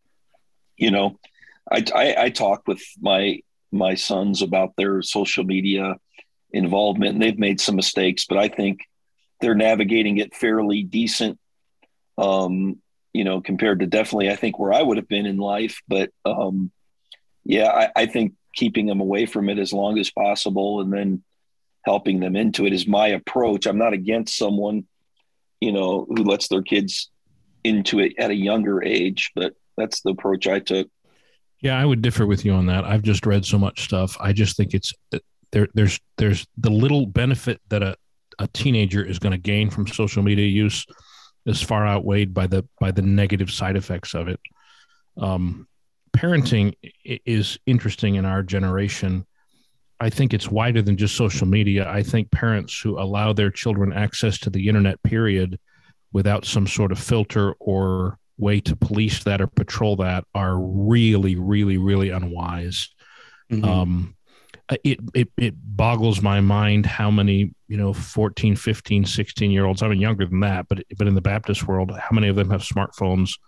you 0.77 0.91
know 0.91 1.19
I, 1.71 1.85
I 1.95 2.15
i 2.25 2.31
talk 2.31 2.69
with 2.69 2.83
my 3.01 3.41
my 3.73 3.95
sons 3.95 4.43
about 4.43 4.75
their 4.77 5.03
social 5.03 5.45
media 5.45 5.97
involvement 6.53 7.15
and 7.15 7.23
they've 7.23 7.39
made 7.39 7.61
some 7.61 7.77
mistakes 7.77 8.27
but 8.29 8.39
i 8.39 8.49
think 8.49 8.81
they're 9.41 9.55
navigating 9.55 10.19
it 10.19 10.35
fairly 10.35 10.83
decent 10.83 11.39
um 12.19 12.79
you 13.13 13.25
know 13.25 13.41
compared 13.41 13.81
to 13.81 13.87
definitely 13.87 14.31
i 14.31 14.37
think 14.37 14.59
where 14.59 14.73
i 14.73 14.83
would 14.83 14.99
have 14.99 15.09
been 15.09 15.27
in 15.27 15.39
life 15.39 15.81
but 15.89 16.11
um 16.27 16.71
yeah 17.45 17.71
i, 17.71 18.03
I 18.03 18.07
think 18.07 18.35
keeping 18.55 18.85
them 18.85 19.01
away 19.01 19.25
from 19.25 19.49
it 19.49 19.59
as 19.59 19.73
long 19.73 19.99
as 19.99 20.11
possible 20.11 20.83
and 20.83 20.93
then 20.93 21.23
helping 21.85 22.21
them 22.21 22.37
into 22.37 22.67
it 22.67 22.73
is 22.73 22.87
my 22.87 23.09
approach. 23.09 23.67
I'm 23.67 23.79
not 23.79 23.93
against 23.93 24.37
someone, 24.37 24.87
you 25.63 25.71
know, 25.71 26.07
who 26.09 26.25
lets 26.25 26.49
their 26.49 26.61
kids 26.61 27.09
into 27.63 28.01
it 28.01 28.15
at 28.19 28.33
a 28.33 28.35
younger 28.35 28.83
age, 28.83 29.31
but 29.37 29.55
that's 29.77 30.01
the 30.01 30.11
approach 30.11 30.49
I 30.49 30.59
took. 30.59 30.89
Yeah, 31.61 31.79
I 31.79 31.85
would 31.85 32.03
differ 32.03 32.27
with 32.27 32.45
you 32.45 32.53
on 32.53 32.67
that. 32.67 32.85
I've 32.85 33.05
just 33.05 33.25
read 33.27 33.45
so 33.47 33.59
much 33.59 33.85
stuff. 33.85 34.17
I 34.19 34.33
just 34.33 34.57
think 34.57 34.75
it's 34.75 34.93
there. 35.53 35.69
There's 35.75 36.01
there's 36.19 36.45
the 36.59 36.71
little 36.71 37.07
benefit 37.07 37.61
that 37.69 37.85
a, 37.85 37.97
a 38.41 38.49
teenager 38.49 39.05
is 39.05 39.21
going 39.21 39.31
to 39.31 39.39
gain 39.39 39.71
from 39.71 39.87
social 39.87 40.25
media 40.25 40.49
use 40.49 40.85
is 41.47 41.63
far 41.63 41.87
outweighed 41.87 42.35
by 42.35 42.49
the 42.49 42.67
by 42.81 42.91
the 42.91 43.03
negative 43.03 43.53
side 43.53 43.77
effects 43.77 44.15
of 44.15 44.27
it. 44.27 44.41
Um, 45.17 45.69
parenting 46.17 46.75
is 47.05 47.57
interesting 47.67 48.17
in 48.17 48.25
our 48.25 48.43
generation. 48.43 49.27
I 50.03 50.11
think 50.11 50.35
it's 50.35 50.51
wider 50.51 50.83
than 50.83 50.97
just 50.97 51.15
social 51.15 51.47
media. 51.47 51.89
I 51.89 52.03
think 52.03 52.33
parents 52.33 52.81
who 52.81 52.99
allow 52.99 53.33
their 53.33 53.53
children 53.53 53.93
access 53.93 54.37
to 54.41 54.51
the 54.51 54.67
internet, 54.67 55.01
period, 55.05 55.61
without 56.13 56.45
some 56.45 56.67
sort 56.67 56.91
of 56.91 56.99
filter 56.99 57.53
or 57.61 58.19
way 58.37 58.59
to 58.63 58.75
police 58.75 59.23
that 59.23 59.41
or 59.41 59.47
patrol 59.47 59.95
that 59.97 60.25
are 60.35 60.59
really, 60.59 61.37
really, 61.37 61.79
really 61.79 62.11
unwise. 62.11 62.89
Mhm. 63.49 63.65
Um, 63.65 64.17
it, 64.83 64.99
it, 65.15 65.29
it 65.37 65.55
boggles 65.57 66.21
my 66.21 66.41
mind 66.41 66.85
how 66.85 67.13
many, 67.13 67.55
you 67.69 67.77
know, 67.77 67.93
14, 67.93 68.57
15, 68.57 69.05
16 69.05 69.51
year 69.53 69.67
olds, 69.67 69.85
I 69.85 69.89
mean, 69.89 70.01
younger 70.01 70.27
than 70.27 70.41
that, 70.41 70.67
but, 70.69 70.83
but 70.99 71.07
in 71.07 71.15
the 71.15 71.21
Baptist 71.21 71.69
world, 71.69 71.93
how 71.97 72.13
many 72.13 72.27
of 72.27 72.35
them 72.35 72.51
have 72.51 72.63
smartphones? 72.63 73.39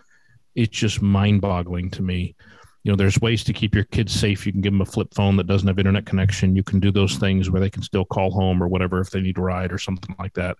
It's 0.55 0.77
just 0.77 1.03
mind 1.03 1.41
boggling 1.41 1.91
to 1.91 2.03
me. 2.03 2.37
You 2.85 2.93
know, 2.93 2.97
there's 2.97 3.21
ways 3.21 3.43
to 3.45 3.53
keep 3.53 3.75
your 3.75 3.85
kids 3.85 4.13
safe. 4.13 4.47
You 4.47 4.53
can 4.53 4.61
give 4.61 4.73
them 4.73 4.83
a 4.83 4.87
flip 4.87 5.13
phone 5.15 5.37
that 5.37 5.47
doesn't 5.47 5.67
have 5.67 5.79
internet 5.79 6.07
connection. 6.07 6.55
You 6.55 6.63
can 6.63 6.81
do 6.81 6.93
those 6.93 7.17
things 7.17 7.51
where 7.51 7.61
they 7.61 7.71
can 7.71 7.83
still 7.83 8.05
call 8.05 8.31
home 8.31 8.63
or 8.63 8.69
whatever 8.69 9.01
if 9.01 9.11
they 9.11 9.21
need 9.21 9.39
a 9.39 9.41
ride 9.41 9.73
or 9.73 9.79
something 9.79 10.15
like 10.19 10.35
that. 10.35 10.59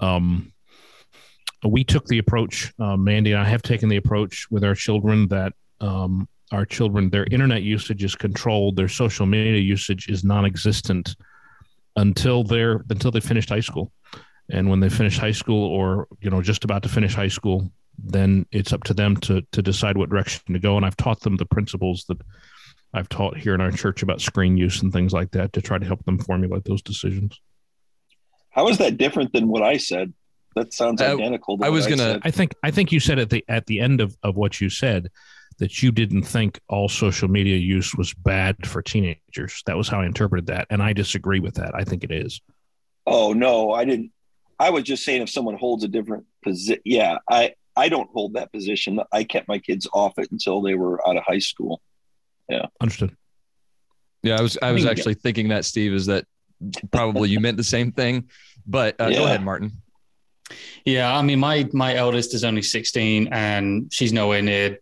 Um, 0.00 0.52
we 1.64 1.82
took 1.82 2.06
the 2.06 2.18
approach, 2.18 2.72
uh, 2.78 2.96
Mandy 2.96 3.32
and 3.32 3.40
I 3.40 3.48
have 3.48 3.62
taken 3.62 3.88
the 3.88 3.96
approach 3.96 4.46
with 4.50 4.62
our 4.62 4.74
children 4.74 5.26
that 5.28 5.54
um, 5.80 6.28
our 6.52 6.66
children, 6.66 7.08
their 7.08 7.26
internet 7.30 7.62
usage 7.62 8.04
is 8.04 8.14
controlled, 8.14 8.76
their 8.76 8.88
social 8.88 9.26
media 9.26 9.60
usage 9.60 10.08
is 10.08 10.24
non-existent 10.24 11.16
until 11.96 12.44
they're 12.44 12.84
until 12.90 13.10
they 13.10 13.20
finished 13.20 13.48
high 13.48 13.60
school. 13.60 13.90
And 14.50 14.68
when 14.68 14.80
they 14.80 14.90
finish 14.90 15.16
high 15.16 15.32
school, 15.32 15.70
or 15.70 16.06
you 16.20 16.28
know, 16.28 16.42
just 16.42 16.64
about 16.64 16.82
to 16.82 16.88
finish 16.88 17.14
high 17.14 17.28
school, 17.28 17.70
then 17.98 18.46
it's 18.52 18.72
up 18.72 18.84
to 18.84 18.94
them 18.94 19.16
to 19.18 19.42
to 19.52 19.62
decide 19.62 19.96
what 19.96 20.10
direction 20.10 20.52
to 20.52 20.58
go. 20.58 20.76
And 20.76 20.84
I've 20.84 20.96
taught 20.96 21.20
them 21.20 21.36
the 21.36 21.46
principles 21.46 22.04
that 22.08 22.18
I've 22.92 23.08
taught 23.08 23.36
here 23.36 23.54
in 23.54 23.60
our 23.60 23.72
church 23.72 24.02
about 24.02 24.20
screen 24.20 24.56
use 24.56 24.82
and 24.82 24.92
things 24.92 25.12
like 25.12 25.32
that 25.32 25.52
to 25.54 25.62
try 25.62 25.78
to 25.78 25.86
help 25.86 26.04
them 26.04 26.18
formulate 26.18 26.64
those 26.64 26.82
decisions. 26.82 27.40
How 28.50 28.68
is 28.68 28.78
that 28.78 28.98
different 28.98 29.32
than 29.32 29.48
what 29.48 29.62
I 29.62 29.76
said? 29.78 30.12
That 30.54 30.72
sounds 30.72 31.02
I- 31.02 31.12
identical. 31.12 31.58
To 31.58 31.64
I 31.64 31.70
was 31.70 31.86
gonna- 31.86 31.96
said. 31.98 32.20
I 32.24 32.30
think 32.30 32.54
I 32.62 32.70
think 32.70 32.92
you 32.92 33.00
said 33.00 33.18
at 33.18 33.30
the 33.30 33.44
at 33.48 33.66
the 33.66 33.80
end 33.80 34.00
of, 34.00 34.16
of 34.22 34.36
what 34.36 34.60
you 34.60 34.70
said 34.70 35.10
that 35.58 35.82
you 35.82 35.92
didn't 35.92 36.22
think 36.24 36.58
all 36.68 36.88
social 36.88 37.28
media 37.28 37.56
use 37.56 37.94
was 37.94 38.12
bad 38.14 38.66
for 38.66 38.82
teenagers. 38.82 39.62
That 39.66 39.76
was 39.76 39.88
how 39.88 40.00
I 40.00 40.06
interpreted 40.06 40.46
that, 40.46 40.66
and 40.70 40.82
I 40.82 40.92
disagree 40.92 41.38
with 41.40 41.54
that. 41.54 41.74
I 41.74 41.84
think 41.84 42.02
it 42.04 42.10
is. 42.10 42.40
Oh 43.06 43.32
no, 43.32 43.72
I 43.72 43.84
didn't. 43.84 44.12
I 44.58 44.70
was 44.70 44.84
just 44.84 45.04
saying 45.04 45.22
if 45.22 45.30
someone 45.30 45.56
holds 45.56 45.82
a 45.84 45.88
different 45.88 46.26
position. 46.42 46.80
Yeah, 46.84 47.18
I 47.28 47.54
I 47.76 47.88
don't 47.88 48.10
hold 48.10 48.34
that 48.34 48.52
position. 48.52 49.00
I 49.12 49.24
kept 49.24 49.48
my 49.48 49.58
kids 49.58 49.88
off 49.92 50.18
it 50.18 50.30
until 50.30 50.62
they 50.62 50.74
were 50.74 51.06
out 51.08 51.16
of 51.16 51.24
high 51.24 51.38
school. 51.38 51.80
Yeah. 52.48 52.66
Understood. 52.80 53.16
Yeah, 54.22 54.38
I 54.38 54.42
was 54.42 54.56
I 54.62 54.72
was 54.72 54.86
actually 54.86 55.14
thinking 55.14 55.48
that 55.48 55.64
Steve 55.66 55.92
is 55.92 56.06
that 56.06 56.24
probably 56.90 57.28
you 57.28 57.40
meant 57.40 57.58
the 57.58 57.64
same 57.64 57.92
thing, 57.92 58.30
but 58.66 58.98
uh, 58.98 59.10
go 59.10 59.24
ahead, 59.24 59.44
Martin. 59.44 59.72
Yeah, 60.84 61.14
I 61.14 61.20
mean, 61.20 61.38
my 61.38 61.68
my 61.72 61.94
eldest 61.94 62.34
is 62.34 62.42
only 62.42 62.62
16, 62.62 63.28
and 63.32 63.92
she's 63.92 64.12
nowhere 64.14 64.40
near 64.40 64.78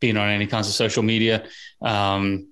being 0.00 0.16
on 0.16 0.28
any 0.28 0.46
kinds 0.46 0.68
of 0.68 0.74
social 0.74 1.02
media. 1.02 1.46
Um, 1.82 2.48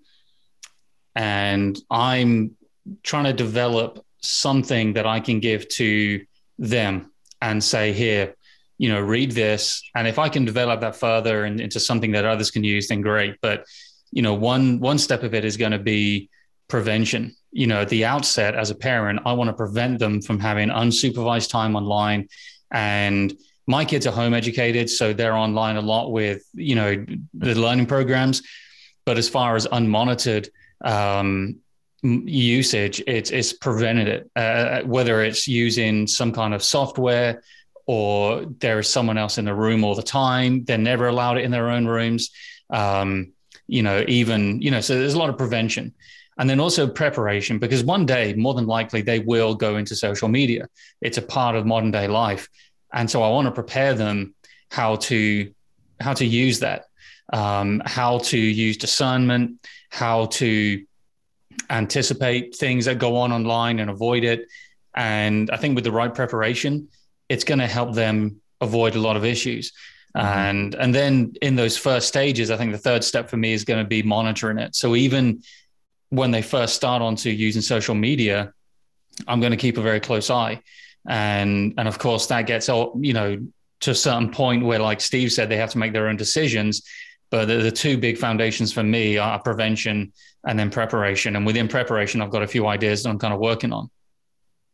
and 1.14 1.78
I'm 1.90 2.56
trying 3.02 3.24
to 3.24 3.32
develop 3.32 4.04
something 4.20 4.94
that 4.94 5.06
I 5.06 5.20
can 5.20 5.40
give 5.40 5.68
to 5.68 6.24
them 6.58 7.12
and 7.40 7.62
say, 7.62 7.92
here, 7.92 8.34
you 8.82 8.88
know, 8.88 9.00
read 9.00 9.30
this. 9.30 9.80
And 9.94 10.08
if 10.08 10.18
I 10.18 10.28
can 10.28 10.44
develop 10.44 10.80
that 10.80 10.96
further 10.96 11.44
and 11.44 11.60
into 11.60 11.78
something 11.78 12.10
that 12.12 12.24
others 12.24 12.50
can 12.50 12.64
use, 12.64 12.88
then 12.88 13.00
great. 13.00 13.36
But 13.40 13.64
you 14.10 14.22
know, 14.22 14.34
one 14.34 14.80
one 14.80 14.98
step 14.98 15.22
of 15.22 15.34
it 15.34 15.44
is 15.44 15.56
going 15.56 15.70
to 15.70 15.78
be 15.78 16.30
prevention. 16.66 17.36
You 17.52 17.68
know, 17.68 17.82
at 17.82 17.90
the 17.90 18.04
outset, 18.04 18.56
as 18.56 18.70
a 18.70 18.74
parent, 18.74 19.20
I 19.24 19.34
want 19.34 19.48
to 19.50 19.54
prevent 19.54 20.00
them 20.00 20.20
from 20.20 20.40
having 20.40 20.68
unsupervised 20.68 21.48
time 21.48 21.76
online. 21.76 22.28
And 22.72 23.32
my 23.68 23.84
kids 23.84 24.04
are 24.08 24.12
home 24.12 24.34
educated, 24.34 24.90
so 24.90 25.12
they're 25.12 25.36
online 25.36 25.76
a 25.76 25.80
lot 25.80 26.10
with, 26.10 26.42
you 26.52 26.74
know, 26.74 27.06
the 27.34 27.54
learning 27.54 27.86
programs. 27.86 28.42
But 29.04 29.16
as 29.16 29.28
far 29.28 29.54
as 29.54 29.68
unmonitored 29.68 30.48
um, 30.84 31.60
usage, 32.02 33.00
it's, 33.06 33.30
it's 33.30 33.52
prevented 33.52 34.08
it, 34.08 34.30
uh, 34.34 34.82
whether 34.82 35.22
it's 35.22 35.46
using 35.46 36.08
some 36.08 36.32
kind 36.32 36.52
of 36.52 36.64
software 36.64 37.42
or 37.86 38.44
there 38.60 38.78
is 38.78 38.88
someone 38.88 39.18
else 39.18 39.38
in 39.38 39.44
the 39.44 39.54
room 39.54 39.84
all 39.84 39.94
the 39.94 40.02
time. 40.02 40.64
They're 40.64 40.78
never 40.78 41.08
allowed 41.08 41.38
it 41.38 41.44
in 41.44 41.50
their 41.50 41.70
own 41.70 41.86
rooms. 41.86 42.30
Um, 42.70 43.32
you 43.66 43.82
know, 43.82 44.04
even, 44.08 44.60
you 44.60 44.70
know, 44.70 44.80
so 44.80 44.98
there's 44.98 45.14
a 45.14 45.18
lot 45.18 45.30
of 45.30 45.38
prevention. 45.38 45.94
And 46.38 46.48
then 46.48 46.60
also 46.60 46.88
preparation, 46.88 47.58
because 47.58 47.84
one 47.84 48.06
day, 48.06 48.32
more 48.34 48.54
than 48.54 48.66
likely, 48.66 49.02
they 49.02 49.18
will 49.18 49.54
go 49.54 49.76
into 49.76 49.94
social 49.94 50.28
media. 50.28 50.68
It's 51.00 51.18
a 51.18 51.22
part 51.22 51.56
of 51.56 51.66
modern 51.66 51.90
day 51.90 52.08
life. 52.08 52.48
And 52.92 53.10
so 53.10 53.22
I 53.22 53.28
want 53.28 53.46
to 53.46 53.52
prepare 53.52 53.94
them 53.94 54.34
how 54.70 54.96
to 54.96 55.52
how 56.00 56.14
to 56.14 56.24
use 56.24 56.60
that, 56.60 56.86
um, 57.32 57.82
how 57.84 58.18
to 58.18 58.38
use 58.38 58.76
discernment, 58.76 59.66
how 59.90 60.26
to 60.26 60.84
anticipate 61.70 62.56
things 62.56 62.86
that 62.86 62.98
go 62.98 63.16
on 63.16 63.32
online 63.32 63.78
and 63.78 63.90
avoid 63.90 64.24
it. 64.24 64.48
And 64.94 65.50
I 65.50 65.56
think 65.58 65.74
with 65.74 65.84
the 65.84 65.92
right 65.92 66.12
preparation, 66.12 66.88
it's 67.32 67.44
going 67.44 67.62
to 67.66 67.66
help 67.78 67.94
them 67.94 68.40
avoid 68.60 68.94
a 68.94 69.00
lot 69.00 69.16
of 69.16 69.24
issues. 69.24 69.72
Mm-hmm. 70.16 70.26
And 70.26 70.74
and 70.82 70.94
then 70.94 71.12
in 71.40 71.56
those 71.56 71.76
first 71.88 72.06
stages, 72.08 72.50
I 72.50 72.56
think 72.56 72.72
the 72.72 72.84
third 72.88 73.02
step 73.02 73.30
for 73.30 73.38
me 73.38 73.50
is 73.58 73.64
going 73.64 73.82
to 73.84 73.88
be 73.88 74.02
monitoring 74.02 74.58
it. 74.64 74.76
So 74.76 74.94
even 74.94 75.42
when 76.10 76.30
they 76.30 76.42
first 76.42 76.74
start 76.74 77.00
onto 77.02 77.30
using 77.30 77.62
social 77.62 77.94
media, 77.94 78.52
I'm 79.26 79.40
going 79.40 79.56
to 79.58 79.62
keep 79.64 79.78
a 79.78 79.82
very 79.90 80.00
close 80.00 80.28
eye. 80.44 80.60
And 81.08 81.74
and 81.78 81.88
of 81.88 81.98
course 81.98 82.26
that 82.26 82.46
gets 82.46 82.68
all, 82.68 82.92
you 83.00 83.14
know, 83.18 83.30
to 83.84 83.90
a 83.90 83.94
certain 83.94 84.30
point 84.30 84.64
where, 84.64 84.78
like 84.78 85.00
Steve 85.00 85.30
said, 85.32 85.48
they 85.48 85.56
have 85.56 85.70
to 85.70 85.78
make 85.78 85.92
their 85.92 86.08
own 86.08 86.16
decisions. 86.16 86.82
But 87.30 87.46
the, 87.48 87.56
the 87.56 87.72
two 87.84 87.96
big 87.96 88.18
foundations 88.18 88.70
for 88.74 88.82
me 88.82 89.16
are 89.16 89.38
prevention 89.38 90.12
and 90.46 90.58
then 90.58 90.70
preparation. 90.70 91.34
And 91.36 91.46
within 91.46 91.66
preparation, 91.66 92.20
I've 92.20 92.34
got 92.36 92.42
a 92.42 92.46
few 92.46 92.66
ideas 92.66 93.02
that 93.02 93.08
I'm 93.08 93.18
kind 93.18 93.32
of 93.32 93.40
working 93.40 93.72
on. 93.72 93.88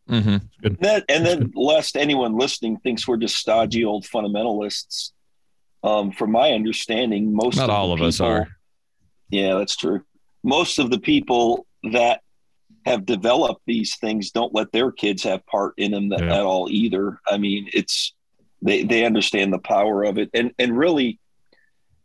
Mm-hmm. 0.09 0.75
That, 0.81 1.05
and 1.09 1.25
then, 1.25 1.53
lest 1.55 1.97
anyone 1.97 2.37
listening 2.37 2.79
thinks 2.79 3.07
we're 3.07 3.19
just 3.19 3.37
stodgy 3.37 3.85
old 3.85 4.05
fundamentalists, 4.05 5.13
um, 5.83 6.13
from 6.13 6.33
my 6.33 6.53
understanding, 6.53 7.35
most 7.35 7.57
not 7.57 7.71
of 7.71 7.77
all 7.77 7.93
of 7.93 7.99
people, 7.99 8.09
us 8.09 8.21
are. 8.21 8.49
Yeah, 9.31 9.55
that's 9.59 9.77
true. 9.77 10.03
Most 10.43 10.79
of 10.79 10.91
the 10.91 10.99
people 10.99 11.67
that 11.93 12.23
have 12.87 13.05
developed 13.05 13.63
these 13.67 13.97
things 13.97 14.31
don't 14.31 14.55
let 14.55 14.73
their 14.73 14.91
kids 14.91 15.23
have 15.25 15.45
part 15.47 15.75
in 15.77 15.91
them 15.91 16.09
that, 16.09 16.21
yeah. 16.21 16.39
at 16.39 16.43
all 16.43 16.69
either. 16.71 17.21
I 17.27 17.37
mean, 17.37 17.69
it's 17.73 18.15
they 18.63 18.83
they 18.85 19.05
understand 19.05 19.53
the 19.53 19.59
power 19.59 20.05
of 20.05 20.19
it, 20.19 20.31
and 20.35 20.53
and 20.59 20.77
really, 20.77 21.21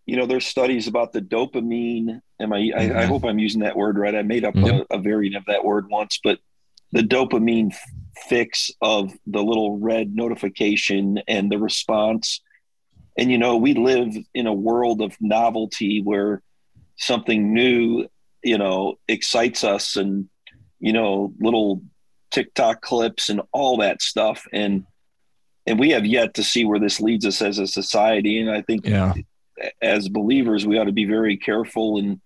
you 0.05 0.17
know, 0.17 0.25
there's 0.25 0.45
studies 0.45 0.87
about 0.87 1.13
the 1.13 1.21
dopamine. 1.21 2.19
Am 2.39 2.53
I? 2.53 2.59
Mm-hmm. 2.59 2.79
I, 2.79 2.83
I, 2.83 2.87
mm-hmm. 2.87 3.09
hope 3.09 3.23
I'm 3.23 3.39
using 3.39 3.61
that 3.61 3.77
word 3.77 3.97
right. 3.97 4.15
I 4.15 4.23
made 4.23 4.43
up 4.43 4.55
a, 4.55 4.85
a 4.91 4.99
variant 4.99 5.37
of 5.37 5.45
that 5.45 5.63
word 5.63 5.89
once, 5.89 6.19
but 6.23 6.39
the 6.93 7.01
dopamine 7.01 7.75
fix 8.15 8.69
of 8.79 9.11
the 9.25 9.43
little 9.43 9.79
red 9.79 10.15
notification 10.15 11.19
and 11.27 11.51
the 11.51 11.57
response. 11.57 12.39
And, 13.17 13.31
you 13.31 13.39
know, 13.39 13.57
we 13.57 13.73
live 13.73 14.15
in 14.33 14.47
a 14.47 14.53
world 14.53 15.01
of 15.01 15.17
novelty 15.19 16.01
where 16.01 16.41
something 16.95 17.53
new, 17.53 18.07
you 18.43 18.59
know, 18.59 18.99
excites 19.07 19.63
us 19.63 19.97
and, 19.97 20.29
you 20.79 20.93
know, 20.93 21.33
little 21.39 21.81
TikTok 22.29 22.81
clips 22.81 23.29
and 23.29 23.41
all 23.51 23.77
that 23.77 24.03
stuff. 24.03 24.45
And, 24.53 24.85
and 25.65 25.79
we 25.79 25.89
have 25.91 26.05
yet 26.05 26.35
to 26.35 26.43
see 26.43 26.63
where 26.63 26.79
this 26.79 26.99
leads 26.99 27.25
us 27.25 27.41
as 27.41 27.57
a 27.57 27.65
society. 27.65 28.39
And 28.39 28.51
I 28.51 28.61
think 28.61 28.85
yeah. 28.85 29.13
as 29.81 30.09
believers, 30.09 30.67
we 30.67 30.77
ought 30.77 30.85
to 30.85 30.91
be 30.91 31.05
very 31.05 31.37
careful 31.37 31.97
and, 31.97 32.21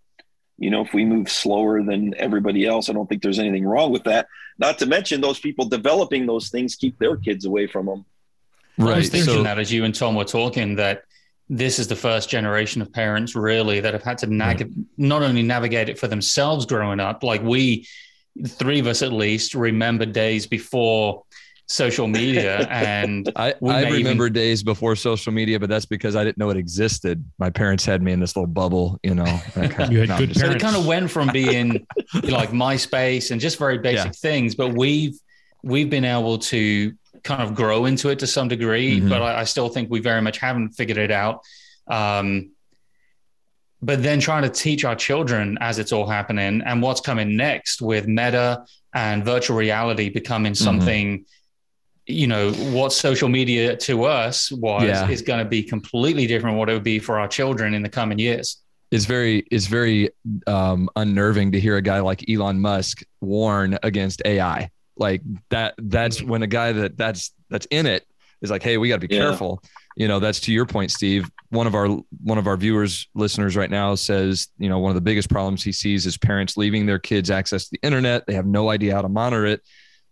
you 0.58 0.72
know, 0.72 0.82
if 0.82 0.94
we 0.94 1.06
move 1.06 1.30
slower 1.30 1.84
than 1.84 2.16
everybody 2.18 2.66
else, 2.66 2.90
I 2.90 2.94
don't 2.94 3.08
think 3.08 3.22
there's 3.22 3.40
anything 3.40 3.66
wrong 3.66 3.92
with 3.92 4.06
that. 4.06 4.28
Not 4.60 4.80
to 4.80 4.86
mention 4.86 5.22
those 5.22 5.40
people 5.40 5.66
developing 5.66 6.26
those 6.26 6.50
things 6.50 6.76
keep 6.76 6.98
their 7.00 7.16
kids 7.16 7.46
away 7.46 7.68
from 7.68 7.86
them. 7.86 8.06
Right. 8.78 8.96
I 8.96 8.98
was 8.98 9.10
thinking 9.10 9.36
so, 9.36 9.44
that 9.44 9.60
as 9.60 9.72
you 9.72 9.84
and 9.84 9.94
Tom 9.94 10.16
were 10.16 10.24
talking, 10.24 10.76
that 10.76 11.04
this 11.50 11.80
is 11.80 11.88
the 11.88 11.96
first 11.96 12.30
generation 12.30 12.82
of 12.82 12.92
parents 12.92 13.36
really 13.36 13.80
that 13.80 13.94
have 13.94 14.04
had 14.04 14.18
to 14.20 14.28
nag- 14.28 14.62
right. 14.62 14.72
not 14.98 15.24
only 15.24 15.44
navigate 15.44 15.90
it 15.90 15.98
for 15.98 16.08
themselves 16.08 16.66
growing 16.66 17.00
up, 17.00 17.24
like 17.24 17.42
we, 17.42 17.88
three 18.46 18.80
of 18.80 18.88
us 18.88 19.02
at 19.02 19.12
least, 19.12 19.56
remember 19.56 20.06
days 20.06 20.46
before 20.46 21.24
social 21.68 22.08
media 22.08 22.60
and 22.70 23.30
I, 23.36 23.54
I 23.62 23.90
remember 23.90 24.28
even... 24.28 24.34
days 24.34 24.64
before 24.64 24.96
social 24.96 25.34
media 25.34 25.60
but 25.60 25.70
that's 25.70 25.86
because 25.86 26.16
i 26.16 26.24
didn't 26.24 26.38
know 26.38 26.50
it 26.50 26.58
existed 26.58 27.24
my 27.40 27.50
parents 27.50 27.86
had 27.86 28.02
me 28.02 28.14
in 28.14 28.22
this 28.22 28.36
little 28.36 28.48
bubble 28.48 29.00
you 29.04 29.14
know 29.14 29.40
kind 29.54 29.80
of, 29.80 29.92
you 29.92 30.00
had 30.00 30.10
no, 30.10 30.18
good 30.18 30.34
parents. 30.34 30.40
so 30.40 30.52
it 30.52 30.62
kind 30.62 30.78
of 30.78 30.88
went 30.88 31.12
from 31.12 31.30
being 31.32 31.86
you 32.14 32.22
know, 32.24 32.38
like 32.38 32.52
myspace 32.52 33.32
and 33.32 33.42
just 33.42 33.60
very 33.60 33.78
basic 33.78 34.06
yeah. 34.06 34.12
things 34.12 34.56
but 34.56 34.74
we've 34.74 35.20
we've 35.62 35.90
been 35.90 36.06
able 36.06 36.38
to 36.38 36.94
kind 37.24 37.42
of 37.42 37.54
grow 37.54 37.86
into 37.86 38.10
it 38.10 38.20
to 38.20 38.28
some 38.28 38.48
degree 38.48 39.00
mm-hmm. 39.00 39.10
but 39.10 39.22
I, 39.22 39.42
I, 39.42 39.44
still 39.44 39.68
think 39.68 39.90
we 39.90 40.00
very 40.00 40.22
much 40.22 40.38
haven't 40.38 40.70
figured 40.70 40.98
it 40.98 41.12
out 41.12 41.42
um, 41.88 42.52
but 43.82 44.02
then 44.02 44.22
trying 44.22 44.44
to 44.44 44.50
teach 44.50 44.86
our 44.86 44.96
children 44.96 45.58
as 45.60 45.80
it's 45.80 45.92
all 45.92 46.08
happening 46.08 46.62
and 46.66 46.82
what's 46.82 47.02
coming 47.02 47.36
next 47.36 47.82
with 47.82 48.08
meta 48.08 48.64
and 48.94 49.26
virtual 49.26 49.58
reality 49.58 50.10
becoming 50.10 50.54
mm-hmm. 50.54 50.64
something 50.64 51.18
mm-hmm 51.18 51.24
you 52.08 52.28
know 52.28 52.52
what 52.54 52.94
social 52.94 53.30
media 53.30 53.76
to 53.76 54.06
us 54.06 54.52
was 54.52 54.84
yeah. 54.84 55.08
is 55.10 55.22
going 55.22 55.40
to 55.40 55.50
be 55.50 55.62
completely 55.62 56.26
different 56.26 56.58
what 56.58 56.70
it 56.70 56.74
would 56.74 56.84
be 56.84 57.00
for 57.00 57.20
our 57.20 57.28
children 57.28 57.74
in 57.74 57.84
the 57.84 57.90
coming 57.90 58.18
years. 58.18 58.58
It's 58.90 59.06
very 59.06 59.46
it's 59.52 59.68
very 59.68 60.10
um, 60.48 60.90
unnerving 60.96 61.52
to 61.52 61.60
hear 61.60 61.76
a 61.76 61.82
guy 61.82 62.00
like 62.00 62.30
Elon 62.30 62.60
Musk 62.60 63.04
warn 63.20 63.78
against 63.84 64.22
AI 64.24 64.70
like 65.00 65.22
that 65.50 65.76
that's 65.78 66.22
when 66.22 66.44
a 66.44 66.48
guy 66.48 66.72
that 66.72 66.98
that's 66.98 67.32
that's 67.50 67.68
in 67.68 67.86
it 67.86 68.06
is 68.42 68.52
like 68.52 68.64
hey 68.64 68.78
we 68.78 68.90
got 68.90 69.00
to 69.02 69.08
be 69.08 69.14
yeah. 69.14 69.22
careful. 69.22 69.62
You 69.96 70.08
know 70.08 70.20
that's 70.20 70.40
to 70.42 70.54
your 70.54 70.66
point 70.66 70.92
Steve. 70.92 71.30
One 71.50 71.68
of 71.68 71.76
our 71.76 71.88
one 72.24 72.38
of 72.38 72.48
our 72.48 72.58
viewers 72.58 73.08
listeners 73.16 73.56
right 73.56 73.70
now 73.70 73.96
says 73.96 74.48
you 74.58 74.70
know 74.70 74.80
one 74.80 74.92
of 74.92 74.96
the 74.96 75.02
biggest 75.02 75.30
problems 75.30 75.64
he 75.64 75.72
sees 75.72 76.06
is 76.06 76.18
parents 76.18 76.58
leaving 76.58 76.86
their 76.86 77.00
kids 77.00 77.32
access 77.32 77.66
to 77.66 77.72
the 77.72 77.80
internet. 77.82 78.26
They 78.28 78.34
have 78.34 78.46
no 78.46 78.70
idea 78.70 78.94
how 78.94 79.02
to 79.02 79.10
monitor 79.10 79.46
it 79.46 79.62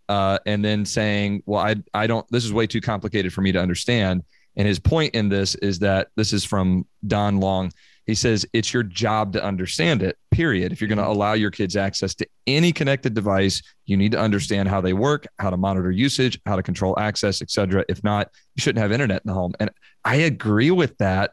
uh, 0.08 0.38
and 0.46 0.64
then 0.64 0.84
saying, 0.84 1.42
"Well, 1.46 1.60
I 1.60 1.76
I 1.94 2.06
don't. 2.06 2.26
This 2.30 2.44
is 2.44 2.52
way 2.52 2.66
too 2.66 2.80
complicated 2.80 3.32
for 3.32 3.40
me 3.40 3.52
to 3.52 3.60
understand." 3.60 4.22
And 4.56 4.66
his 4.66 4.78
point 4.78 5.14
in 5.14 5.28
this 5.28 5.54
is 5.56 5.78
that 5.80 6.08
this 6.16 6.32
is 6.32 6.44
from 6.44 6.86
Don 7.06 7.38
Long. 7.40 7.72
He 8.06 8.14
says 8.14 8.46
it's 8.52 8.72
your 8.72 8.84
job 8.84 9.32
to 9.32 9.44
understand 9.44 10.02
it. 10.02 10.16
Period. 10.30 10.72
If 10.72 10.80
you're 10.80 10.88
going 10.88 10.98
to 10.98 11.06
allow 11.06 11.32
your 11.32 11.50
kids 11.50 11.76
access 11.76 12.14
to 12.16 12.26
any 12.46 12.72
connected 12.72 13.14
device, 13.14 13.60
you 13.84 13.96
need 13.96 14.12
to 14.12 14.18
understand 14.18 14.68
how 14.68 14.80
they 14.80 14.92
work, 14.92 15.26
how 15.38 15.50
to 15.50 15.56
monitor 15.56 15.90
usage, 15.90 16.40
how 16.46 16.56
to 16.56 16.62
control 16.62 16.98
access, 16.98 17.42
etc. 17.42 17.84
If 17.88 18.02
not, 18.04 18.30
you 18.54 18.62
shouldn't 18.62 18.80
have 18.80 18.92
internet 18.92 19.22
in 19.24 19.28
the 19.28 19.34
home. 19.34 19.54
And 19.58 19.70
I 20.04 20.16
agree 20.16 20.70
with 20.70 20.96
that 20.98 21.32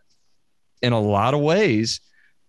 in 0.81 0.93
a 0.93 0.99
lot 0.99 1.35
of 1.35 1.41
ways. 1.41 2.01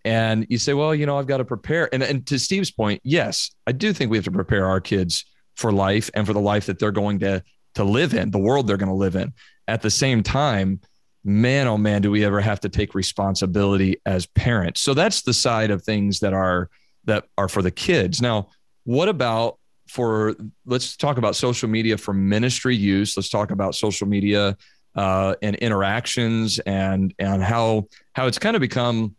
And 0.03 0.47
you 0.49 0.57
say, 0.57 0.73
well, 0.73 0.93
you 0.93 1.05
know, 1.05 1.17
I've 1.17 1.27
got 1.27 1.37
to 1.37 1.45
prepare. 1.45 1.89
And, 1.93 2.01
and 2.03 2.25
to 2.27 2.39
Steve's 2.39 2.71
point, 2.71 3.01
yes, 3.03 3.51
I 3.67 3.71
do 3.71 3.93
think 3.93 4.11
we 4.11 4.17
have 4.17 4.25
to 4.25 4.31
prepare 4.31 4.67
our 4.67 4.81
kids 4.81 5.25
for 5.55 5.71
life 5.71 6.09
and 6.13 6.25
for 6.25 6.33
the 6.33 6.39
life 6.39 6.65
that 6.67 6.79
they're 6.79 6.91
going 6.91 7.19
to 7.19 7.43
to 7.75 7.83
live 7.83 8.13
in, 8.13 8.31
the 8.31 8.39
world 8.39 8.67
they're 8.67 8.77
going 8.77 8.89
to 8.89 8.95
live 8.95 9.15
in. 9.15 9.33
At 9.67 9.81
the 9.81 9.89
same 9.89 10.23
time, 10.23 10.79
man, 11.25 11.67
oh 11.67 11.77
man, 11.77 12.01
do 12.01 12.09
we 12.09 12.23
ever 12.23 12.39
have 12.39 12.61
to 12.61 12.69
take 12.69 12.95
responsibility 12.95 13.97
as 14.05 14.25
parents? 14.27 14.79
So 14.79 14.93
that's 14.93 15.23
the 15.23 15.33
side 15.33 15.71
of 15.71 15.83
things 15.83 16.19
that 16.21 16.33
are 16.33 16.69
that 17.05 17.25
are 17.37 17.49
for 17.49 17.61
the 17.61 17.71
kids. 17.71 18.21
Now, 18.21 18.49
what 18.83 19.09
about 19.09 19.57
for 19.87 20.35
let's 20.65 20.97
talk 20.97 21.17
about 21.17 21.35
social 21.35 21.69
media 21.69 21.97
for 21.97 22.13
ministry 22.13 22.75
use. 22.75 23.15
Let's 23.15 23.29
talk 23.29 23.51
about 23.51 23.75
social 23.75 24.07
media 24.07 24.57
uh, 24.95 25.35
and 25.41 25.55
interactions 25.57 26.59
and 26.59 27.13
and 27.19 27.43
how 27.43 27.87
how 28.13 28.27
it's 28.27 28.39
kind 28.39 28.55
of 28.55 28.61
become 28.61 29.15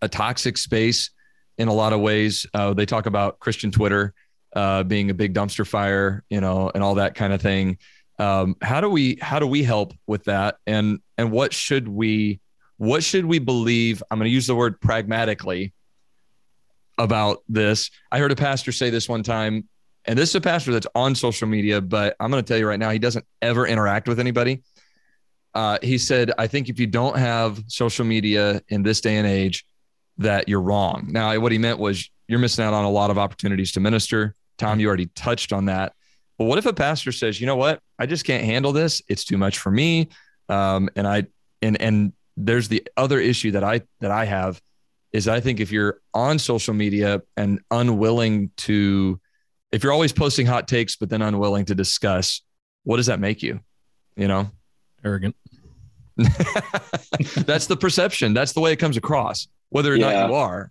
a 0.00 0.08
toxic 0.08 0.56
space 0.56 1.10
in 1.58 1.68
a 1.68 1.72
lot 1.72 1.92
of 1.92 2.00
ways. 2.00 2.46
Uh, 2.54 2.74
they 2.74 2.86
talk 2.86 3.06
about 3.06 3.38
Christian 3.38 3.70
Twitter 3.70 4.14
uh, 4.54 4.82
being 4.82 5.10
a 5.10 5.14
big 5.14 5.34
dumpster 5.34 5.66
fire, 5.66 6.24
you 6.28 6.40
know, 6.40 6.70
and 6.74 6.82
all 6.82 6.96
that 6.96 7.14
kind 7.14 7.32
of 7.32 7.40
thing. 7.40 7.78
Um, 8.18 8.56
how 8.60 8.80
do 8.80 8.88
we 8.88 9.18
how 9.20 9.38
do 9.38 9.46
we 9.46 9.62
help 9.62 9.94
with 10.06 10.24
that? 10.24 10.56
And 10.66 11.00
and 11.18 11.32
what 11.32 11.52
should 11.52 11.88
we 11.88 12.40
what 12.76 13.02
should 13.02 13.24
we 13.24 13.38
believe? 13.38 14.02
I'm 14.10 14.18
going 14.18 14.28
to 14.28 14.34
use 14.34 14.46
the 14.46 14.54
word 14.54 14.80
pragmatically 14.80 15.72
about 16.98 17.42
this. 17.48 17.90
I 18.10 18.18
heard 18.18 18.32
a 18.32 18.36
pastor 18.36 18.72
say 18.72 18.90
this 18.90 19.08
one 19.08 19.22
time, 19.22 19.68
and 20.04 20.18
this 20.18 20.30
is 20.30 20.34
a 20.34 20.40
pastor 20.40 20.72
that's 20.72 20.86
on 20.94 21.14
social 21.14 21.48
media, 21.48 21.80
but 21.80 22.16
I'm 22.20 22.30
going 22.30 22.42
to 22.42 22.46
tell 22.46 22.58
you 22.58 22.66
right 22.66 22.78
now, 22.78 22.90
he 22.90 22.98
doesn't 22.98 23.24
ever 23.40 23.66
interact 23.66 24.08
with 24.08 24.20
anybody. 24.20 24.62
Uh, 25.54 25.78
he 25.82 25.98
said, 25.98 26.32
I 26.38 26.46
think 26.46 26.68
if 26.68 26.80
you 26.80 26.86
don't 26.86 27.16
have 27.16 27.62
social 27.66 28.04
media 28.04 28.62
in 28.68 28.82
this 28.82 29.00
day 29.00 29.16
and 29.16 29.26
age, 29.26 29.66
that 30.18 30.48
you're 30.48 30.60
wrong. 30.60 31.08
Now, 31.10 31.38
what 31.38 31.52
he 31.52 31.58
meant 31.58 31.78
was 31.78 32.10
you're 32.28 32.38
missing 32.38 32.64
out 32.64 32.74
on 32.74 32.84
a 32.84 32.90
lot 32.90 33.10
of 33.10 33.18
opportunities 33.18 33.72
to 33.72 33.80
minister. 33.80 34.34
Tom, 34.58 34.80
you 34.80 34.88
already 34.88 35.06
touched 35.14 35.52
on 35.52 35.66
that. 35.66 35.92
But 36.38 36.44
what 36.46 36.58
if 36.58 36.66
a 36.66 36.72
pastor 36.72 37.12
says, 37.12 37.40
you 37.40 37.46
know 37.46 37.56
what, 37.56 37.80
I 37.98 38.06
just 38.06 38.24
can't 38.24 38.44
handle 38.44 38.72
this. 38.72 39.02
It's 39.08 39.24
too 39.24 39.38
much 39.38 39.58
for 39.58 39.70
me. 39.70 40.08
Um, 40.48 40.88
and 40.96 41.06
I 41.06 41.24
and 41.60 41.80
and 41.80 42.12
there's 42.36 42.68
the 42.68 42.86
other 42.96 43.20
issue 43.20 43.52
that 43.52 43.62
I 43.64 43.82
that 44.00 44.10
I 44.10 44.24
have 44.24 44.60
is 45.12 45.28
I 45.28 45.40
think 45.40 45.60
if 45.60 45.70
you're 45.70 46.00
on 46.14 46.38
social 46.38 46.72
media 46.74 47.22
and 47.36 47.60
unwilling 47.70 48.50
to, 48.56 49.20
if 49.70 49.82
you're 49.84 49.92
always 49.92 50.12
posting 50.12 50.46
hot 50.46 50.66
takes 50.66 50.96
but 50.96 51.10
then 51.10 51.20
unwilling 51.20 51.66
to 51.66 51.74
discuss, 51.74 52.40
what 52.84 52.96
does 52.96 53.06
that 53.06 53.20
make 53.20 53.42
you? 53.42 53.60
You 54.16 54.26
know, 54.28 54.50
Arrogant. 55.04 55.36
that's 56.16 57.66
the 57.66 57.76
perception. 57.78 58.34
That's 58.34 58.52
the 58.52 58.60
way 58.60 58.72
it 58.72 58.76
comes 58.76 58.96
across, 58.96 59.48
whether 59.70 59.92
or 59.92 59.96
Yeah. 59.96 60.12
not 60.12 60.28
you 60.28 60.34
are. 60.34 60.70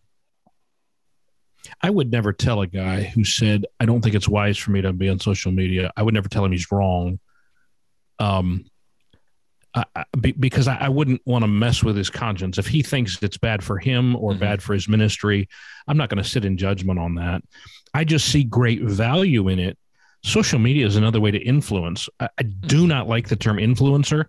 I 1.81 1.89
would 1.89 2.11
never 2.11 2.33
tell 2.33 2.61
a 2.61 2.67
guy 2.67 3.03
who 3.03 3.23
said, 3.23 3.65
I 3.79 3.85
don't 3.85 4.01
think 4.01 4.15
it's 4.15 4.27
wise 4.27 4.57
for 4.57 4.71
me 4.71 4.81
to 4.81 4.93
be 4.93 5.09
on 5.09 5.19
social 5.19 5.51
media. 5.51 5.91
I 5.95 6.03
would 6.03 6.13
never 6.13 6.29
tell 6.29 6.43
him 6.45 6.51
he's 6.51 6.71
wrong. 6.71 7.19
Um, 8.19 8.65
I, 9.73 9.85
I- 9.95 10.05
be- 10.19 10.33
because 10.33 10.67
I, 10.67 10.75
I 10.77 10.89
wouldn't 10.89 11.21
want 11.25 11.43
to 11.43 11.47
mess 11.47 11.83
with 11.83 11.95
his 11.95 12.09
conscience. 12.09 12.57
If 12.57 12.67
he 12.67 12.81
thinks 12.83 13.17
it's 13.21 13.37
bad 13.37 13.63
for 13.63 13.77
him 13.77 14.15
or 14.15 14.33
Mhm. 14.33 14.39
bad 14.39 14.61
for 14.63 14.73
his 14.73 14.87
ministry, 14.89 15.47
I'm 15.87 15.97
not 15.97 16.09
going 16.09 16.21
to 16.21 16.29
sit 16.29 16.45
in 16.45 16.57
judgment 16.57 16.99
on 16.99 17.15
that. 17.15 17.41
I 17.93 18.03
just 18.03 18.27
see 18.29 18.43
great 18.43 18.81
value 18.81 19.47
in 19.47 19.59
it. 19.59 19.77
Social 20.23 20.59
media 20.59 20.85
is 20.85 20.97
another 20.97 21.19
way 21.19 21.31
to 21.31 21.39
influence. 21.39 22.07
I, 22.19 22.29
I 22.37 22.43
do 22.43 22.85
not 22.85 23.07
like 23.07 23.27
the 23.29 23.35
term 23.35 23.57
influencer 23.57 24.25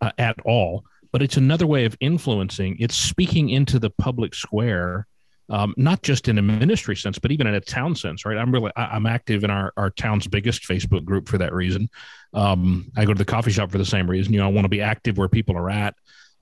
uh, 0.00 0.10
at 0.18 0.38
all, 0.44 0.84
but 1.12 1.22
it's 1.22 1.36
another 1.36 1.66
way 1.66 1.84
of 1.86 1.96
influencing. 2.00 2.76
It's 2.78 2.96
speaking 2.96 3.48
into 3.50 3.78
the 3.78 3.90
public 3.90 4.34
square 4.34 5.06
um, 5.50 5.74
not 5.76 6.02
just 6.02 6.28
in 6.28 6.38
a 6.38 6.42
ministry 6.42 6.96
sense, 6.96 7.18
but 7.18 7.30
even 7.32 7.46
in 7.46 7.54
a 7.54 7.60
town 7.60 7.94
sense, 7.94 8.24
right? 8.24 8.38
I'm 8.38 8.52
really, 8.52 8.70
I'm 8.76 9.04
active 9.06 9.44
in 9.44 9.50
our, 9.50 9.72
our 9.76 9.90
town's 9.90 10.26
biggest 10.28 10.62
Facebook 10.62 11.04
group 11.04 11.28
for 11.28 11.38
that 11.38 11.52
reason. 11.52 11.88
Um, 12.32 12.90
I 12.96 13.04
go 13.04 13.12
to 13.12 13.18
the 13.18 13.24
coffee 13.24 13.50
shop 13.50 13.70
for 13.70 13.78
the 13.78 13.84
same 13.84 14.08
reason. 14.08 14.32
You 14.32 14.38
know, 14.40 14.46
I 14.46 14.50
want 14.52 14.64
to 14.64 14.68
be 14.70 14.80
active 14.80 15.18
where 15.18 15.28
people 15.28 15.56
are 15.56 15.68
at. 15.68 15.94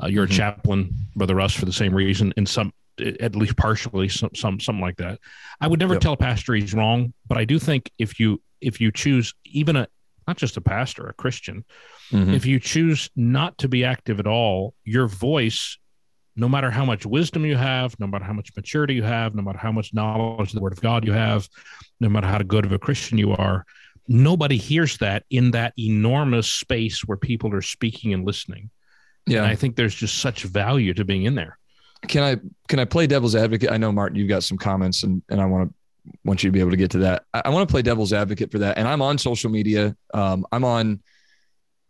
Uh, 0.03 0.07
you're 0.09 0.27
Mhm. 0.27 0.31
a 0.31 0.35
chaplain, 0.35 0.95
Brother 1.17 1.35
Russ, 1.35 1.55
for 1.55 1.65
the 1.65 1.73
same 1.73 1.95
reason, 1.95 2.33
and 2.37 2.49
some, 2.49 2.73
at 3.01 3.35
least 3.35 3.57
partially, 3.57 4.09
some, 4.09 4.31
some, 4.35 4.61
something 4.61 4.83
like 4.83 4.97
that. 4.99 5.19
I 5.61 5.69
would 5.69 5.81
never 5.81 5.95
Yep. 5.95 6.03
tell 6.03 6.13
a 6.13 6.17
pastor 6.17 6.55
he's 6.55 6.75
wrong, 6.75 7.15
but 7.27 7.39
I 7.39 7.45
do 7.45 7.59
think 7.59 7.91
if 7.99 8.21
you, 8.21 8.43
if 8.61 8.81
you 8.81 8.93
choose 8.93 9.35
even 9.47 9.77
a, 9.77 9.89
not 10.27 10.37
just 10.37 10.57
a 10.57 10.61
pastor, 10.61 11.07
a 11.09 11.15
Christian, 11.15 11.65
Mhm. 12.13 12.35
if 12.35 12.45
you 12.45 12.61
choose 12.61 13.09
not 13.17 13.57
to 13.59 13.69
be 13.69 13.85
active 13.85 14.21
at 14.21 14.27
all, 14.27 14.75
your 14.85 15.07
voice, 15.09 15.79
no 16.39 16.49
matter 16.49 16.71
how 16.71 16.85
much 16.85 17.05
wisdom 17.05 17.45
you 17.45 17.57
have, 17.57 17.99
no 17.99 18.07
matter 18.07 18.25
how 18.25 18.33
much 18.33 18.51
maturity 18.57 18.95
you 18.95 19.03
have, 19.03 19.35
no 19.35 19.43
matter 19.43 19.59
how 19.59 19.73
much 19.73 19.93
knowledge 19.93 20.51
of 20.51 20.55
the 20.55 20.61
word 20.61 20.73
of 20.73 20.81
God 20.81 21.05
you 21.05 21.13
have, 21.13 21.49
no 22.01 22.09
matter 22.09 22.27
how 22.27 22.39
good 22.39 22.65
of 22.65 22.73
a 22.73 22.79
Christian 22.79 23.19
you 23.19 23.33
are, 23.33 23.67
nobody 24.07 24.57
hears 24.57 24.97
that 24.99 25.25
in 25.31 25.51
that 25.51 25.75
enormous 25.79 26.51
space 26.51 27.03
where 27.05 27.19
people 27.19 27.53
are 27.55 27.63
speaking 27.63 28.15
and 28.15 28.25
listening. 28.25 28.71
Yeah. 29.27 29.43
And 29.43 29.47
I 29.47 29.57
think 29.57 29.77
there's 29.77 29.95
just 29.95 30.19
such 30.19 30.45
value 30.45 30.95
to 30.95 31.05
being 31.05 31.25
in 31.25 31.35
there. 31.35 31.59
can 32.07 32.23
I 32.23 32.37
can 32.69 32.79
I 32.79 32.85
play 32.85 33.07
devil's 33.07 33.35
advocate? 33.35 33.71
I 33.71 33.77
know 33.77 33.93
Martin, 33.93 34.17
you've 34.17 34.29
got 34.29 34.45
some 34.45 34.57
comments, 34.57 35.03
and 35.03 35.23
and 35.29 35.41
I 35.41 35.45
want 35.45 35.69
to 35.69 35.75
want 36.25 36.43
you 36.43 36.49
to 36.49 36.53
be 36.53 36.61
able 36.61 36.71
to 36.71 36.77
get 36.77 36.93
to 36.93 36.99
that. 36.99 37.25
I, 37.35 37.43
I 37.47 37.49
want 37.51 37.69
to 37.69 37.73
play 37.73 37.83
devil's 37.83 38.13
advocate 38.13 38.51
for 38.53 38.61
that, 38.61 38.79
and 38.79 38.87
I'm 38.87 39.03
on 39.03 39.19
social 39.19 39.51
media. 39.51 39.97
Um, 40.15 40.47
I'm 40.53 40.65
on 40.65 41.01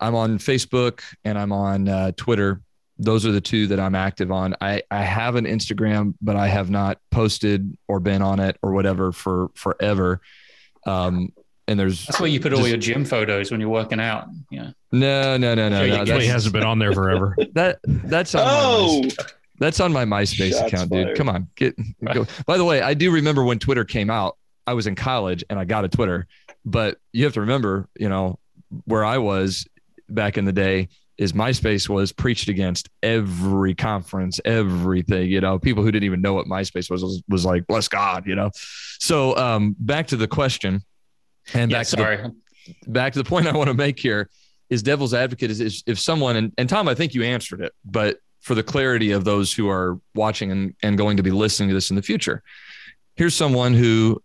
I'm 0.01 0.15
on 0.15 0.39
Facebook 0.39 1.03
and 1.25 1.39
I'm 1.39 1.53
on 1.53 1.89
uh, 1.89 2.13
Twitter. 2.17 2.63
Those 2.99 3.25
are 3.27 3.33
the 3.33 3.41
two 3.41 3.69
that 3.69 3.79
I'm 3.79 3.95
active 3.95 4.33
on. 4.33 4.57
I 4.61 4.83
I 4.91 5.03
have 5.03 5.37
an 5.37 5.45
Instagram, 5.45 6.15
but 6.21 6.37
I 6.37 6.49
have 6.49 6.69
not 6.71 6.99
posted 7.11 7.77
or 7.87 8.01
been 8.01 8.23
on 8.23 8.41
it 8.41 8.57
or 8.63 8.73
whatever 8.73 9.13
for 9.13 9.51
forever. 9.55 10.21
Um, 10.87 11.33
and 11.67 11.79
there's 11.79 12.07
That's 12.07 12.19
where 12.21 12.29
you 12.31 12.41
put 12.41 12.53
all 12.53 12.59
Just- 12.61 12.69
your 12.71 12.79
gym 12.79 13.05
photos 13.05 13.51
when 13.51 13.61
you're 13.61 13.69
working 13.69 14.01
out. 14.01 14.29
Yeah. 14.51 14.71
no 14.91 15.37
no 15.37 15.55
no 15.55 15.69
no 15.69 15.87
no. 15.87 15.97
can- 15.97 16.07
He 16.07 16.13
That's, 16.13 16.27
hasn't 16.27 16.53
been 16.55 16.65
on 16.65 16.79
there 16.79 16.93
forever. 16.93 17.37
that 17.53 17.79
that's 17.85 18.35
on 18.35 18.45
my 18.45 18.53
Oh, 18.63 19.01
list. 19.03 19.21
That's 19.61 19.81
on 19.81 19.93
my 19.93 20.05
MySpace 20.05 20.53
Shots 20.53 20.73
account, 20.73 20.91
dude. 20.91 21.17
Come 21.17 21.29
on, 21.29 21.49
get 21.57 21.75
go. 22.15 22.27
By 22.47 22.57
the 22.59 22.65
way, 22.65 22.81
I 22.81 22.95
do 22.95 23.11
remember 23.11 23.45
when 23.45 23.59
Twitter 23.59 23.85
came 23.85 24.09
out. 24.09 24.37
I 24.67 24.75
was 24.75 24.87
in 24.87 24.95
college 24.95 25.45
and 25.51 25.59
I 25.59 25.65
got 25.65 25.85
a 25.85 25.89
Twitter, 25.89 26.27
but 26.65 26.99
you 27.13 27.25
have 27.25 27.33
to 27.35 27.41
remember, 27.41 27.89
you 27.99 28.09
know, 28.09 28.39
where 28.85 29.05
I 29.05 29.19
was 29.19 29.67
back 30.09 30.39
in 30.39 30.45
the 30.45 30.53
day 30.53 30.89
is 31.19 31.33
MySpace 31.33 31.89
was 31.89 32.13
preached 32.13 32.49
against 32.49 32.89
every 33.03 33.75
conference, 33.75 34.41
everything. 34.45 35.29
You 35.29 35.41
know, 35.41 35.59
people 35.59 35.83
who 35.83 35.91
didn't 35.91 36.05
even 36.05 36.23
know 36.23 36.33
what 36.33 36.47
MySpace 36.47 36.91
was 36.91 37.03
was, 37.03 37.23
was 37.29 37.45
like, 37.45 37.67
bless 37.67 37.89
God, 37.89 38.27
you 38.27 38.37
know. 38.37 38.51
So 39.01 39.37
um, 39.37 39.75
back 39.79 40.07
to 40.09 40.17
the 40.17 40.29
question, 40.29 40.83
and 41.53 41.71
Yeah, 41.71 41.79
back 41.79 41.87
to 41.89 41.97
the 41.97 42.35
back 42.87 43.13
to 43.15 43.23
the 43.23 43.29
point 43.29 43.47
I 43.47 43.57
want 43.57 43.69
to 43.69 43.75
make 43.75 43.99
here 43.99 44.31
is 44.71 44.83
devil's 44.83 45.15
advocate 45.15 45.51
is, 45.51 45.61
is 45.61 45.83
if 45.87 45.99
someone 45.99 46.37
and, 46.37 46.53
and 46.59 46.69
Tom, 46.69 46.89
I 46.89 46.95
think 46.95 47.15
you 47.15 47.25
answered 47.25 47.63
it, 47.63 47.73
but 47.85 48.19
for 48.41 48.55
the 48.55 48.63
clarity 48.63 49.13
of 49.13 49.25
those 49.25 49.53
who 49.53 49.69
are 49.69 49.99
watching 50.15 50.53
and, 50.53 50.75
and 50.83 50.97
going 50.97 51.17
to 51.17 51.23
be 51.23 51.31
listening 51.31 51.69
to 51.71 51.75
this 51.75 51.91
in 51.91 51.97
the 51.97 52.03
future, 52.03 52.43
here's 53.17 53.35
someone 53.35 53.75
who 53.75 54.23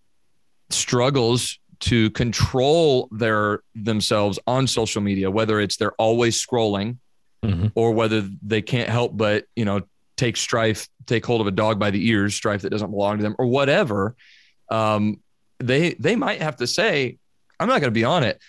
struggles 0.69 1.59
to 1.83 2.09
control 2.11 3.07
their 3.11 3.61
themselves 3.75 4.39
on 4.47 4.67
social 4.67 5.01
media, 5.01 5.29
whether 5.29 5.59
it's 5.59 5.77
they're 5.77 5.93
always 5.93 6.43
scrolling 6.43 6.97
Mhm. 7.43 7.71
or 7.75 7.91
whether 7.91 8.21
they 8.41 8.61
can't 8.61 8.87
help 8.89 9.17
but, 9.17 9.43
you 9.55 9.65
know, 9.65 9.81
take 10.15 10.37
strife, 10.37 10.87
take 11.07 11.25
hold 11.25 11.41
of 11.41 11.47
a 11.47 11.51
dog 11.51 11.77
by 11.77 11.91
the 11.91 12.07
ears, 12.07 12.33
strife 12.35 12.61
that 12.61 12.69
doesn't 12.69 12.91
belong 12.91 13.17
to 13.17 13.23
them 13.23 13.35
or 13.37 13.47
whatever. 13.47 14.15
Um, 14.69 15.19
they, 15.59 15.93
they 15.99 16.15
might 16.15 16.41
have 16.41 16.55
to 16.57 16.67
say, 16.67 17.17
I'm 17.59 17.67
not 17.67 17.81
going 17.81 17.91
to 17.91 17.99
be 17.99 18.05
on 18.05 18.23
it. 18.23 18.39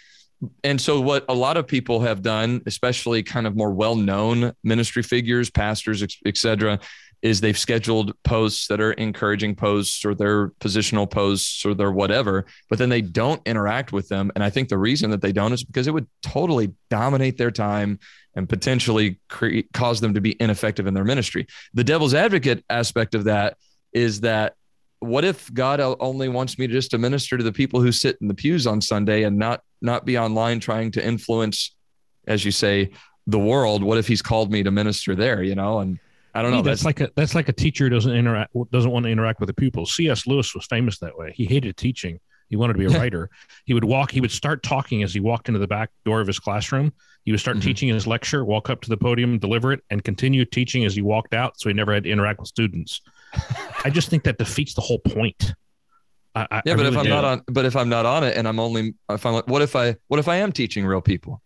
And 0.62 0.80
so, 0.80 1.00
what 1.00 1.24
a 1.28 1.34
lot 1.34 1.56
of 1.56 1.66
people 1.66 2.00
have 2.00 2.22
done, 2.22 2.60
especially 2.66 3.22
kind 3.24 3.46
of 3.48 3.56
more 3.56 3.70
well 3.72 3.96
known 3.96 4.52
ministry 4.62 5.02
figures, 5.02 5.50
pastors, 5.50 6.02
et 6.02 6.36
cetera, 6.36 6.78
is 7.24 7.40
they've 7.40 7.58
scheduled 7.58 8.12
posts 8.22 8.68
that 8.68 8.82
are 8.82 8.92
encouraging 8.92 9.54
posts 9.54 10.04
or 10.04 10.14
their 10.14 10.48
positional 10.60 11.10
posts 11.10 11.64
or 11.64 11.72
their 11.72 11.90
whatever, 11.90 12.44
but 12.68 12.78
then 12.78 12.90
they 12.90 13.00
don't 13.00 13.40
interact 13.46 13.92
with 13.92 14.06
them. 14.10 14.30
And 14.34 14.44
I 14.44 14.50
think 14.50 14.68
the 14.68 14.76
reason 14.76 15.10
that 15.10 15.22
they 15.22 15.32
don't 15.32 15.54
is 15.54 15.64
because 15.64 15.88
it 15.88 15.94
would 15.94 16.06
totally 16.22 16.74
dominate 16.90 17.38
their 17.38 17.50
time 17.50 17.98
and 18.36 18.46
potentially 18.46 19.18
cause 19.72 20.02
them 20.02 20.12
to 20.12 20.20
be 20.20 20.36
ineffective 20.38 20.86
in 20.86 20.92
their 20.92 21.04
ministry. 21.04 21.46
The 21.72 21.82
devil's 21.82 22.12
advocate 22.12 22.62
aspect 22.68 23.14
of 23.14 23.24
that 23.24 23.56
is 23.94 24.20
that 24.20 24.54
what 24.98 25.24
if 25.24 25.52
God 25.54 25.80
only 25.80 26.28
wants 26.28 26.58
me 26.58 26.66
to 26.66 26.72
just 26.74 26.90
to 26.90 26.98
minister 26.98 27.38
to 27.38 27.44
the 27.44 27.52
people 27.52 27.80
who 27.80 27.90
sit 27.90 28.18
in 28.20 28.28
the 28.28 28.34
pews 28.34 28.66
on 28.66 28.82
Sunday 28.82 29.22
and 29.22 29.38
not 29.38 29.62
not 29.80 30.04
be 30.04 30.18
online 30.18 30.60
trying 30.60 30.90
to 30.92 31.04
influence, 31.04 31.74
as 32.26 32.44
you 32.44 32.50
say, 32.50 32.90
the 33.26 33.38
world? 33.38 33.82
What 33.82 33.96
if 33.96 34.06
He's 34.06 34.22
called 34.22 34.52
me 34.52 34.62
to 34.62 34.70
minister 34.70 35.14
there? 35.14 35.42
You 35.42 35.54
know, 35.54 35.78
and 35.78 35.98
I 36.34 36.42
don't 36.42 36.50
know. 36.50 36.62
That's, 36.62 36.84
like 36.84 37.00
a 37.00 37.10
that's 37.14 37.34
like 37.34 37.48
a 37.48 37.52
teacher 37.52 37.84
who 37.84 37.90
doesn't 37.90 38.12
interact 38.12 38.52
doesn't 38.72 38.90
want 38.90 39.04
to 39.04 39.10
interact 39.10 39.40
with 39.40 39.46
the 39.46 39.54
pupils. 39.54 39.94
C.S. 39.94 40.26
Lewis 40.26 40.54
was 40.54 40.66
famous 40.66 40.98
that 40.98 41.16
way. 41.16 41.32
He 41.34 41.44
hated 41.44 41.76
teaching. 41.76 42.18
He 42.48 42.56
wanted 42.56 42.74
to 42.74 42.78
be 42.80 42.86
a 42.86 42.88
writer. 42.98 43.30
He 43.64 43.72
would 43.74 43.84
walk. 43.84 44.10
He 44.10 44.20
would 44.20 44.32
start 44.32 44.62
talking 44.62 45.02
as 45.02 45.14
he 45.14 45.20
walked 45.20 45.48
into 45.48 45.60
the 45.60 45.68
back 45.68 45.90
door 46.04 46.20
of 46.20 46.26
his 46.26 46.38
classroom. 46.38 46.92
He 47.24 47.30
would 47.30 47.40
start 47.40 47.56
Mhm. 47.58 47.62
teaching 47.62 47.88
his 47.88 48.06
lecture, 48.06 48.44
walk 48.44 48.68
up 48.68 48.80
to 48.82 48.90
the 48.90 48.96
podium, 48.96 49.38
deliver 49.38 49.72
it, 49.72 49.80
and 49.90 50.02
continue 50.04 50.44
teaching 50.44 50.84
as 50.84 50.94
he 50.94 51.02
walked 51.02 51.34
out. 51.34 51.58
So 51.58 51.68
he 51.70 51.72
never 51.74 51.94
had 51.94 52.04
to 52.04 52.10
interact 52.10 52.40
with 52.40 52.48
students. 52.48 53.00
I 53.84 53.90
just 53.90 54.10
think 54.10 54.24
that 54.24 54.36
defeats 54.38 54.74
the 54.74 54.80
whole 54.82 54.98
point. 54.98 55.54
I, 56.34 56.62
yeah, 56.66 56.72
I 56.72 56.76
but 56.76 56.86
if 56.86 56.96
I'm 56.96 57.04
do. 57.04 57.10
not 57.10 57.24
on, 57.24 57.42
but 57.46 57.64
if 57.64 57.76
I'm 57.76 57.88
not 57.88 58.06
on 58.06 58.24
it, 58.24 58.36
and 58.36 58.48
I'm 58.48 58.58
only, 58.58 58.94
if 59.08 59.24
I'm 59.24 59.34
like, 59.34 59.46
what 59.46 59.62
if 59.62 59.76
I, 59.76 59.94
what 60.08 60.18
if 60.18 60.26
I 60.26 60.36
am 60.36 60.50
teaching 60.52 60.84
real 60.84 61.00
people? 61.00 61.40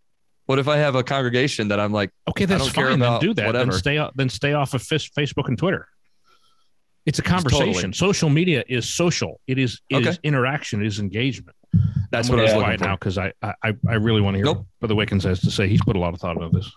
What 0.48 0.58
if 0.58 0.66
I 0.66 0.78
have 0.78 0.94
a 0.94 1.02
congregation 1.04 1.68
that 1.68 1.78
I'm 1.78 1.92
like, 1.92 2.10
okay, 2.26 2.46
that's 2.46 2.64
don't 2.64 2.74
care 2.74 2.88
fine. 2.88 3.00
Then 3.00 3.20
do 3.20 3.34
that. 3.34 3.46
whatever. 3.46 3.70
Then 3.70 3.78
stay 3.78 3.98
off. 3.98 4.12
Then 4.16 4.28
stay 4.30 4.54
off 4.54 4.72
of 4.72 4.82
Facebook 4.82 5.48
and 5.48 5.58
Twitter. 5.58 5.86
It's 7.04 7.18
a 7.18 7.22
Totally. 7.22 7.50
conversation. 7.50 7.92
Social 7.92 8.30
media 8.30 8.64
is 8.66 8.88
social. 8.88 9.40
It 9.46 9.58
is 9.58 9.82
it 9.90 10.00
is 10.02 10.08
Okay. 10.08 10.18
interaction. 10.22 10.80
It 10.80 10.86
is 10.86 11.00
engagement. 11.00 11.54
that's 12.10 12.28
I'm 12.30 12.36
what 12.36 12.44
I 12.44 12.46
gonna 12.46 12.46
was 12.46 12.52
be 12.52 12.58
looking 12.70 12.78
for. 12.78 12.84
now 12.86 12.94
because 12.96 13.18
I, 13.18 13.32
I 13.42 13.74
I 13.86 13.94
really 13.96 14.22
want 14.22 14.34
to 14.34 14.38
hear 14.38 14.46
Nope. 14.46 14.56
what 14.56 14.66
Brother 14.80 14.94
Wiggins 14.94 15.24
has 15.24 15.40
to 15.42 15.50
say. 15.50 15.68
He's 15.68 15.82
put 15.82 15.96
a 15.96 15.98
lot 15.98 16.14
of 16.14 16.20
thought 16.20 16.36
into 16.40 16.48
this. 16.56 16.72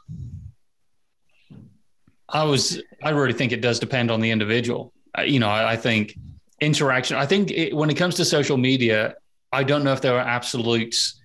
I 2.29 2.43
was, 2.43 2.81
I 3.03 3.09
really 3.11 3.33
think 3.33 3.51
it 3.53 3.61
does 3.61 3.79
depend 3.79 4.09
on 4.11 4.19
the 4.21 4.31
individual. 4.31 4.93
Uh, 5.17 5.23
you 5.23 5.39
know, 5.39 5.49
I, 5.49 5.73
I 5.73 5.75
think 5.77 6.17
interaction, 6.61 7.17
I 7.17 7.25
think 7.25 7.51
it, 7.51 7.75
when 7.75 7.89
it 7.89 7.95
comes 7.95 8.15
to 8.15 8.25
social 8.25 8.57
media, 8.57 9.15
I 9.51 9.63
don't 9.63 9.83
know 9.83 9.91
if 9.93 10.01
there 10.01 10.15
are 10.15 10.25
absolutes 10.25 11.20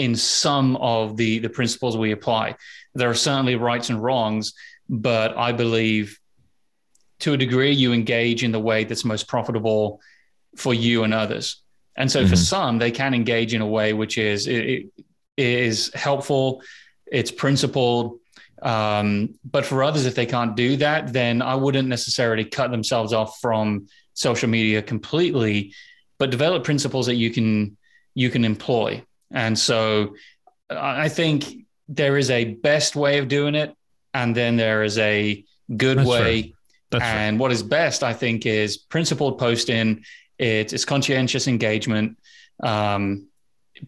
in 0.00 0.16
some 0.16 0.76
of 0.76 1.16
the, 1.20 1.38
the 1.40 1.48
principles 1.58 1.94
we 1.96 2.10
apply. 2.12 2.56
There 2.94 3.10
are 3.10 3.14
certainly 3.28 3.56
rights 3.56 3.90
and 3.90 4.02
wrongs, 4.02 4.54
but 4.88 5.36
I 5.36 5.52
believe 5.52 6.18
to 7.20 7.34
a 7.34 7.36
degree 7.36 7.72
you 7.72 7.92
engage 7.92 8.42
in 8.42 8.50
the 8.50 8.58
way 8.68 8.84
that's 8.84 9.04
most 9.04 9.28
profitable 9.28 10.00
for 10.56 10.72
you 10.72 11.04
and 11.04 11.12
others. 11.12 11.46
And 11.96 12.10
so 12.10 12.26
for 12.26 12.34
Mhm. 12.34 12.48
some, 12.52 12.78
they 12.78 12.90
can 12.90 13.12
engage 13.12 13.52
in 13.52 13.60
a 13.60 13.66
way 13.78 13.92
which 13.92 14.16
is, 14.16 14.46
it, 14.46 14.58
it 14.66 14.88
is 15.36 15.90
helpful, 15.94 16.62
it's 17.06 17.30
principled, 17.30 18.18
Um, 18.62 19.38
but 19.54 19.64
for 19.64 19.82
others, 19.82 20.04
if 20.04 20.14
they 20.14 20.26
can't 20.26 20.54
do 20.54 20.76
that, 20.84 21.14
then 21.14 21.40
I 21.40 21.54
wouldn't 21.54 21.88
necessarily 21.88 22.44
cut 22.44 22.70
themselves 22.70 23.12
off 23.18 23.30
from 23.40 23.86
social 24.12 24.50
media 24.50 24.82
completely, 24.82 25.72
but 26.18 26.30
develop 26.30 26.62
principles 26.70 27.06
that 27.06 27.14
you 27.22 27.30
can 27.30 27.76
you 28.14 28.28
can 28.28 28.44
employ. 28.44 29.02
And 29.30 29.58
so 29.58 30.14
I 30.68 31.08
think 31.08 31.66
there 31.88 32.16
is 32.16 32.30
a 32.30 32.44
best 32.44 32.96
way 32.96 33.18
of 33.18 33.28
doing 33.28 33.54
it, 33.54 33.74
and 34.14 34.34
then 34.34 34.56
there 34.56 34.82
is 34.82 34.98
a 34.98 35.44
good 35.76 35.98
That's 35.98 36.08
way. 36.08 36.54
That's 36.90 37.04
and 37.04 37.38
what 37.38 37.52
is 37.52 37.62
best, 37.62 38.02
I 38.02 38.12
think, 38.12 38.46
is 38.46 38.76
principled 38.76 39.38
posting. 39.38 40.04
It, 40.38 40.72
it's 40.72 40.84
conscientious 40.84 41.46
engagement. 41.46 42.18
Um, 42.62 43.28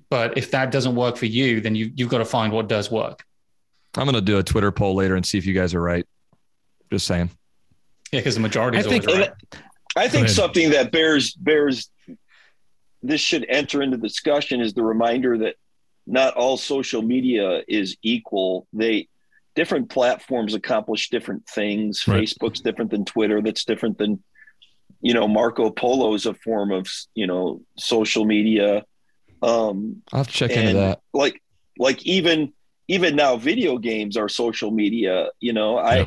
but 0.08 0.38
if 0.38 0.50
that 0.52 0.70
doesn't 0.70 0.94
work 0.94 1.16
for 1.16 1.26
you, 1.26 1.60
then 1.60 1.74
you, 1.74 1.90
you've 1.94 2.08
got 2.08 2.18
to 2.18 2.24
find 2.24 2.52
what 2.52 2.68
does 2.68 2.90
work. 2.90 3.24
I'm 3.94 4.04
going 4.04 4.14
to 4.14 4.20
do 4.20 4.38
a 4.38 4.42
Twitter 4.42 4.72
poll 4.72 4.94
later 4.94 5.16
and 5.16 5.26
see 5.26 5.36
if 5.36 5.46
you 5.46 5.54
guys 5.54 5.74
are 5.74 5.82
right. 5.82 6.06
Just 6.90 7.06
saying. 7.06 7.30
Yeah, 8.10 8.20
because 8.20 8.34
the 8.34 8.40
majority 8.40 8.78
is 8.78 8.86
I 8.86 8.90
think, 8.90 9.08
always 9.08 9.28
right. 9.28 9.62
I 9.96 10.08
think 10.08 10.28
something 10.28 10.70
that 10.70 10.92
bears 10.92 11.34
bears 11.34 11.90
this 13.02 13.20
should 13.20 13.46
enter 13.48 13.82
into 13.82 13.96
discussion 13.96 14.60
is 14.60 14.74
the 14.74 14.82
reminder 14.82 15.38
that 15.38 15.56
not 16.06 16.34
all 16.34 16.56
social 16.56 17.02
media 17.02 17.62
is 17.68 17.96
equal. 18.02 18.66
They 18.72 19.08
different 19.54 19.90
platforms 19.90 20.54
accomplish 20.54 21.10
different 21.10 21.46
things. 21.48 22.06
Right. 22.06 22.22
Facebook's 22.22 22.60
different 22.60 22.90
than 22.90 23.04
Twitter. 23.04 23.42
That's 23.42 23.64
different 23.64 23.98
than 23.98 24.22
you 25.00 25.14
know 25.14 25.26
Marco 25.28 25.70
Polo 25.70 26.14
is 26.14 26.26
a 26.26 26.34
form 26.34 26.70
of 26.72 26.88
you 27.14 27.26
know 27.26 27.62
social 27.76 28.24
media. 28.24 28.84
Um, 29.42 30.02
I'll 30.12 30.18
have 30.18 30.28
to 30.28 30.32
check 30.32 30.50
into 30.52 30.74
that. 30.74 31.00
like 31.12 31.42
like 31.78 32.04
even 32.06 32.52
even 32.88 33.16
now 33.16 33.36
video 33.36 33.78
games 33.78 34.16
are 34.16 34.28
social 34.28 34.70
media 34.70 35.28
you 35.40 35.52
know 35.52 35.78
i 35.78 35.96
Yeah. 35.96 36.06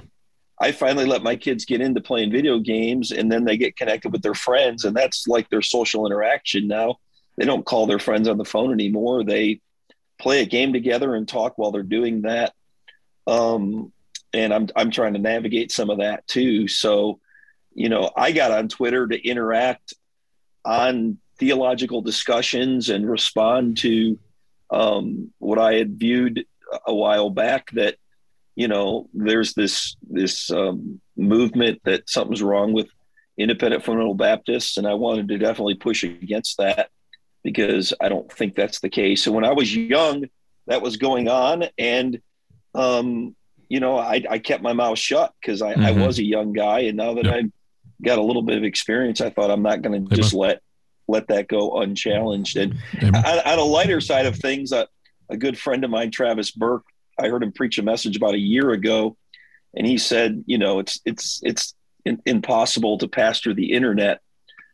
I 0.59 0.71
finally 0.71 1.05
let 1.05 1.23
my 1.23 1.35
kids 1.35 1.65
get 1.65 1.81
into 1.81 2.01
playing 2.01 2.31
video 2.31 2.59
games 2.59 3.11
and 3.11 3.31
then 3.31 3.45
they 3.45 3.57
get 3.57 3.77
connected 3.77 4.11
with 4.11 4.21
their 4.21 4.33
friends 4.33 4.85
and 4.85 4.95
that's 4.95 5.27
like 5.27 5.49
their 5.49 5.61
social 5.61 6.05
interaction 6.05 6.67
now. 6.67 6.95
They 7.37 7.45
don't 7.45 7.65
call 7.65 7.85
their 7.85 7.99
friends 7.99 8.29
on 8.29 8.37
the 8.37 8.45
phone 8.45 8.71
anymore. 8.71 9.25
They 9.25 9.59
play 10.19 10.41
a 10.41 10.45
game 10.45 10.71
together 10.71 11.15
and 11.15 11.27
talk 11.27 11.57
while 11.57 11.71
they're 11.71 11.83
doing 11.83 12.21
that. 12.21 12.53
Um 13.27 13.91
and 14.33 14.53
i'm 14.53 14.67
i'm 14.75 14.91
trying 14.91 15.13
to 15.13 15.19
navigate 15.19 15.71
some 15.71 15.89
of 15.89 15.99
that 15.99 16.27
too. 16.27 16.67
So 16.67 17.19
you 17.73 17.89
know 17.89 18.09
i 18.15 18.31
got 18.31 18.51
on 18.51 18.69
twitter 18.69 19.05
to 19.07 19.27
interact 19.27 19.93
on 20.63 21.17
theological 21.37 22.01
discussions 22.01 22.89
and 22.89 23.09
respond 23.09 23.77
to 23.77 24.17
um, 24.71 25.31
what 25.39 25.59
I 25.59 25.75
had 25.75 25.99
viewed 25.99 26.45
a 26.85 26.93
while 26.93 27.29
back 27.29 27.71
that 27.71 27.95
you 28.55 28.67
know 28.67 29.09
there's 29.13 29.53
this 29.53 29.95
this 30.09 30.49
um, 30.51 30.99
movement 31.17 31.81
that 31.85 32.09
something's 32.09 32.41
wrong 32.41 32.73
with 32.73 32.87
independent 33.37 33.83
fundamental 33.83 34.13
Baptists, 34.15 34.77
and 34.77 34.87
I 34.87 34.93
wanted 34.93 35.27
to 35.29 35.37
definitely 35.37 35.75
push 35.75 36.03
against 36.03 36.57
that 36.57 36.89
because 37.43 37.93
I 38.01 38.09
don't 38.09 38.31
think 38.31 38.55
that's 38.55 38.79
the 38.79 38.89
case. 38.89 39.23
So 39.23 39.31
when 39.31 39.45
I 39.45 39.51
was 39.53 39.75
young, 39.75 40.25
that 40.67 40.81
was 40.81 40.97
going 40.97 41.27
on, 41.27 41.65
and 41.77 42.19
um, 42.73 43.35
you 43.69 43.79
know 43.79 43.97
I, 43.97 44.23
I 44.29 44.39
kept 44.39 44.63
my 44.63 44.73
mouth 44.73 44.97
shut 44.99 45.33
because 45.41 45.61
I, 45.61 45.71
I 45.73 45.91
Mhm. 45.91 46.05
was 46.05 46.19
a 46.19 46.23
young 46.23 46.53
guy, 46.53 46.79
and 46.81 46.97
now 46.97 47.13
that 47.15 47.25
Yeah. 47.25 47.33
I've 47.35 47.51
got 48.03 48.17
a 48.19 48.21
little 48.23 48.41
bit 48.41 48.57
of 48.57 48.63
experience, 48.63 49.21
I 49.21 49.29
thought 49.29 49.51
I'm 49.51 49.61
not 49.63 49.81
going 49.81 50.05
to 50.07 50.15
just 50.15 50.33
let 50.33 50.61
let 51.07 51.27
that 51.27 51.47
go 51.47 51.79
unchallenged. 51.81 52.57
And 52.57 52.77
on, 53.03 53.15
on 53.15 53.59
a 53.59 53.63
lighter 53.63 54.01
side 54.01 54.25
of 54.25 54.35
things, 54.37 54.71
a, 54.71 54.87
a 55.29 55.37
good 55.37 55.55
friend 55.57 55.83
of 55.83 55.91
mine, 55.91 56.09
Travis 56.09 56.49
Burke, 56.51 56.83
I 57.21 57.27
heard 57.29 57.43
him 57.43 57.51
preach 57.51 57.77
a 57.77 57.83
message 57.83 58.17
about 58.17 58.33
a 58.33 58.39
year 58.39 58.71
ago, 58.71 59.17
and 59.75 59.85
he 59.87 59.97
said, 59.97 60.43
you 60.47 60.57
know, 60.57 60.79
it's 60.79 60.99
it's 61.05 61.39
it's 61.43 61.73
in, 62.05 62.21
impossible 62.25 62.97
to 62.99 63.07
pastor 63.07 63.53
the 63.53 63.71
internet. 63.71 64.19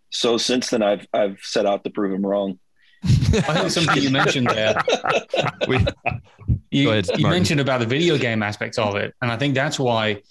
So 0.09 0.37
since 0.37 0.69
then, 0.69 0.81
I've 0.83 1.07
I've 1.13 1.39
set 1.41 1.65
out 1.65 1.83
to 1.83 1.89
prove 1.89 2.13
him 2.13 2.25
wrong. 2.25 2.59
I 3.03 3.07
think 3.53 3.71
something 3.71 4.01
you 4.01 4.09
mentioned 4.09 4.47
there. 4.49 4.75
We- 5.67 5.85
You, 6.71 6.89
ahead, 6.91 7.07
you 7.17 7.27
mentioned 7.27 7.59
about 7.59 7.79
the 7.79 7.85
video 7.85 8.17
game 8.17 8.41
aspect 8.43 8.77
of 8.79 8.95
it, 8.95 9.13
and 9.21 9.31
I 9.31 9.37
think 9.37 9.55
that's 9.55 9.79
why 9.79 10.21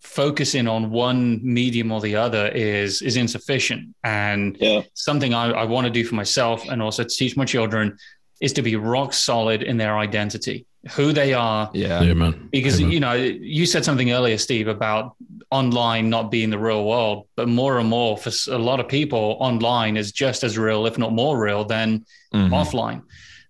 focusing 0.00 0.68
on 0.68 0.90
one 0.90 1.40
medium 1.42 1.90
or 1.92 2.00
the 2.00 2.16
other 2.16 2.48
is 2.48 3.02
is 3.02 3.16
insufficient. 3.16 3.94
And 4.04 4.56
Yeah, 4.60 4.82
something 4.94 5.34
I, 5.34 5.50
I 5.50 5.64
want 5.64 5.86
to 5.86 5.90
do 5.90 6.04
for 6.04 6.14
myself 6.14 6.68
and 6.68 6.80
also 6.82 7.02
to 7.04 7.08
teach 7.08 7.36
my 7.36 7.44
children 7.44 7.96
is 8.40 8.52
to 8.54 8.62
be 8.62 8.76
rock 8.76 9.12
solid 9.12 9.62
in 9.62 9.76
their 9.78 9.98
identity, 9.98 10.66
who 10.92 11.12
they 11.12 11.34
are. 11.34 11.70
yeah. 11.74 12.02
Amen. 12.02 12.48
Because 12.52 12.80
Amen. 12.80 12.92
you 12.92 13.00
know, 13.00 13.12
you 13.14 13.66
said 13.66 13.84
something 13.84 14.12
earlier, 14.12 14.38
Steve, 14.38 14.68
about 14.68 15.16
online 15.50 16.08
not 16.08 16.30
being 16.30 16.50
the 16.50 16.58
real 16.58 16.84
world, 16.84 17.26
but 17.36 17.48
more 17.48 17.78
and 17.78 17.88
more 17.88 18.16
for 18.16 18.30
a 18.52 18.58
lot 18.58 18.80
of 18.80 18.88
people, 18.88 19.36
online 19.40 19.96
is 19.96 20.12
just 20.12 20.44
as 20.44 20.56
real, 20.56 20.86
if 20.86 20.96
not 20.98 21.12
more 21.12 21.38
real, 21.42 21.64
than 21.64 22.04
Mhm. 22.32 22.50
offline. 22.50 23.02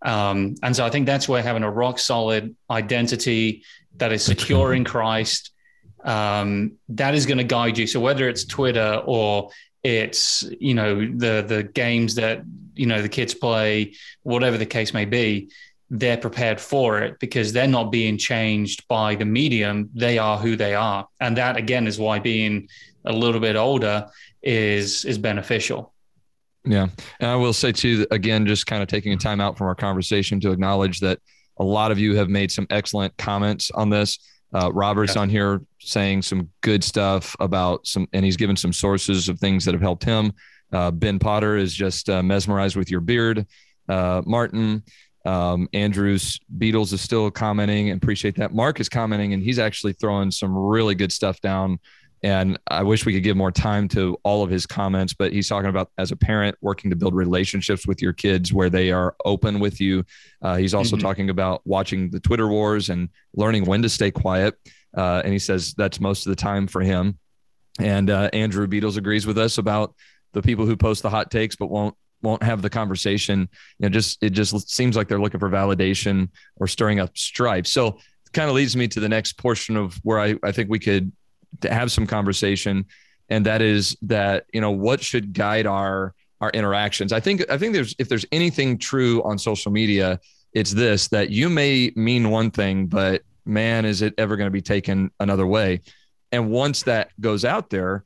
Um, 0.02 0.54
and 0.62 0.74
so 0.74 0.86
I 0.86 0.90
think 0.90 1.06
that's 1.06 1.28
where 1.28 1.42
having 1.42 1.64
a 1.64 1.70
rock 1.70 1.98
solid 1.98 2.54
identity 2.70 3.62
that 3.96 4.12
is 4.12 4.22
secure 4.24 4.72
in 4.72 4.84
Christ, 4.84 5.50
um, 6.04 6.72
that 6.90 7.14
is 7.14 7.26
going 7.26 7.38
to 7.38 7.44
guide 7.44 7.76
you. 7.78 7.86
So 7.86 8.00
whether 8.00 8.28
it's 8.28 8.44
Twitter 8.44 9.02
or 9.04 9.50
it's 9.84 10.44
you 10.60 10.74
know 10.74 10.96
the 11.00 11.44
the 11.46 11.62
games 11.62 12.16
that 12.16 12.42
you 12.74 12.86
know 12.86 13.00
the 13.02 13.08
kids 13.08 13.34
play, 13.34 13.94
whatever 14.22 14.56
the 14.58 14.66
case 14.66 14.92
may 14.94 15.04
be, 15.04 15.50
they're 15.90 16.18
prepared 16.18 16.60
for 16.60 17.00
it 17.00 17.18
because 17.18 17.52
they're 17.52 17.66
not 17.66 17.90
being 17.90 18.18
changed 18.18 18.86
by 18.88 19.14
the 19.14 19.24
medium. 19.24 19.88
They 19.94 20.18
are 20.18 20.36
who 20.38 20.56
they 20.56 20.74
are, 20.74 21.06
and 21.20 21.36
that 21.36 21.56
again 21.56 21.86
is 21.86 21.98
why 21.98 22.18
being 22.18 22.68
a 23.04 23.12
little 23.12 23.40
bit 23.40 23.56
older 23.56 24.06
is 24.42 25.04
is 25.04 25.18
beneficial. 25.18 25.92
Yeah. 26.64 26.88
And 27.20 27.30
I 27.30 27.36
will 27.36 27.54
say, 27.54 27.72
too, 27.72 28.06
again, 28.10 28.46
just 28.46 28.66
kind 28.66 28.82
of 28.82 28.88
taking 28.88 29.12
a 29.12 29.16
time 29.16 29.40
out 29.40 29.56
from 29.56 29.68
our 29.68 29.74
conversation 29.74 30.38
to 30.40 30.50
acknowledge 30.50 31.00
that 31.00 31.18
a 31.58 31.64
lot 31.64 31.90
of 31.90 31.98
you 31.98 32.14
have 32.16 32.28
made 32.28 32.50
some 32.50 32.66
excellent 32.68 33.16
comments 33.16 33.70
on 33.70 33.88
this. 33.88 34.18
Uh, 34.54 34.70
Robert's 34.72 35.14
Yeah. 35.14 35.22
on 35.22 35.30
here 35.30 35.62
saying 35.80 36.22
some 36.22 36.50
good 36.60 36.84
stuff 36.84 37.34
about 37.40 37.86
some, 37.86 38.06
and 38.12 38.24
he's 38.24 38.36
given 38.36 38.56
some 38.56 38.72
sources 38.72 39.28
of 39.30 39.38
things 39.38 39.64
that 39.64 39.72
have 39.72 39.80
helped 39.80 40.04
him. 40.04 40.32
Uh, 40.72 40.90
ben 40.90 41.18
Potter 41.18 41.56
is 41.56 41.72
just 41.72 42.10
uh, 42.10 42.22
mesmerized 42.22 42.76
with 42.76 42.90
your 42.90 43.00
beard. 43.00 43.46
Uh, 43.88 44.20
Martin, 44.26 44.82
um, 45.28 45.68
Andrews, 45.74 46.38
Beatles 46.58 46.92
is 46.92 47.00
still 47.00 47.30
commenting 47.30 47.90
and 47.90 48.02
appreciate 48.02 48.36
that. 48.36 48.54
Mark 48.54 48.80
is 48.80 48.88
commenting 48.88 49.34
and 49.34 49.42
he's 49.42 49.58
actually 49.58 49.92
throwing 49.92 50.30
some 50.30 50.56
really 50.56 50.94
good 50.94 51.12
stuff 51.12 51.40
down. 51.40 51.78
And 52.22 52.58
I 52.68 52.82
wish 52.82 53.04
we 53.06 53.12
could 53.12 53.22
give 53.22 53.36
more 53.36 53.52
time 53.52 53.86
to 53.88 54.16
all 54.24 54.42
of 54.42 54.50
his 54.50 54.66
comments, 54.66 55.12
but 55.14 55.32
he's 55.32 55.48
talking 55.48 55.68
about 55.70 55.90
as 55.98 56.10
a 56.10 56.16
parent 56.16 56.56
working 56.60 56.90
to 56.90 56.96
build 56.96 57.14
relationships 57.14 57.86
with 57.86 58.02
your 58.02 58.12
kids 58.12 58.52
where 58.52 58.70
they 58.70 58.90
are 58.90 59.14
open 59.24 59.60
with 59.60 59.80
you. 59.80 60.02
Uh, 60.42 60.56
he's 60.56 60.74
also 60.74 60.96
Mhm. 60.96 61.00
talking 61.00 61.30
about 61.30 61.60
watching 61.64 62.10
the 62.10 62.18
Twitter 62.20 62.48
wars 62.48 62.88
and 62.90 63.08
learning 63.34 63.66
when 63.66 63.82
to 63.82 63.88
stay 63.88 64.10
quiet. 64.10 64.54
Uh, 64.96 65.20
and 65.22 65.32
he 65.32 65.38
says 65.38 65.74
that's 65.74 66.00
most 66.00 66.26
of 66.26 66.30
the 66.30 66.36
time 66.36 66.66
for 66.66 66.80
him. 66.80 67.18
And 67.78 68.10
uh, 68.10 68.30
Andrew 68.32 68.66
Beatles 68.66 68.96
agrees 68.96 69.26
with 69.26 69.38
us 69.38 69.58
about 69.58 69.94
the 70.32 70.42
people 70.42 70.66
who 70.66 70.76
post 70.76 71.02
the 71.02 71.10
hot 71.10 71.30
takes 71.30 71.54
but 71.54 71.70
won't 71.70 71.94
won't 72.22 72.42
have 72.42 72.62
the 72.62 72.70
conversation. 72.70 73.48
You 73.78 73.84
know, 73.84 73.88
just 73.88 74.22
it 74.22 74.30
just 74.30 74.70
seems 74.70 74.96
like 74.96 75.08
they're 75.08 75.20
looking 75.20 75.40
for 75.40 75.50
validation 75.50 76.28
or 76.56 76.66
stirring 76.66 77.00
up 77.00 77.16
strife. 77.16 77.66
So 77.66 77.88
it 77.88 78.32
kind 78.32 78.48
of 78.48 78.54
leads 78.54 78.76
me 78.76 78.88
to 78.88 79.00
the 79.00 79.08
next 79.08 79.34
portion 79.34 79.76
of 79.76 79.94
where 80.02 80.20
I, 80.20 80.34
I 80.42 80.52
think 80.52 80.68
we 80.70 80.78
could 80.78 81.12
have 81.62 81.90
some 81.90 82.06
conversation 82.06 82.84
and 83.28 83.46
that 83.46 83.62
is 83.62 83.96
that 84.02 84.46
you 84.52 84.60
know 84.60 84.70
what 84.70 85.02
should 85.02 85.32
guide 85.32 85.66
our 85.66 86.14
our 86.40 86.50
interactions 86.50 87.12
i 87.12 87.20
think 87.20 87.48
i 87.50 87.58
think 87.58 87.72
there's 87.72 87.94
if 87.98 88.08
there's 88.08 88.26
anything 88.32 88.78
true 88.78 89.22
on 89.22 89.38
social 89.38 89.72
media 89.72 90.18
it's 90.52 90.72
this 90.72 91.08
that 91.08 91.30
you 91.30 91.48
may 91.48 91.92
mean 91.96 92.30
one 92.30 92.50
thing 92.50 92.86
but 92.86 93.22
man 93.44 93.84
is 93.84 94.02
it 94.02 94.14
ever 94.18 94.36
going 94.36 94.46
to 94.46 94.52
be 94.52 94.62
taken 94.62 95.10
another 95.20 95.46
way 95.46 95.80
and 96.32 96.50
once 96.50 96.82
that 96.82 97.10
goes 97.20 97.44
out 97.44 97.70
there 97.70 98.04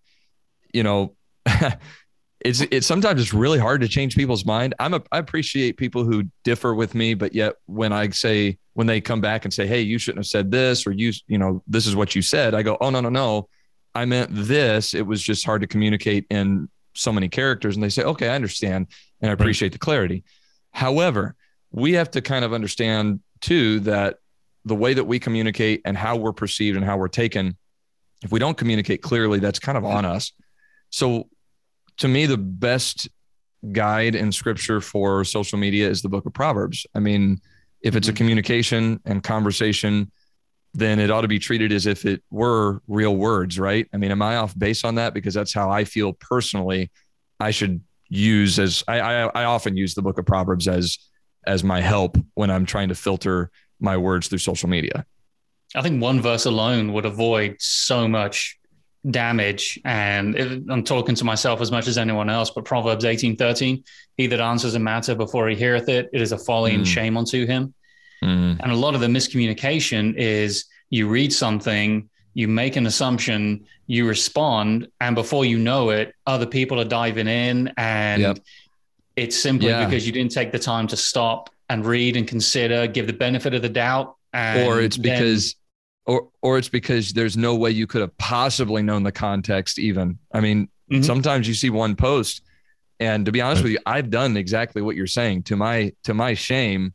you 0.73 0.83
know 0.83 1.15
it's 2.45 2.61
it's 2.61 2.87
sometimes 2.87 3.21
it's 3.21 3.35
really 3.35 3.59
hard 3.59 3.81
to 3.81 3.89
change 3.89 4.17
people's 4.17 4.45
mind. 4.45 4.75
I'm 4.79 4.95
a, 4.95 5.03
i 5.11 5.19
appreciate 5.19 5.77
people 5.77 6.05
who 6.05 6.25
differ 6.45 6.75
with 6.75 6.95
me 6.95 7.15
but 7.15 7.35
yet 7.35 7.55
when 7.67 7.93
i 7.93 8.09
say 8.11 8.59
when 8.75 8.87
they 8.87 9.01
come 9.01 9.21
back 9.21 9.45
and 9.45 9.53
say 9.53 9.67
hey 9.67 9.81
you 9.81 9.99
shouldn't 9.99 10.21
have 10.21 10.27
said 10.27 10.51
this 10.51 10.87
or 10.87 10.93
you 10.93 11.13
you 11.27 11.39
know 11.39 11.63
this 11.67 11.87
is 11.87 11.95
what 11.97 12.15
you 12.15 12.23
said 12.23 12.55
i 12.55 12.63
go 12.63 12.77
oh 12.81 12.91
no 12.91 13.01
no 13.01 13.09
no. 13.09 13.49
I 13.95 14.07
meant 14.07 14.31
this. 14.33 14.95
It 14.95 15.07
was 15.07 15.23
just 15.23 15.45
hard 15.45 15.61
to 15.61 15.67
communicate 15.67 16.25
in 16.31 16.71
so 16.95 17.13
many 17.13 17.29
characters. 17.29 17.77
And 17.77 17.85
they 17.85 17.91
say 17.91 18.03
okay 18.03 18.29
i 18.29 18.35
understand 18.35 18.87
and 19.21 19.31
i 19.31 19.35
appreciate 19.35 19.73
the 19.73 19.79
clarity. 19.79 20.25
However 20.71 21.37
we 21.71 21.95
have 21.95 22.11
to 22.13 22.21
kind 22.21 22.45
of 22.45 22.53
understand 22.53 23.21
too 23.41 23.81
that 23.81 24.19
the 24.65 24.75
way 24.75 24.95
that 24.95 25.05
we 25.05 25.19
communicate 25.19 25.83
and 25.85 25.97
how 25.97 26.17
we're 26.17 26.33
perceived 26.33 26.77
and 26.77 26.85
how 26.85 26.97
we're 26.97 27.09
taken 27.09 27.57
if 28.23 28.31
we 28.31 28.39
don't 28.39 28.57
communicate 28.57 29.03
clearly 29.03 29.41
that's 29.41 29.59
kind 29.59 29.77
of 29.77 29.85
on 29.85 30.05
us. 30.05 30.33
So 30.91 31.29
to 31.99 32.09
me 32.09 32.27
the 32.27 32.39
best 32.39 33.09
guide 33.73 34.15
in 34.15 34.33
scripture 34.33 34.81
for 34.81 35.25
social 35.25 35.59
media 35.59 35.89
is 35.89 36.03
the 36.03 36.09
book 36.09 36.27
of 36.27 36.33
proverbs 36.33 36.87
i 36.95 36.99
mean 36.99 37.41
if 37.81 37.97
it's 37.97 38.09
a 38.09 38.11
mm-hmm. 38.11 38.19
communication 38.19 39.01
and 39.05 39.23
conversation 39.23 40.11
then 40.75 40.99
it 40.99 41.11
ought 41.11 41.21
to 41.21 41.29
be 41.29 41.39
treated 41.39 41.73
as 41.73 41.87
if 41.87 42.05
it 42.07 42.23
were 42.31 42.81
real 42.89 43.17
words, 43.17 43.59
right? 43.59 43.87
I 43.93 43.99
mean, 43.99 44.11
am 44.11 44.23
I 44.23 44.37
off 44.37 44.59
base 44.59 44.85
on 44.85 44.95
that? 44.95 45.13
Because 45.13 45.35
that's 45.35 45.53
how 45.53 45.71
I 45.71 45.85
feel 45.85 46.15
personally. 46.15 46.91
I 47.39 47.51
should 47.51 47.83
use 48.09 48.59
as 48.59 48.83
I, 48.89 49.01
I, 49.01 49.43
I 49.43 49.45
often 49.45 49.77
use 49.77 49.95
the 49.95 50.03
book 50.03 50.19
of 50.19 50.27
Proverbs 50.27 50.69
as 50.69 50.99
as 51.47 51.65
my 51.65 51.81
help 51.81 52.17
when 52.35 52.51
I'm 52.51 52.65
trying 52.65 52.89
to 52.89 52.95
filter 52.95 53.51
my 53.81 53.97
words 53.97 54.29
through 54.29 54.39
social 54.39 54.69
media. 54.69 55.05
I 55.75 55.83
think 55.83 56.01
one 56.01 56.21
verse 56.21 56.47
alone 56.47 56.93
would 56.93 57.05
avoid 57.05 57.57
so 57.59 58.07
much 58.07 58.59
damage. 59.11 59.81
And 59.85 60.37
if, 60.37 60.63
I'm 60.69 60.85
talking 60.85 61.15
to 61.17 61.25
myself 61.25 61.61
as 61.61 61.71
much 61.71 61.89
as 61.89 61.99
anyone 61.99 62.31
else, 62.31 62.51
but 62.51 62.65
Proverbs 62.65 63.05
18 63.05 63.37
13, 63.37 63.83
he 64.17 64.27
that 64.29 64.41
answers 64.41 64.75
a 64.75 64.79
matter 64.79 65.15
before 65.15 65.49
he 65.49 65.57
heareth 65.57 65.89
it, 65.89 66.11
it 66.13 66.21
is 66.21 66.33
a 66.33 66.39
folly 66.39 66.73
mm. 66.73 66.77
and 66.77 66.89
shame 66.89 67.17
unto 67.17 67.47
him. 67.47 67.75
Mm. 68.23 68.61
And 68.61 68.73
a 68.73 68.77
lot 68.77 68.95
of 68.95 69.01
the 69.01 69.09
miscommunication 69.09 70.15
is 70.17 70.67
you 70.91 71.09
read 71.09 71.33
something, 71.33 72.09
you 72.35 72.49
make 72.49 72.77
an 72.77 72.87
assumption, 72.87 73.67
you 73.87 74.07
respond, 74.07 74.89
and 75.01 75.15
before 75.15 75.45
you 75.45 75.59
know 75.59 75.91
it, 75.91 76.15
other 76.27 76.47
people 76.47 76.81
are 76.81 76.85
diving 76.85 77.27
in. 77.27 77.73
And 77.77 78.23
yep. 78.23 78.39
it's 79.17 79.37
simply 79.37 79.69
yeah. 79.69 79.85
because 79.85 80.07
you 80.07 80.13
didn't 80.13 80.33
take 80.33 80.53
the 80.53 80.59
time 80.59 80.87
to 80.89 80.97
stop 80.97 81.51
and 81.69 81.85
read 81.85 82.17
and 82.17 82.29
consider, 82.29 82.87
give 82.87 83.07
the 83.07 83.13
benefit 83.13 83.55
of 83.55 83.63
the 83.63 83.69
doubt. 83.69 84.17
or 84.35 84.81
it's 84.81 84.97
because 84.97 85.57
or 86.07 86.29
or 86.41 86.59
it's 86.59 86.69
because 86.69 87.13
there's 87.13 87.37
no 87.37 87.55
way 87.55 87.71
you 87.71 87.87
could 87.87 88.01
have 88.01 88.17
possibly 88.19 88.83
known 88.83 89.03
the 89.03 89.13
context 89.13 89.79
even. 89.79 90.19
I 90.33 90.41
mean 90.41 90.69
mm-hmm. 90.91 91.03
sometimes 91.03 91.49
you 91.49 91.55
see 91.55 91.71
one 91.71 91.97
post 91.97 92.43
and 93.01 93.27
to 93.27 93.33
be 93.33 93.41
honest 93.41 93.63
with 93.63 93.73
you 93.73 93.79
i've 93.87 94.11
done 94.11 94.37
exactly 94.37 94.83
what 94.83 94.97
you're 94.97 95.07
saying. 95.07 95.45
To 95.45 95.57
my 95.57 95.93
to 96.05 96.15
my 96.15 96.35
shame 96.35 96.95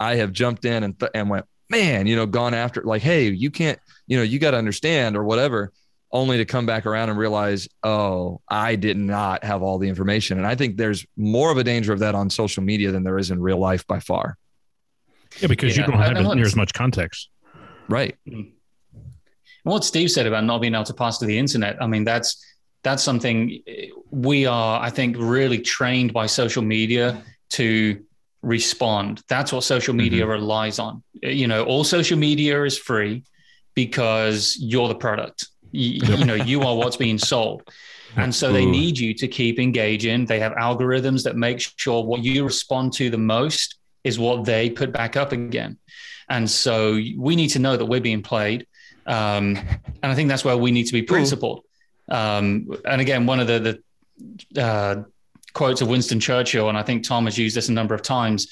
i 0.00 0.16
have 0.16 0.32
jumped 0.32 0.64
in 0.64 0.82
and, 0.82 0.98
th- 0.98 1.12
and 1.14 1.30
went 1.30 1.46
man 1.70 2.06
you 2.06 2.16
know 2.16 2.26
gone 2.26 2.54
after 2.54 2.82
like 2.82 3.02
hey 3.02 3.28
you 3.28 3.50
can't 3.50 3.78
you 4.06 4.16
know 4.16 4.22
you 4.22 4.38
got 4.38 4.50
to 4.50 4.58
understand 4.58 5.16
or 5.16 5.24
whatever 5.24 5.72
only 6.10 6.36
to 6.36 6.44
come 6.44 6.66
back 6.66 6.84
around 6.84 7.08
and 7.08 7.18
realize 7.18 7.68
oh 7.82 8.40
i 8.48 8.76
did 8.76 8.96
not 8.96 9.42
have 9.44 9.62
all 9.62 9.78
the 9.78 9.88
information. 9.88 10.38
And 10.38 10.46
i 10.46 10.54
think 10.54 10.76
there's 10.76 11.06
more 11.16 11.50
of 11.50 11.58
a 11.58 11.64
danger 11.64 11.92
of 11.92 12.00
that 12.00 12.14
on 12.14 12.28
social 12.28 12.62
media 12.62 12.90
than 12.90 13.04
there 13.04 13.18
is 13.18 13.30
in 13.30 13.40
real 13.40 13.58
life 13.58 13.86
by 13.86 14.00
far. 14.00 14.36
Yeah 15.40 15.48
because 15.48 15.74
yeah, 15.76 15.86
you 15.86 15.92
don't 15.92 16.00
have 16.00 16.36
near 16.36 16.44
as 16.44 16.56
much 16.56 16.74
context 16.74 17.30
Right. 17.92 18.16
Mm-hmm. 18.26 18.50
What 19.64 19.84
Steve 19.84 20.10
said 20.10 20.26
about 20.26 20.44
not 20.44 20.60
being 20.60 20.74
able 20.74 20.84
to 20.84 20.94
pass 20.94 21.18
to 21.18 21.26
the 21.26 21.38
internet, 21.38 21.80
I 21.80 21.86
mean, 21.86 22.04
that's 22.04 22.44
that's 22.82 23.02
something 23.02 23.62
we 24.10 24.46
are, 24.46 24.82
I 24.82 24.90
think, 24.90 25.16
really 25.18 25.58
trained 25.58 26.12
by 26.12 26.26
social 26.26 26.62
media 26.62 27.22
to 27.50 28.02
respond. 28.42 29.22
That's 29.28 29.52
what 29.52 29.62
social 29.62 29.94
media 29.94 30.22
mm-hmm. 30.22 30.32
relies 30.32 30.78
on. 30.80 31.02
You 31.22 31.46
know, 31.46 31.64
all 31.64 31.84
social 31.84 32.18
media 32.18 32.64
is 32.64 32.76
free 32.76 33.24
because 33.74 34.56
you're 34.58 34.88
the 34.88 34.96
product. 34.96 35.46
You, 35.70 36.16
you 36.16 36.24
know, 36.24 36.34
you 36.34 36.62
are 36.62 36.74
what's 36.76 36.96
being 36.96 37.18
sold. 37.18 37.62
And 38.14 38.34
so 38.34 38.52
they 38.52 38.66
need 38.66 38.98
you 38.98 39.14
to 39.14 39.26
keep 39.26 39.58
engaging. 39.58 40.26
They 40.26 40.38
have 40.38 40.52
algorithms 40.52 41.22
that 41.24 41.34
make 41.34 41.60
sure 41.60 42.04
what 42.04 42.22
you 42.22 42.44
respond 42.44 42.92
to 42.94 43.08
the 43.08 43.16
most 43.16 43.78
is 44.04 44.18
what 44.18 44.44
they 44.44 44.68
put 44.68 44.92
back 44.92 45.16
up 45.16 45.32
again. 45.32 45.78
And 46.28 46.48
so 46.50 46.94
we 47.16 47.36
need 47.36 47.48
to 47.48 47.58
know 47.58 47.76
that 47.76 47.86
we're 47.86 48.00
being 48.00 48.22
played. 48.22 48.66
Um, 49.06 49.56
and 50.02 50.12
I 50.12 50.14
think 50.14 50.28
that's 50.28 50.44
where 50.44 50.56
we 50.56 50.70
need 50.70 50.84
to 50.84 50.92
be 50.92 51.02
principled. 51.02 51.64
Um, 52.08 52.68
and 52.84 53.00
again, 53.00 53.26
one 53.26 53.40
of 53.40 53.46
the, 53.46 53.80
the 54.54 54.62
uh, 54.62 55.04
quotes 55.52 55.80
of 55.80 55.88
Winston 55.88 56.20
Churchill, 56.20 56.68
and 56.68 56.78
I 56.78 56.82
think 56.82 57.04
Tom 57.04 57.24
has 57.24 57.36
used 57.36 57.56
this 57.56 57.68
a 57.68 57.72
number 57.72 57.94
of 57.94 58.02
times 58.02 58.48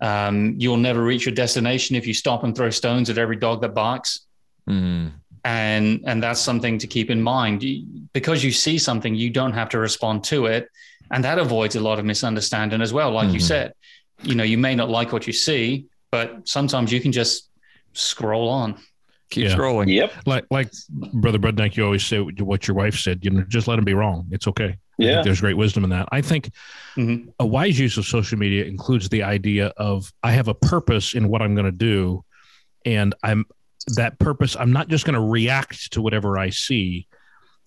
um, 0.00 0.54
you'll 0.58 0.76
never 0.76 1.02
reach 1.02 1.26
your 1.26 1.34
destination 1.34 1.96
if 1.96 2.06
you 2.06 2.14
stop 2.14 2.44
and 2.44 2.56
throw 2.56 2.70
stones 2.70 3.08
at 3.10 3.18
every 3.18 3.36
dog 3.36 3.60
that 3.62 3.74
barks. 3.74 4.20
Mm. 4.68 5.12
And, 5.44 6.02
and 6.04 6.22
that's 6.22 6.40
something 6.40 6.78
to 6.78 6.86
keep 6.86 7.08
in 7.08 7.22
mind. 7.22 7.64
Because 8.12 8.42
you 8.42 8.50
see 8.50 8.78
something, 8.78 9.14
you 9.14 9.30
don't 9.30 9.52
have 9.52 9.68
to 9.70 9.78
respond 9.78 10.24
to 10.24 10.46
it. 10.46 10.68
And 11.10 11.22
that 11.24 11.38
avoids 11.38 11.76
a 11.76 11.80
lot 11.80 11.98
of 12.00 12.04
misunderstanding 12.04 12.82
as 12.82 12.92
well. 12.92 13.12
Like 13.12 13.26
mm-hmm. 13.26 13.34
you 13.34 13.40
said, 13.40 13.74
you 14.22 14.34
know, 14.34 14.42
you 14.42 14.58
may 14.58 14.74
not 14.74 14.90
like 14.90 15.12
what 15.12 15.26
you 15.26 15.32
see, 15.32 15.86
but 16.10 16.48
sometimes 16.48 16.92
you 16.92 17.00
can 17.00 17.12
just 17.12 17.50
scroll 17.92 18.48
on. 18.48 18.78
Keep 19.30 19.44
yeah. 19.44 19.56
scrolling. 19.56 19.92
Yep. 19.92 20.12
Like 20.24 20.44
like 20.50 20.70
brother 20.88 21.38
Brudnick, 21.38 21.76
you 21.76 21.84
always 21.84 22.06
say 22.06 22.20
what 22.20 22.68
your 22.68 22.76
wife 22.76 22.96
said. 22.96 23.24
You 23.24 23.30
know, 23.30 23.44
just 23.48 23.66
let 23.66 23.76
them 23.76 23.84
be 23.84 23.94
wrong. 23.94 24.28
It's 24.30 24.46
okay. 24.46 24.78
Yeah. 24.98 25.22
there's 25.22 25.40
great 25.40 25.56
wisdom 25.56 25.84
in 25.84 25.90
that. 25.90 26.08
I 26.10 26.22
think 26.22 26.50
mm-hmm. 26.96 27.28
a 27.38 27.46
wise 27.46 27.78
use 27.78 27.98
of 27.98 28.06
social 28.06 28.38
media 28.38 28.64
includes 28.64 29.08
the 29.08 29.24
idea 29.24 29.66
of 29.76 30.10
I 30.22 30.32
have 30.32 30.48
a 30.48 30.54
purpose 30.54 31.14
in 31.14 31.28
what 31.28 31.42
I'm 31.42 31.54
going 31.54 31.66
to 31.66 31.72
do, 31.72 32.24
and 32.84 33.14
I'm 33.22 33.44
that 33.96 34.18
purpose. 34.18 34.56
I'm 34.56 34.72
not 34.72 34.88
just 34.88 35.04
going 35.04 35.14
to 35.14 35.20
react 35.20 35.92
to 35.92 36.00
whatever 36.00 36.38
I 36.38 36.50
see. 36.50 37.08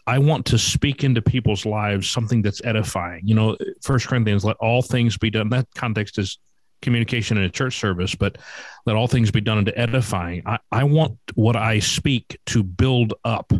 I 0.07 0.17
want 0.17 0.45
to 0.47 0.57
speak 0.57 1.03
into 1.03 1.21
people's 1.21 1.65
lives 1.65 2.09
something 2.09 2.41
that's 2.41 2.63
edifying. 2.63 3.21
You 3.25 3.35
know, 3.35 3.57
First 3.83 4.07
Corinthians, 4.07 4.43
let 4.43 4.55
all 4.57 4.81
things 4.81 5.17
be 5.17 5.29
done. 5.29 5.49
That 5.49 5.67
context 5.75 6.17
is 6.17 6.39
communication 6.81 7.37
in 7.37 7.43
a 7.43 7.49
church 7.49 7.77
service, 7.79 8.15
but 8.15 8.37
let 8.85 8.95
all 8.95 9.07
things 9.07 9.31
be 9.31 9.41
done 9.41 9.57
into 9.57 9.77
edifying. 9.77 10.43
I, 10.45 10.59
I 10.71 10.83
want 10.83 11.17
what 11.35 11.55
I 11.55 11.79
speak 11.79 12.37
to 12.47 12.63
build 12.63 13.13
up. 13.23 13.51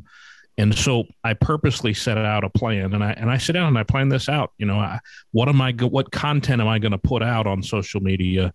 And 0.57 0.77
so 0.77 1.05
I 1.23 1.35
purposely 1.35 1.93
set 1.93 2.17
out 2.17 2.43
a 2.43 2.49
plan 2.49 2.93
and 2.93 3.03
I, 3.03 3.11
and 3.11 3.29
I 3.29 3.37
sit 3.37 3.53
down 3.53 3.67
and 3.67 3.77
I 3.77 3.83
plan 3.83 4.09
this 4.09 4.27
out. 4.27 4.51
You 4.57 4.65
know, 4.65 4.77
I, 4.77 4.99
what 5.31 5.47
am 5.47 5.61
I, 5.61 5.71
what 5.71 6.11
content 6.11 6.61
am 6.61 6.67
I 6.67 6.79
going 6.79 6.91
to 6.91 6.97
put 6.97 7.23
out 7.23 7.47
on 7.47 7.63
social 7.63 8.01
media? 8.01 8.53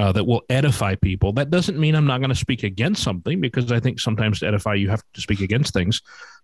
Uh, 0.00 0.12
that 0.12 0.22
will 0.22 0.42
edify 0.48 0.94
people. 0.94 1.32
That 1.32 1.50
doesn't 1.50 1.76
mean 1.76 1.96
I'm 1.96 2.06
not 2.06 2.20
going 2.20 2.28
to 2.28 2.36
speak 2.36 2.62
against 2.62 3.02
something 3.02 3.40
because 3.40 3.72
I 3.72 3.80
think 3.80 3.98
sometimes 3.98 4.38
to 4.38 4.46
edify 4.46 4.74
you 4.74 4.88
have 4.90 5.02
to 5.14 5.20
speak 5.20 5.40
against 5.40 5.72
things. 5.74 6.02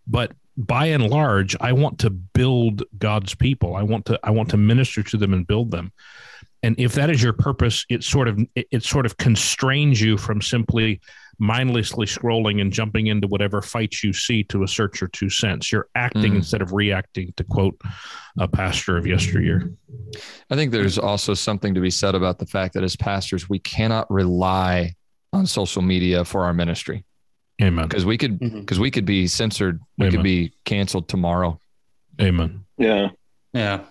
But 0.09 0.33
by 0.57 0.87
and 0.87 1.09
large, 1.09 1.55
I 1.61 1.73
want 1.73 2.01
to 2.01 2.11
build 2.11 2.83
God's 2.99 3.37
people. 3.37 3.77
I 3.77 3.85
want 3.85 4.07
to 4.07 4.19
I 4.25 4.31
want 4.31 4.51
to 4.51 4.57
minister 4.57 5.05
to 5.05 5.17
them 5.17 5.33
and 5.33 5.47
build 5.47 5.71
them 5.71 5.93
and 6.65 6.75
if 6.79 6.95
that 6.95 7.11
is 7.11 7.23
your 7.23 7.35
purpose 7.35 7.85
it 7.89 8.03
sort 8.03 8.27
of 8.27 8.41
it, 8.55 8.67
it, 8.71 8.83
sort 8.83 9.05
of 9.07 9.17
constrains 9.19 10.01
you 10.01 10.17
from 10.17 10.41
simply 10.41 11.01
mindlessly 11.39 12.07
scrolling 12.07 12.61
and 12.61 12.73
jumping 12.73 13.09
into 13.09 13.27
whatever 13.27 13.61
fights 13.61 14.03
you 14.03 14.13
see 14.13 14.45
to 14.45 14.63
assert 14.63 15.01
your 15.01 15.09
two 15.09 15.29
cents. 15.29 15.73
You're 15.73 15.89
acting 15.95 16.33
mm. 16.33 16.37
instead 16.37 16.63
of 16.63 16.73
reacting 16.73 17.35
to 17.37 17.45
quote 17.45 17.79
a 18.39 18.49
pastor 18.49 18.97
of 18.97 19.07
yesteryear. 19.07 19.71
I 20.49 20.55
think 20.55 20.73
there's 20.73 20.99
also 20.99 21.35
something 21.35 21.75
to 21.75 21.81
be 21.81 21.91
said 21.91 22.15
about 22.15 22.39
the 22.39 22.47
fact 22.47 22.75
that 22.75 22.85
as 22.85 22.97
pastors 22.97 23.49
we 23.49 23.59
cannot 23.59 24.11
rely 24.11 24.95
on 25.33 25.47
social 25.47 25.83
media 25.83 26.25
for 26.25 26.45
our 26.45 26.55
ministry. 26.55 27.05
Amen. 27.63 27.87
Because 27.87 28.07
we 28.07 28.17
could 28.17 28.39
because 28.39 28.77
mm-hmm. 28.77 28.83
we 28.83 28.91
could 28.91 29.05
be 29.05 29.27
censored. 29.27 29.81
We 29.99 30.07
amen. 30.07 30.13
could 30.13 30.25
be 30.25 30.53
canceled 30.65 31.09
tomorrow. 31.09 31.61
Amen. 32.21 32.65
Yeah. 32.79 33.11
Yeah 33.53 33.85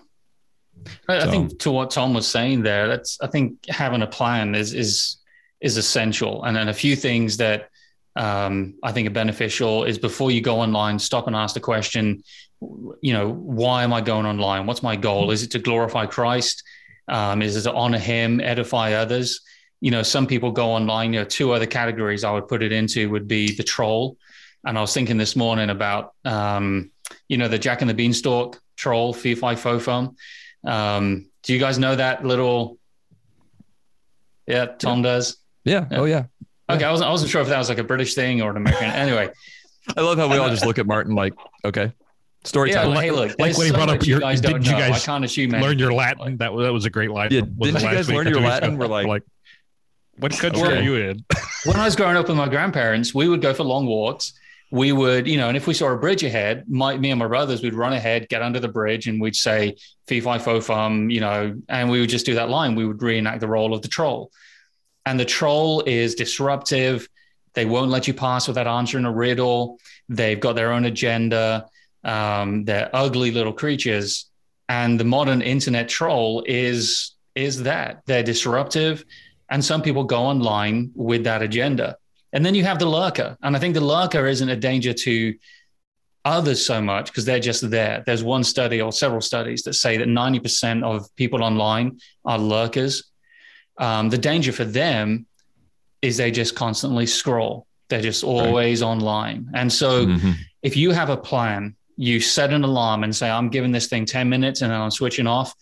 I, 1.08 1.20
so. 1.20 1.28
I 1.28 1.30
think 1.30 1.58
to 1.60 1.70
what 1.70 1.90
Tom 1.90 2.14
was 2.14 2.26
saying 2.26 2.62
there, 2.62 2.88
that's 2.88 3.18
I 3.20 3.26
think 3.26 3.66
having 3.68 4.02
a 4.02 4.06
plan 4.06 4.54
is 4.54 4.72
is 4.74 5.18
is 5.60 5.76
essential. 5.76 6.44
And 6.44 6.56
then 6.56 6.68
a 6.68 6.74
few 6.74 6.94
things 6.94 7.38
that 7.38 7.70
um, 8.16 8.74
I 8.82 8.92
think 8.92 9.08
are 9.08 9.12
beneficial 9.12 9.84
is 9.84 9.98
before 9.98 10.30
you 10.30 10.40
go 10.40 10.60
online, 10.60 10.98
stop 10.98 11.26
and 11.26 11.34
ask 11.34 11.54
the 11.54 11.60
question, 11.60 12.22
you 13.00 13.12
know, 13.12 13.30
why 13.30 13.82
am 13.82 13.92
I 13.92 14.00
going 14.00 14.26
online? 14.26 14.66
What's 14.66 14.82
my 14.82 14.96
goal? 14.96 15.30
Is 15.30 15.42
it 15.42 15.50
to 15.52 15.58
glorify 15.58 16.06
Christ? 16.06 16.62
Um, 17.08 17.42
is 17.42 17.56
it 17.56 17.62
to 17.62 17.72
honor 17.72 17.98
Him, 17.98 18.40
edify 18.40 18.92
others? 18.92 19.40
You 19.80 19.90
know, 19.90 20.02
some 20.02 20.26
people 20.26 20.52
go 20.52 20.70
online. 20.70 21.12
You 21.12 21.20
know, 21.20 21.26
two 21.26 21.52
other 21.52 21.66
categories 21.66 22.24
I 22.24 22.32
would 22.32 22.48
put 22.48 22.62
it 22.62 22.72
into 22.72 23.10
would 23.10 23.28
be 23.28 23.54
the 23.54 23.64
troll. 23.64 24.16
And 24.64 24.78
I 24.78 24.80
was 24.80 24.94
thinking 24.94 25.18
this 25.18 25.36
morning 25.36 25.68
about, 25.68 26.14
um, 26.24 26.90
you 27.28 27.36
know, 27.36 27.48
the 27.48 27.58
Jack 27.58 27.82
and 27.82 27.90
the 27.90 27.94
Beanstalk 27.94 28.60
troll, 28.76 29.12
fi 29.12 29.34
fo 29.34 29.78
fum. 29.78 30.16
Um, 30.64 31.26
do 31.42 31.52
you 31.52 31.58
guys 31.58 31.78
know 31.78 31.94
that 31.94 32.24
little? 32.24 32.78
Yeah, 34.46 34.66
Tom 34.66 34.98
yeah. 34.98 35.02
does. 35.02 35.36
Yeah. 35.64 35.86
yeah. 35.90 35.98
Oh 35.98 36.04
yeah. 36.04 36.24
Okay, 36.68 36.80
yeah. 36.80 36.88
I 36.88 36.90
wasn't. 36.90 37.08
I 37.08 37.10
wasn't 37.10 37.30
sure 37.30 37.42
if 37.42 37.48
that 37.48 37.58
was 37.58 37.68
like 37.68 37.78
a 37.78 37.84
British 37.84 38.14
thing 38.14 38.42
or 38.42 38.50
an 38.50 38.56
American. 38.56 38.90
Anyway, 38.90 39.30
I 39.96 40.00
love 40.00 40.18
how 40.18 40.28
we 40.28 40.38
all 40.38 40.48
just 40.48 40.64
look 40.64 40.78
at 40.78 40.86
Martin 40.86 41.14
like, 41.14 41.34
okay, 41.64 41.92
story 42.44 42.70
yeah, 42.70 42.82
time. 42.82 42.90
Well, 42.92 43.00
hey, 43.00 43.10
look, 43.10 43.38
like 43.38 43.56
when 43.56 43.66
he 43.66 43.72
brought 43.72 43.90
up 43.90 44.06
your, 44.06 44.18
you 44.18 44.20
guys 44.20 44.40
did 44.40 44.66
you 44.66 44.72
guys 44.72 45.02
I 45.02 45.04
can't 45.04 45.24
assume 45.24 45.50
learn 45.50 45.78
your 45.78 45.92
Latin? 45.92 46.38
That 46.38 46.52
was 46.52 46.66
that 46.66 46.72
was 46.72 46.84
a 46.84 46.90
great 46.90 47.10
line. 47.10 47.28
Yeah, 47.30 47.42
didn't 47.42 47.80
you 47.80 47.88
guys 47.88 48.10
learn 48.10 48.26
your 48.28 48.40
Latin? 48.40 48.78
We're 48.78 48.86
like, 48.86 49.06
like, 49.06 49.22
what 50.16 50.32
country 50.32 50.62
okay. 50.62 50.78
are 50.78 50.82
you 50.82 50.96
in? 50.96 51.24
when 51.64 51.76
I 51.76 51.84
was 51.84 51.96
growing 51.96 52.16
up 52.16 52.28
with 52.28 52.36
my 52.36 52.48
grandparents, 52.48 53.14
we 53.14 53.28
would 53.28 53.42
go 53.42 53.52
for 53.52 53.64
long 53.64 53.86
walks 53.86 54.32
we 54.74 54.90
would, 54.90 55.28
you 55.28 55.36
know, 55.36 55.46
and 55.46 55.56
if 55.56 55.68
we 55.68 55.72
saw 55.72 55.92
a 55.92 55.96
bridge 55.96 56.24
ahead, 56.24 56.64
my, 56.68 56.96
me 56.96 57.12
and 57.12 57.20
my 57.20 57.28
brothers 57.28 57.62
would 57.62 57.74
run 57.74 57.92
ahead, 57.92 58.28
get 58.28 58.42
under 58.42 58.58
the 58.58 58.66
bridge, 58.66 59.06
and 59.06 59.20
we'd 59.20 59.36
say 59.36 59.76
"fee 60.08 60.18
fi 60.18 60.36
fo 60.36 60.60
fum," 60.60 61.10
you 61.10 61.20
know, 61.20 61.54
and 61.68 61.88
we 61.88 62.00
would 62.00 62.08
just 62.08 62.26
do 62.26 62.34
that 62.34 62.48
line. 62.48 62.74
We 62.74 62.84
would 62.84 63.00
reenact 63.00 63.38
the 63.38 63.46
role 63.46 63.72
of 63.72 63.82
the 63.82 63.88
troll, 63.88 64.32
and 65.06 65.18
the 65.18 65.24
troll 65.24 65.84
is 65.86 66.16
disruptive. 66.16 67.08
They 67.52 67.66
won't 67.66 67.92
let 67.92 68.08
you 68.08 68.14
pass 68.14 68.48
without 68.48 68.66
answering 68.66 69.04
a 69.04 69.12
riddle. 69.12 69.78
They've 70.08 70.40
got 70.40 70.56
their 70.56 70.72
own 70.72 70.86
agenda. 70.86 71.66
Um, 72.02 72.64
they're 72.64 72.90
ugly 72.92 73.30
little 73.30 73.52
creatures, 73.52 74.28
and 74.68 74.98
the 74.98 75.04
modern 75.04 75.40
internet 75.40 75.88
troll 75.88 76.42
is 76.48 77.14
is 77.36 77.62
that 77.62 78.02
they're 78.06 78.24
disruptive, 78.24 79.04
and 79.48 79.64
some 79.64 79.82
people 79.82 80.02
go 80.02 80.22
online 80.22 80.90
with 80.96 81.22
that 81.22 81.42
agenda 81.42 81.96
And 82.34 82.44
then 82.44 82.54
you 82.54 82.64
have 82.64 82.78
the 82.78 82.86
lurker. 82.86 83.38
And 83.42 83.56
I 83.56 83.60
think 83.60 83.74
the 83.74 83.80
lurker 83.80 84.26
isn't 84.26 84.48
a 84.48 84.56
danger 84.56 84.92
to 84.92 85.34
others 86.24 86.66
so 86.66 86.80
much 86.80 87.06
because 87.06 87.24
they're 87.24 87.40
just 87.40 87.70
there. 87.70 88.02
There's 88.04 88.24
one 88.24 88.42
study 88.44 88.82
or 88.82 88.92
several 88.92 89.20
studies 89.20 89.62
that 89.62 89.74
say 89.74 89.96
that 89.98 90.08
90% 90.08 90.82
of 90.82 91.14
people 91.16 91.44
online 91.44 92.00
are 92.24 92.38
lurkers. 92.38 93.10
Um, 93.78 94.10
the 94.10 94.18
danger 94.18 94.52
for 94.52 94.64
them 94.64 95.26
is 96.02 96.16
they 96.16 96.30
just 96.30 96.56
constantly 96.56 97.06
scroll. 97.06 97.66
They're 97.88 98.02
just 98.02 98.24
always 98.24 98.82
right. 98.82 98.88
online. 98.88 99.50
And 99.54 99.72
so 99.72 100.06
mm-hmm. 100.06 100.32
if 100.62 100.76
you 100.76 100.90
have 100.90 101.10
a 101.10 101.16
plan, 101.16 101.76
you 101.96 102.18
set 102.20 102.52
an 102.52 102.64
alarm 102.64 103.04
and 103.04 103.14
say, 103.14 103.30
I'm 103.30 103.48
giving 103.48 103.70
this 103.70 103.86
thing 103.86 104.06
10 104.06 104.28
minutes 104.28 104.62
and 104.62 104.72
then 104.72 104.80
I'm 104.80 104.90
switching 104.90 105.28
off. 105.28 105.54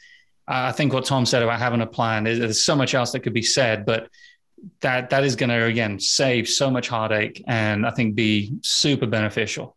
I 0.49 0.73
think 0.73 0.93
what 0.93 1.05
Tom 1.05 1.27
said 1.27 1.43
about 1.43 1.59
having 1.59 1.83
a 1.83 1.87
plan, 1.87 2.25
there's 2.25 2.65
so 2.65 2.75
much 2.75 2.95
else 2.95 3.13
that 3.13 3.21
could 3.21 3.35
be 3.35 3.43
said, 3.43 3.85
but 3.85 4.09
that 4.81 5.11
that 5.11 5.25
is 5.25 5.37
going 5.37 5.51
to 5.51 5.65
again 5.65 5.99
save 5.99 6.49
so 6.49 6.71
much 6.71 6.89
heartache 6.89 7.43
and 7.47 7.87
I 7.87 7.91
think 7.91 8.15
be 8.15 8.59
super 8.63 9.07
beneficial. 9.07 9.77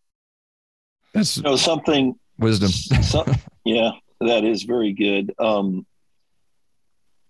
That's 1.14 1.38
you 1.38 1.44
know, 1.44 1.56
something 1.56 2.16
wisdom. 2.38 2.70
some, 3.02 3.36
yeah, 3.64 3.92
that 4.22 4.44
is 4.44 4.64
very 4.64 4.94
good. 4.94 5.34
Um, 5.40 5.86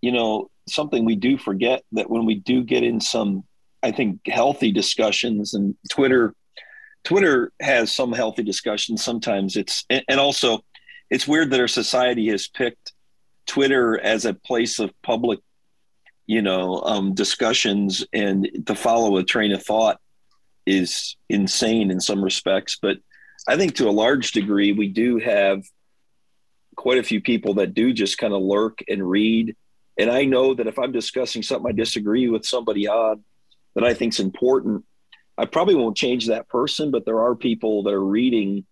you 0.01 0.11
know, 0.11 0.49
something 0.67 1.05
we 1.05 1.15
do 1.15 1.37
forget 1.37 1.83
that 1.93 2.09
when 2.09 2.25
we 2.25 2.35
do 2.35 2.63
get 2.63 2.83
in 2.83 2.99
some, 2.99 3.43
I 3.83 3.91
think, 3.91 4.21
healthy 4.27 4.71
discussions 4.71 5.53
and 5.53 5.75
Twitter, 5.89 6.33
Twitter 7.03 7.51
has 7.61 7.95
some 7.95 8.11
healthy 8.11 8.43
discussions. 8.43 9.03
Sometimes 9.03 9.55
it's, 9.55 9.85
and 9.89 10.19
also 10.19 10.63
it's 11.09 11.27
weird 11.27 11.51
that 11.51 11.59
our 11.59 11.67
society 11.67 12.29
has 12.29 12.47
picked 12.47 12.93
Twitter 13.45 13.99
as 13.99 14.25
a 14.25 14.33
place 14.33 14.79
of 14.79 14.91
public 15.03 15.39
you 16.27 16.41
know 16.41 16.81
um, 16.81 17.13
discussions 17.13 18.05
and 18.13 18.49
to 18.65 18.75
follow 18.75 19.17
a 19.17 19.23
train 19.23 19.51
of 19.51 19.63
thought 19.63 19.99
is 20.65 21.15
insane 21.29 21.91
in 21.91 21.99
some 21.99 22.23
respects. 22.23 22.77
But 22.81 22.97
i 23.47 23.57
think 23.57 23.75
to 23.75 23.89
a 23.89 23.91
large 23.91 24.31
degree 24.31 24.71
we 24.71 24.87
do 24.87 25.17
have 25.19 25.63
quite 26.75 26.97
a 26.97 27.03
few 27.03 27.21
people 27.21 27.55
that 27.55 27.73
do 27.73 27.93
just 27.93 28.17
kind 28.17 28.33
of 28.33 28.41
lurk 28.41 28.79
and 28.87 29.07
read. 29.07 29.55
And 29.99 30.09
i 30.09 30.25
know 30.25 30.53
that 30.53 30.67
if 30.67 30.79
i'm 30.79 30.91
discussing 30.91 31.43
something 31.43 31.69
i 31.69 31.73
disagree 31.73 32.27
with 32.27 32.45
somebody 32.45 32.87
on 32.87 33.23
that 33.75 33.83
i 33.83 33.93
think 33.93 34.13
is 34.13 34.19
important 34.19 34.83
i 35.37 35.45
probably 35.45 35.75
won't 35.75 35.95
change 35.95 36.27
that 36.27 36.49
person 36.49 36.91
but 36.91 37.05
there 37.05 37.21
are 37.21 37.35
people 37.35 37.83
that 37.83 37.93
are 37.93 38.03
reading 38.03 38.65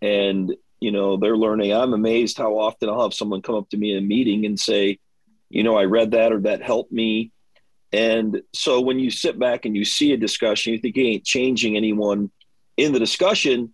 and 0.00 0.54
you 0.80 0.92
know 0.92 1.16
they're 1.16 1.36
learning. 1.36 1.72
I'm 1.72 1.94
amazed 1.94 2.36
how 2.36 2.58
often 2.58 2.88
i'll 2.88 3.02
have 3.02 3.14
someone 3.14 3.42
come 3.42 3.54
up 3.54 3.68
to 3.70 3.76
me 3.76 3.92
in 3.92 3.98
a 3.98 4.06
meeting 4.06 4.44
and 4.44 4.58
say 4.58 4.98
you 5.54 5.62
know, 5.62 5.76
I 5.76 5.84
read 5.84 6.10
that 6.10 6.32
or 6.32 6.40
that 6.40 6.62
helped 6.62 6.90
me. 6.90 7.30
And 7.92 8.42
so 8.52 8.80
when 8.80 8.98
you 8.98 9.08
sit 9.08 9.38
back 9.38 9.64
and 9.64 9.76
you 9.76 9.84
see 9.84 10.12
a 10.12 10.16
discussion, 10.16 10.72
you 10.72 10.80
think 10.80 10.96
you 10.96 11.04
ain't 11.04 11.24
changing 11.24 11.76
anyone 11.76 12.32
in 12.76 12.92
the 12.92 12.98
discussion. 12.98 13.72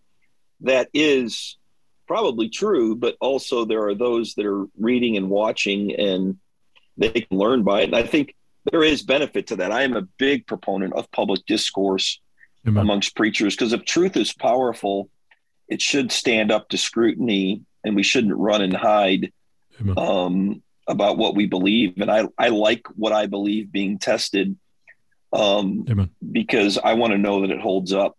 That 0.61 0.91
is 0.93 1.57
probably 2.07 2.51
true, 2.51 2.97
but 2.97 3.17
also 3.19 3.65
there 3.65 3.87
are 3.87 3.95
those 3.95 4.35
that 4.35 4.45
are 4.45 4.67
reading 4.79 5.17
and 5.17 5.31
watching 5.31 5.99
and 5.99 6.37
they 6.99 7.13
can 7.13 7.39
learn 7.39 7.63
by 7.63 7.81
it. 7.81 7.85
And 7.85 7.97
I 7.97 8.03
think 8.03 8.35
there 8.71 8.85
is 8.85 9.03
benefit 9.03 9.47
to 9.47 9.57
that. 9.57 9.73
I 9.73 9.83
am 9.83 9.97
a 9.97 10.03
big 10.19 10.47
proponent 10.47 10.93
of 10.93 11.11
public 11.13 11.47
discourse 11.47 12.21
Amen. 12.69 12.83
amongst 12.83 13.17
preachers 13.17 13.57
because 13.57 13.73
if 13.73 13.87
truth 13.87 14.19
is 14.19 14.35
powerful, 14.35 15.09
it 15.67 15.81
should 15.81 16.13
stand 16.13 16.53
up 16.53 16.69
to 16.69 16.77
scrutiny 16.77 17.63
and 17.85 17.97
we 17.97 18.03
shouldn't 18.03 18.37
run 18.37 18.61
and 18.61 18.77
hide. 18.77 19.33
Um, 19.97 20.63
about 20.87 21.19
what 21.19 21.35
we 21.35 21.47
believe. 21.47 22.01
And 22.01 22.11
I, 22.11 22.27
I 22.39 22.49
like 22.49 22.87
what 22.97 23.13
I 23.13 23.27
believe 23.27 23.71
being 23.71 23.99
tested 23.99 24.57
um, 25.33 25.87
because 26.33 26.79
I 26.79 26.95
want 26.95 27.13
to 27.13 27.19
know 27.19 27.43
that 27.43 27.51
it 27.51 27.61
holds 27.61 27.93
up. 27.93 28.17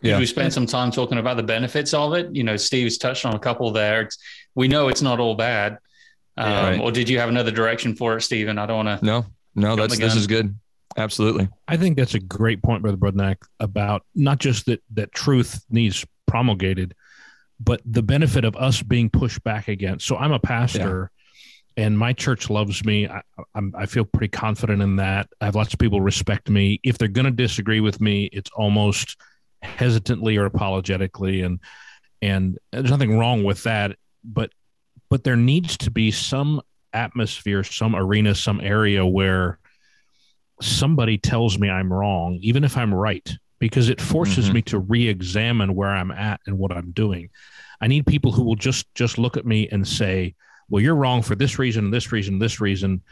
Yeah. 0.00 0.18
We 0.18 0.26
spent 0.26 0.52
some 0.52 0.66
time 0.66 0.90
talking 0.90 1.18
about 1.18 1.36
the 1.36 1.44
benefits 1.44 1.94
of 1.94 2.14
it. 2.14 2.34
You 2.34 2.42
know, 2.42 2.56
Steve's 2.56 2.98
touched 2.98 3.24
on 3.24 3.34
a 3.34 3.38
couple 3.38 3.70
there. 3.70 4.02
It's, 4.02 4.18
we 4.54 4.66
know 4.66 4.88
it's 4.88 5.02
not 5.02 5.20
all 5.20 5.34
bad. 5.34 5.78
Um, 6.36 6.50
yeah, 6.50 6.70
right. 6.70 6.80
Or 6.80 6.90
did 6.90 7.08
you 7.08 7.18
have 7.18 7.28
another 7.28 7.50
direction 7.50 7.94
for 7.94 8.16
it, 8.16 8.22
Stephen? 8.22 8.58
I 8.58 8.66
don't 8.66 8.84
want 8.84 9.00
to. 9.00 9.06
No, 9.06 9.26
no, 9.54 9.76
that's 9.76 9.98
this 9.98 10.16
is 10.16 10.26
good. 10.26 10.58
Absolutely. 10.96 11.48
I 11.68 11.76
think 11.76 11.96
that's 11.96 12.14
a 12.14 12.20
great 12.20 12.62
point, 12.62 12.82
Brother 12.82 12.96
Brudnak, 12.96 13.36
about 13.60 14.04
not 14.14 14.38
just 14.38 14.66
that 14.66 14.82
that 14.94 15.12
truth 15.12 15.64
needs 15.70 16.04
promulgated, 16.26 16.94
but 17.60 17.80
the 17.84 18.02
benefit 18.02 18.44
of 18.44 18.56
us 18.56 18.82
being 18.82 19.08
pushed 19.08 19.42
back 19.44 19.68
against. 19.68 20.06
So 20.06 20.16
I'm 20.16 20.32
a 20.32 20.38
pastor 20.38 21.10
and 21.76 21.98
my 21.98 22.12
church 22.12 22.50
loves 22.50 22.84
me. 22.84 23.08
I, 23.08 23.22
I'm, 23.54 23.74
I 23.76 23.86
feel 23.86 24.04
pretty 24.04 24.28
confident 24.28 24.82
in 24.82 24.96
that. 24.96 25.28
I 25.40 25.46
have 25.46 25.54
lots 25.54 25.72
of 25.72 25.78
people 25.78 26.00
respect 26.00 26.50
me. 26.50 26.80
If 26.82 26.98
they're 26.98 27.08
going 27.08 27.24
to 27.26 27.30
disagree 27.30 27.80
with 27.80 28.00
me, 28.00 28.24
it's 28.32 28.50
almost 28.54 29.16
hesitantly 29.62 30.36
or 30.36 30.44
apologetically, 30.44 31.42
and 31.42 31.60
and 32.20 32.58
there's 32.72 32.90
nothing 32.90 33.18
wrong 33.18 33.44
with 33.44 33.62
that. 33.64 33.96
But 34.24 34.50
but 35.08 35.24
there 35.24 35.36
needs 35.36 35.76
to 35.78 35.90
be 35.90 36.10
some 36.10 36.60
atmosphere, 36.92 37.64
some 37.64 37.96
arena, 37.96 38.34
some 38.34 38.60
area 38.60 39.04
where 39.04 39.58
somebody 40.60 41.18
tells 41.18 41.58
me 41.58 41.68
I'm 41.70 41.92
wrong, 41.92 42.38
even 42.40 42.64
if 42.64 42.76
I'm 42.76 42.94
right, 42.94 43.28
because 43.58 43.88
it 43.88 44.00
forces 44.00 44.46
mm-hmm. 44.46 44.54
me 44.54 44.62
to 44.62 44.78
re-examine 44.78 45.74
where 45.74 45.90
I'm 45.90 46.10
at 46.10 46.40
and 46.46 46.58
what 46.58 46.72
I'm 46.72 46.92
doing. 46.92 47.30
I 47.80 47.88
need 47.88 48.06
people 48.06 48.30
who 48.30 48.44
will 48.44 48.56
just 48.56 48.92
just 48.94 49.18
look 49.18 49.36
at 49.36 49.46
me 49.46 49.68
and 49.68 49.86
say 49.86 50.34
well, 50.68 50.82
you're 50.82 50.96
wrong 50.96 51.22
for 51.22 51.34
this 51.34 51.58
reason, 51.58 51.90
this 51.90 52.12
reason, 52.12 52.38
this 52.38 52.60
reason. 52.60 53.02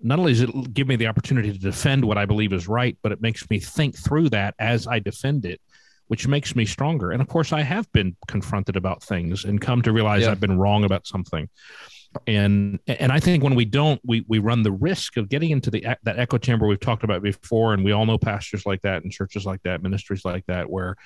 Not 0.00 0.18
only 0.18 0.32
does 0.32 0.42
it 0.42 0.74
give 0.74 0.86
me 0.86 0.96
the 0.96 1.08
opportunity 1.08 1.52
to 1.52 1.58
defend 1.58 2.04
what 2.04 2.18
I 2.18 2.24
believe 2.24 2.52
is 2.52 2.68
right, 2.68 2.96
but 3.02 3.10
it 3.10 3.20
makes 3.20 3.48
me 3.50 3.58
think 3.58 3.96
through 3.96 4.30
that 4.30 4.54
as 4.58 4.86
I 4.86 5.00
defend 5.00 5.44
it, 5.44 5.60
which 6.06 6.28
makes 6.28 6.54
me 6.54 6.64
stronger. 6.64 7.10
And 7.10 7.20
of 7.20 7.28
course, 7.28 7.52
I 7.52 7.62
have 7.62 7.90
been 7.92 8.16
confronted 8.28 8.76
about 8.76 9.02
things 9.02 9.44
and 9.44 9.60
come 9.60 9.82
to 9.82 9.92
realize 9.92 10.22
yeah. 10.22 10.30
I've 10.30 10.40
been 10.40 10.58
wrong 10.58 10.84
about 10.84 11.06
something. 11.06 11.48
And 12.26 12.78
and 12.86 13.12
I 13.12 13.20
think 13.20 13.44
when 13.44 13.54
we 13.54 13.66
don't, 13.66 14.00
we 14.04 14.24
we 14.28 14.38
run 14.38 14.62
the 14.62 14.72
risk 14.72 15.16
of 15.16 15.28
getting 15.28 15.50
into 15.50 15.70
the 15.70 15.84
that 16.04 16.18
echo 16.18 16.38
chamber 16.38 16.66
we've 16.66 16.80
talked 16.80 17.04
about 17.04 17.22
before, 17.22 17.74
and 17.74 17.84
we 17.84 17.92
all 17.92 18.06
know 18.06 18.16
pastors 18.18 18.64
like 18.64 18.80
that 18.82 19.02
and 19.02 19.12
churches 19.12 19.44
like 19.44 19.62
that, 19.64 19.82
ministries 19.82 20.24
like 20.24 20.46
that, 20.46 20.70
where 20.70 20.96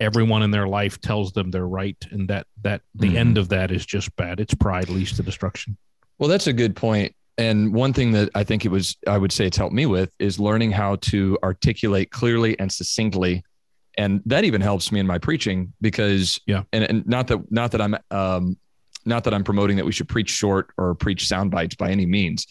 everyone 0.00 0.42
in 0.42 0.50
their 0.50 0.68
life 0.68 1.00
tells 1.00 1.32
them 1.32 1.50
they're 1.50 1.66
right 1.66 1.96
and 2.10 2.28
that 2.28 2.46
that 2.62 2.82
the 2.94 3.08
mm-hmm. 3.08 3.16
end 3.16 3.38
of 3.38 3.48
that 3.48 3.70
is 3.70 3.84
just 3.84 4.14
bad. 4.16 4.40
It's 4.40 4.54
pride 4.54 4.88
leads 4.88 5.16
to 5.16 5.22
destruction. 5.22 5.76
Well 6.18 6.28
that's 6.28 6.46
a 6.46 6.52
good 6.52 6.76
point. 6.76 7.14
And 7.36 7.72
one 7.72 7.92
thing 7.92 8.12
that 8.12 8.30
i 8.34 8.44
think 8.44 8.64
it 8.64 8.68
was 8.68 8.96
i 9.06 9.18
would 9.18 9.32
say 9.32 9.46
it's 9.46 9.56
helped 9.56 9.74
me 9.74 9.86
with 9.86 10.12
is 10.18 10.38
learning 10.38 10.72
how 10.72 10.96
to 10.96 11.38
articulate 11.42 12.10
clearly 12.10 12.58
and 12.58 12.70
succinctly. 12.70 13.44
And 13.96 14.22
that 14.26 14.44
even 14.44 14.60
helps 14.60 14.92
me 14.92 15.00
in 15.00 15.06
my 15.08 15.18
preaching 15.18 15.72
because 15.80 16.38
yeah. 16.46 16.62
and, 16.72 16.84
and 16.84 17.06
not 17.06 17.26
that 17.28 17.50
not 17.50 17.72
that 17.72 17.80
i'm 17.80 17.96
um 18.10 18.56
not 19.04 19.24
that 19.24 19.34
i'm 19.34 19.44
promoting 19.44 19.76
that 19.76 19.84
we 19.84 19.92
should 19.92 20.08
preach 20.08 20.30
short 20.30 20.70
or 20.76 20.94
preach 20.94 21.26
sound 21.26 21.50
bites 21.50 21.74
by 21.74 21.90
any 21.90 22.06
means 22.06 22.46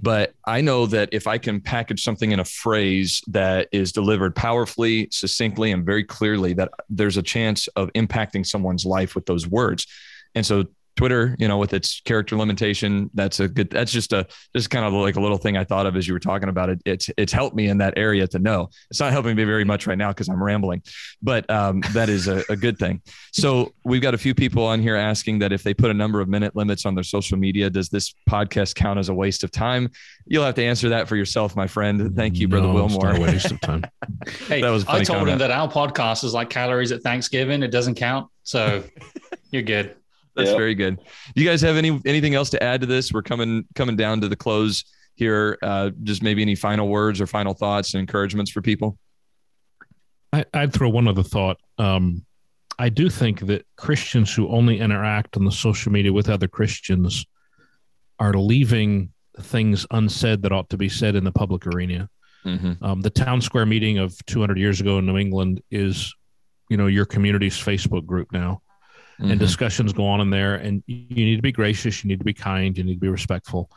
but 0.00 0.34
I 0.44 0.60
know 0.60 0.86
that 0.86 1.08
if 1.12 1.26
I 1.26 1.38
can 1.38 1.60
package 1.60 2.02
something 2.02 2.32
in 2.32 2.40
a 2.40 2.44
phrase 2.44 3.22
that 3.28 3.68
is 3.72 3.92
delivered 3.92 4.34
powerfully, 4.34 5.08
succinctly, 5.10 5.72
and 5.72 5.84
very 5.84 6.04
clearly, 6.04 6.52
that 6.54 6.70
there's 6.88 7.16
a 7.16 7.22
chance 7.22 7.66
of 7.68 7.92
impacting 7.94 8.46
someone's 8.46 8.84
life 8.84 9.14
with 9.14 9.26
those 9.26 9.46
words. 9.46 9.86
And 10.34 10.46
so 10.46 10.66
Twitter, 10.98 11.36
you 11.38 11.46
know, 11.46 11.58
with 11.58 11.74
its 11.74 12.00
character 12.00 12.36
limitation, 12.36 13.08
that's 13.14 13.38
a 13.38 13.46
good. 13.46 13.70
That's 13.70 13.92
just 13.92 14.12
a 14.12 14.26
just 14.54 14.68
kind 14.68 14.84
of 14.84 14.92
like 14.92 15.14
a 15.14 15.20
little 15.20 15.38
thing 15.38 15.56
I 15.56 15.62
thought 15.62 15.86
of 15.86 15.94
as 15.94 16.08
you 16.08 16.12
were 16.12 16.18
talking 16.18 16.48
about 16.48 16.70
it. 16.70 16.82
It's 16.84 17.08
it's 17.16 17.32
helped 17.32 17.54
me 17.54 17.68
in 17.68 17.78
that 17.78 17.94
area 17.96 18.26
to 18.26 18.40
know. 18.40 18.68
It's 18.90 18.98
not 18.98 19.12
helping 19.12 19.36
me 19.36 19.44
very 19.44 19.62
much 19.62 19.86
right 19.86 19.96
now 19.96 20.08
because 20.08 20.28
I'm 20.28 20.42
rambling, 20.42 20.82
but 21.22 21.48
um, 21.48 21.82
that 21.92 22.08
is 22.08 22.26
a, 22.26 22.42
a 22.48 22.56
good 22.56 22.78
thing. 22.78 23.00
So 23.32 23.72
we've 23.84 24.02
got 24.02 24.14
a 24.14 24.18
few 24.18 24.34
people 24.34 24.64
on 24.64 24.82
here 24.82 24.96
asking 24.96 25.38
that 25.38 25.52
if 25.52 25.62
they 25.62 25.72
put 25.72 25.92
a 25.92 25.94
number 25.94 26.20
of 26.20 26.28
minute 26.28 26.56
limits 26.56 26.84
on 26.84 26.96
their 26.96 27.04
social 27.04 27.38
media, 27.38 27.70
does 27.70 27.88
this 27.88 28.12
podcast 28.28 28.74
count 28.74 28.98
as 28.98 29.08
a 29.08 29.14
waste 29.14 29.44
of 29.44 29.52
time? 29.52 29.90
You'll 30.26 30.44
have 30.44 30.56
to 30.56 30.64
answer 30.64 30.88
that 30.88 31.06
for 31.06 31.14
yourself, 31.14 31.54
my 31.54 31.68
friend. 31.68 32.16
Thank 32.16 32.38
you, 32.38 32.48
brother 32.48 32.66
no, 32.66 32.74
Wilmore. 32.74 33.10
It's 33.10 33.18
not 33.20 33.28
a 33.28 33.32
waste 33.32 33.50
of 33.52 33.60
time. 33.60 33.84
hey, 34.48 34.62
that 34.62 34.70
was 34.70 34.84
I 34.88 35.04
told 35.04 35.18
comment. 35.18 35.28
him 35.34 35.38
that 35.38 35.52
our 35.52 35.70
podcast 35.70 36.24
is 36.24 36.34
like 36.34 36.50
calories 36.50 36.90
at 36.90 37.02
Thanksgiving. 37.02 37.62
It 37.62 37.70
doesn't 37.70 37.94
count, 37.94 38.28
so 38.42 38.82
you're 39.52 39.62
good. 39.62 39.94
That's 40.38 40.50
yep. 40.50 40.56
very 40.56 40.76
good. 40.76 41.00
Do 41.34 41.42
you 41.42 41.48
guys 41.48 41.60
have 41.62 41.76
any 41.76 42.00
anything 42.06 42.36
else 42.36 42.48
to 42.50 42.62
add 42.62 42.80
to 42.82 42.86
this? 42.86 43.12
We're 43.12 43.22
coming 43.22 43.64
coming 43.74 43.96
down 43.96 44.20
to 44.20 44.28
the 44.28 44.36
close 44.36 44.84
here. 45.16 45.58
Uh, 45.60 45.90
just 46.04 46.22
maybe 46.22 46.42
any 46.42 46.54
final 46.54 46.86
words 46.86 47.20
or 47.20 47.26
final 47.26 47.54
thoughts 47.54 47.92
and 47.92 48.00
encouragements 48.00 48.52
for 48.52 48.62
people. 48.62 48.96
I, 50.32 50.44
would 50.54 50.72
throw 50.72 50.88
one 50.90 51.08
other 51.08 51.24
thought. 51.24 51.58
Um, 51.78 52.24
I 52.78 52.88
do 52.88 53.10
think 53.10 53.46
that 53.46 53.66
Christians 53.76 54.32
who 54.32 54.48
only 54.48 54.78
interact 54.78 55.36
on 55.36 55.44
the 55.44 55.50
social 55.50 55.90
media 55.90 56.12
with 56.12 56.28
other 56.28 56.46
Christians 56.46 57.26
are 58.20 58.34
leaving 58.34 59.12
things 59.40 59.86
unsaid 59.90 60.42
that 60.42 60.52
ought 60.52 60.70
to 60.70 60.76
be 60.76 60.88
said 60.88 61.16
in 61.16 61.24
the 61.24 61.32
public 61.32 61.66
arena. 61.66 62.08
Mm-hmm. 62.44 62.84
Um, 62.84 63.00
the 63.00 63.10
town 63.10 63.40
square 63.40 63.66
meeting 63.66 63.98
of 63.98 64.14
200 64.26 64.56
years 64.56 64.80
ago 64.80 64.98
in 64.98 65.06
New 65.06 65.18
England 65.18 65.62
is, 65.72 66.14
you 66.68 66.76
know, 66.76 66.86
your 66.86 67.06
community's 67.06 67.56
Facebook 67.56 68.06
group 68.06 68.30
now 68.30 68.62
mm-hmm. 69.20 69.30
and 69.30 69.40
discussions 69.40 69.92
go 69.92 70.06
on 70.06 70.20
in 70.20 70.30
there. 70.30 70.54
And 70.54 70.82
you 70.86 71.24
need 71.24 71.36
to 71.36 71.42
be 71.42 71.52
gracious, 71.52 72.02
you 72.02 72.08
need 72.08 72.18
to 72.18 72.24
be 72.24 72.34
kind, 72.34 72.76
you 72.76 72.84
need 72.84 72.94
to 72.94 73.00
be 73.00 73.08
respectful. 73.08 73.70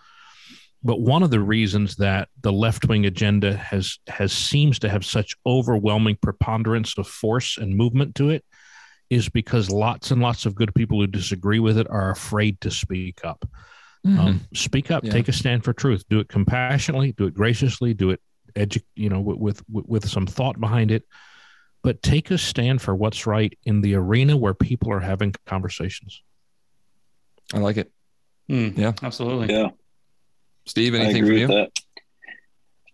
but 0.83 0.99
one 0.99 1.23
of 1.23 1.29
the 1.29 1.39
reasons 1.39 1.95
that 1.97 2.29
the 2.41 2.51
left 2.51 2.87
wing 2.87 3.05
agenda 3.05 3.55
has 3.55 3.99
has 4.07 4.31
seems 4.31 4.79
to 4.79 4.89
have 4.89 5.05
such 5.05 5.35
overwhelming 5.45 6.17
preponderance 6.21 6.97
of 6.97 7.07
force 7.07 7.57
and 7.57 7.75
movement 7.75 8.15
to 8.15 8.29
it 8.29 8.43
is 9.09 9.29
because 9.29 9.69
lots 9.69 10.11
and 10.11 10.21
lots 10.21 10.45
of 10.45 10.55
good 10.55 10.73
people 10.73 10.99
who 10.99 11.07
disagree 11.07 11.59
with 11.59 11.77
it 11.77 11.87
are 11.89 12.11
afraid 12.11 12.59
to 12.61 12.71
speak 12.71 13.23
up. 13.25 13.47
Mm-hmm. 14.07 14.19
Um, 14.19 14.41
speak 14.53 14.89
up, 14.89 15.03
yeah. 15.03 15.11
take 15.11 15.27
a 15.27 15.33
stand 15.33 15.63
for 15.63 15.73
truth, 15.73 16.03
do 16.09 16.19
it 16.19 16.29
compassionately, 16.29 17.11
do 17.11 17.27
it 17.27 17.33
graciously, 17.35 17.93
do 17.93 18.09
it 18.11 18.21
edu- 18.55 18.83
you 18.95 19.09
know 19.09 19.19
with, 19.19 19.61
with 19.69 19.85
with 19.87 20.09
some 20.09 20.25
thought 20.25 20.59
behind 20.59 20.91
it, 20.91 21.03
but 21.81 22.01
take 22.01 22.31
a 22.31 22.37
stand 22.37 22.81
for 22.81 22.95
what's 22.95 23.25
right 23.25 23.57
in 23.65 23.81
the 23.81 23.95
arena 23.95 24.37
where 24.37 24.53
people 24.53 24.91
are 24.91 24.99
having 24.99 25.33
conversations. 25.45 26.21
I 27.53 27.59
like 27.59 27.77
it. 27.77 27.91
Mm, 28.49 28.77
yeah, 28.77 28.93
absolutely. 29.01 29.53
Yeah. 29.53 29.69
Steve, 30.65 30.93
anything 30.93 31.25
for 31.25 31.33
you? 31.33 31.67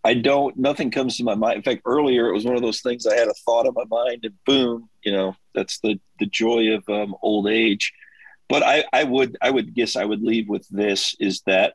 I 0.03 0.13
don't. 0.13 0.55
Nothing 0.55 0.89
comes 0.89 1.17
to 1.17 1.23
my 1.23 1.35
mind. 1.35 1.57
In 1.57 1.63
fact, 1.63 1.81
earlier 1.85 2.29
it 2.29 2.33
was 2.33 2.45
one 2.45 2.55
of 2.55 2.61
those 2.61 2.79
things. 2.79 3.05
I 3.05 3.15
had 3.15 3.27
a 3.27 3.33
thought 3.33 3.65
in 3.65 3.73
my 3.73 3.83
mind, 3.89 4.21
and 4.23 4.33
boom, 4.45 4.89
you 5.03 5.11
know, 5.11 5.35
that's 5.53 5.79
the 5.79 5.99
the 6.19 6.27
joy 6.27 6.73
of 6.73 6.87
um, 6.87 7.15
old 7.21 7.49
age. 7.49 7.91
But 8.47 8.63
I, 8.63 8.85
I 8.93 9.03
would, 9.03 9.37
I 9.41 9.49
would 9.49 9.73
guess, 9.73 9.97
I 9.97 10.05
would 10.05 10.21
leave 10.21 10.47
with 10.47 10.65
this: 10.69 11.15
is 11.19 11.41
that 11.45 11.73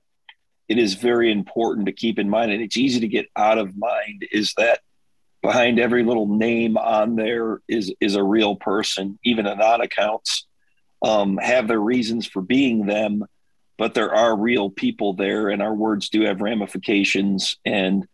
it 0.69 0.79
is 0.79 0.95
very 0.95 1.31
important 1.31 1.87
to 1.87 1.93
keep 1.93 2.19
in 2.19 2.31
mind, 2.31 2.53
and 2.53 2.63
it's 2.63 2.79
easy 2.79 3.01
to 3.01 3.09
get 3.09 3.27
out 3.37 3.59
of 3.59 3.77
mind. 3.77 4.27
Is 4.33 4.55
that 4.57 4.81
behind 5.43 5.79
every 5.79 6.05
little 6.05 6.27
name 6.27 6.77
on 6.77 7.17
there 7.17 7.61
is 7.69 7.93
is 8.01 8.15
a 8.15 8.23
real 8.23 8.57
person, 8.57 9.19
even 9.25 9.47
anon 9.47 9.81
accounts 9.81 10.47
um, 11.03 11.37
have 11.39 11.69
their 11.69 11.81
reasons 11.81 12.27
for 12.27 12.41
being 12.41 12.87
them, 12.87 13.25
but 13.77 13.95
there 13.95 14.15
are 14.15 14.37
real 14.37 14.71
people 14.71 15.15
there, 15.15 15.49
and 15.49 15.61
our 15.61 15.75
words 15.75 16.09
do 16.09 16.23
have 16.23 16.41
ramifications. 16.41 17.57
And 17.65 18.07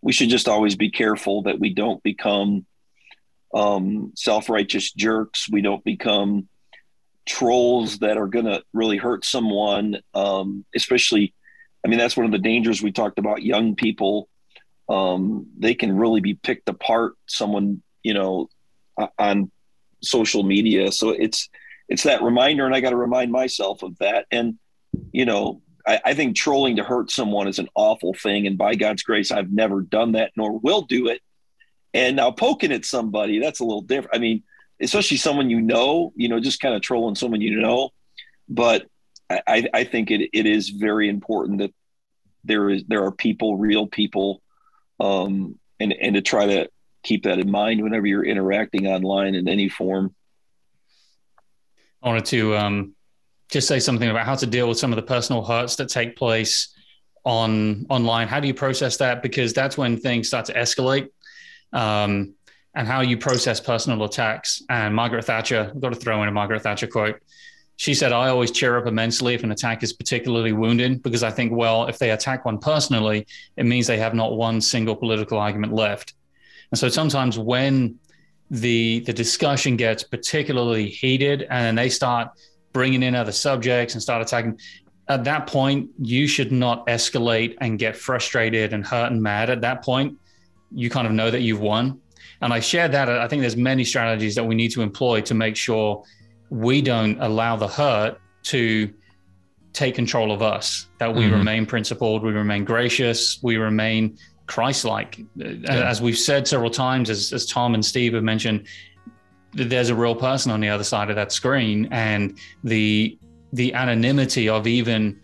we 0.00 0.12
should 0.12 0.28
just 0.28 0.48
always 0.48 0.76
be 0.76 0.90
careful 0.90 1.42
that 1.42 1.58
we 1.58 1.74
don't 1.74 2.02
become 2.02 2.64
um, 3.52 4.12
self 4.14 4.48
righteous 4.48 4.92
jerks. 4.92 5.48
We 5.50 5.60
don't 5.60 5.82
become 5.84 6.48
trolls 7.26 7.98
that 7.98 8.16
are 8.16 8.28
going 8.28 8.44
to 8.44 8.62
really 8.72 8.98
hurt 8.98 9.24
someone, 9.24 9.98
um, 10.14 10.64
especially. 10.74 11.34
I 11.84 11.88
mean, 11.88 11.98
that's 11.98 12.16
one 12.16 12.26
of 12.26 12.32
the 12.32 12.38
dangers 12.38 12.82
we 12.82 12.90
talked 12.92 13.18
about. 13.18 13.42
Young 13.42 13.76
people, 13.76 14.28
um, 14.88 15.46
they 15.58 15.74
can 15.74 15.96
really 15.96 16.20
be 16.20 16.34
picked 16.34 16.68
apart. 16.68 17.14
Someone, 17.26 17.82
you 18.02 18.14
know, 18.14 18.48
on 19.18 19.50
social 20.02 20.42
media. 20.42 20.92
So 20.92 21.10
it's 21.10 21.48
it's 21.88 22.04
that 22.04 22.22
reminder, 22.22 22.66
and 22.66 22.74
I 22.74 22.80
got 22.80 22.90
to 22.90 22.96
remind 22.96 23.32
myself 23.32 23.82
of 23.82 23.96
that. 23.98 24.26
And 24.30 24.58
you 25.12 25.24
know, 25.24 25.62
I, 25.86 26.00
I, 26.06 26.14
think 26.14 26.36
trolling 26.36 26.76
to 26.76 26.84
hurt 26.84 27.10
someone 27.10 27.48
is 27.48 27.58
an 27.58 27.68
awful 27.74 28.14
thing, 28.14 28.46
and 28.46 28.56
by 28.56 28.74
God's 28.74 29.02
grace, 29.02 29.30
I've 29.30 29.52
never 29.52 29.82
done 29.82 30.12
that, 30.12 30.32
nor 30.36 30.58
will 30.58 30.82
do 30.82 31.08
it. 31.08 31.20
And 31.94 32.16
now 32.16 32.30
poking 32.30 32.72
at 32.72 32.84
somebody, 32.84 33.40
that's 33.40 33.60
a 33.60 33.64
little 33.64 33.82
different. 33.82 34.16
I 34.16 34.18
mean, 34.18 34.42
especially 34.80 35.16
someone 35.16 35.50
you 35.50 35.60
know, 35.60 36.12
you 36.16 36.28
know, 36.28 36.40
just 36.40 36.60
kind 36.60 36.74
of 36.74 36.82
trolling 36.82 37.14
someone 37.14 37.40
you 37.40 37.60
know. 37.60 37.90
But 38.48 38.86
I, 39.28 39.66
I 39.74 39.84
think 39.84 40.10
it, 40.10 40.30
it 40.32 40.46
is 40.46 40.68
very 40.68 41.08
important 41.08 41.58
that 41.58 41.74
there 42.44 42.70
is 42.70 42.84
there 42.86 43.04
are 43.04 43.12
people, 43.12 43.56
real 43.56 43.86
people, 43.86 44.42
um, 45.00 45.58
and 45.80 45.92
and 45.92 46.14
to 46.14 46.22
try 46.22 46.46
to 46.46 46.68
keep 47.02 47.24
that 47.24 47.38
in 47.38 47.50
mind 47.50 47.82
whenever 47.82 48.06
you're 48.06 48.24
interacting 48.24 48.86
online 48.86 49.34
in 49.34 49.48
any 49.48 49.68
form. 49.68 50.14
I 52.02 52.08
wanted 52.08 52.24
to 52.26 52.56
um, 52.56 52.94
just 53.50 53.68
say 53.68 53.78
something 53.78 54.08
about 54.08 54.26
how 54.26 54.34
to 54.34 54.46
deal 54.46 54.68
with 54.68 54.78
some 54.78 54.92
of 54.92 54.96
the 54.96 55.02
personal 55.02 55.44
hurts 55.44 55.76
that 55.76 55.88
take 55.88 56.16
place 56.16 56.74
on 57.24 57.86
online. 57.88 58.28
How 58.28 58.40
do 58.40 58.48
you 58.48 58.54
process 58.54 58.96
that? 58.98 59.22
Because 59.22 59.52
that's 59.52 59.78
when 59.78 59.98
things 59.98 60.28
start 60.28 60.46
to 60.46 60.54
escalate. 60.54 61.08
Um, 61.72 62.34
and 62.76 62.86
how 62.86 63.00
you 63.00 63.16
process 63.16 63.58
personal 63.58 64.04
attacks. 64.04 64.62
And 64.68 64.94
Margaret 64.94 65.24
Thatcher, 65.24 65.72
I've 65.74 65.80
got 65.80 65.94
to 65.94 65.98
throw 65.98 66.22
in 66.22 66.28
a 66.28 66.32
Margaret 66.32 66.62
Thatcher 66.62 66.86
quote. 66.86 67.20
She 67.76 67.92
said, 67.92 68.12
I 68.12 68.28
always 68.28 68.50
cheer 68.50 68.78
up 68.78 68.86
immensely 68.86 69.34
if 69.34 69.44
an 69.44 69.52
attack 69.52 69.82
is 69.82 69.92
particularly 69.92 70.52
wounding 70.52 70.96
because 70.96 71.22
I 71.22 71.30
think, 71.30 71.52
well, 71.52 71.86
if 71.86 71.98
they 71.98 72.10
attack 72.10 72.44
one 72.44 72.58
personally, 72.58 73.26
it 73.56 73.66
means 73.66 73.86
they 73.86 73.98
have 73.98 74.14
not 74.14 74.36
one 74.36 74.60
single 74.60 74.96
political 74.96 75.38
argument 75.38 75.74
left. 75.74 76.14
And 76.70 76.78
so 76.78 76.88
sometimes 76.88 77.38
when 77.38 77.98
the 78.50 79.00
the 79.00 79.12
discussion 79.12 79.76
gets 79.76 80.02
particularly 80.04 80.88
heated 80.88 81.42
and 81.42 81.64
then 81.64 81.74
they 81.74 81.88
start 81.88 82.30
bringing 82.72 83.02
in 83.02 83.14
other 83.14 83.32
subjects 83.32 83.94
and 83.94 84.02
start 84.02 84.22
attacking 84.22 84.56
at 85.08 85.24
that 85.24 85.48
point 85.48 85.90
you 85.98 86.28
should 86.28 86.52
not 86.52 86.86
escalate 86.86 87.56
and 87.60 87.78
get 87.78 87.96
frustrated 87.96 88.72
and 88.72 88.86
hurt 88.86 89.10
and 89.10 89.22
mad. 89.22 89.50
At 89.50 89.60
that 89.62 89.82
point 89.82 90.16
you 90.72 90.90
kind 90.90 91.06
of 91.06 91.12
know 91.12 91.30
that 91.30 91.40
you've 91.40 91.60
won. 91.60 92.00
And 92.42 92.52
i 92.52 92.60
share 92.60 92.88
that. 92.88 93.08
I 93.08 93.26
think 93.28 93.40
there's 93.40 93.56
many 93.56 93.82
strategies 93.82 94.34
that 94.34 94.44
we 94.44 94.54
need 94.54 94.70
to 94.72 94.82
employ 94.82 95.22
to 95.22 95.34
make 95.34 95.56
sure 95.56 96.04
we 96.50 96.82
don't 96.82 97.20
allow 97.20 97.56
the 97.56 97.68
hurt 97.68 98.20
to 98.44 98.92
take 99.72 99.94
control 99.94 100.32
of 100.32 100.40
us 100.40 100.88
that 100.98 101.14
we 101.14 101.24
mm-hmm. 101.24 101.34
remain 101.34 101.66
principled 101.66 102.22
we 102.22 102.32
remain 102.32 102.64
gracious 102.64 103.38
we 103.42 103.56
remain 103.56 104.16
Christ-like. 104.46 105.20
Yeah. 105.34 105.88
As 105.88 106.00
we've 106.00 106.18
said 106.18 106.46
several 106.46 106.70
times, 106.70 107.10
as, 107.10 107.32
as 107.32 107.46
Tom 107.46 107.74
and 107.74 107.84
Steve 107.84 108.14
have 108.14 108.22
mentioned, 108.22 108.66
there's 109.52 109.90
a 109.90 109.94
real 109.94 110.14
person 110.14 110.52
on 110.52 110.60
the 110.60 110.68
other 110.68 110.84
side 110.84 111.10
of 111.10 111.16
that 111.16 111.32
screen, 111.32 111.88
and 111.90 112.38
the 112.62 113.18
the 113.52 113.72
anonymity 113.74 114.48
of 114.48 114.66
even 114.66 115.18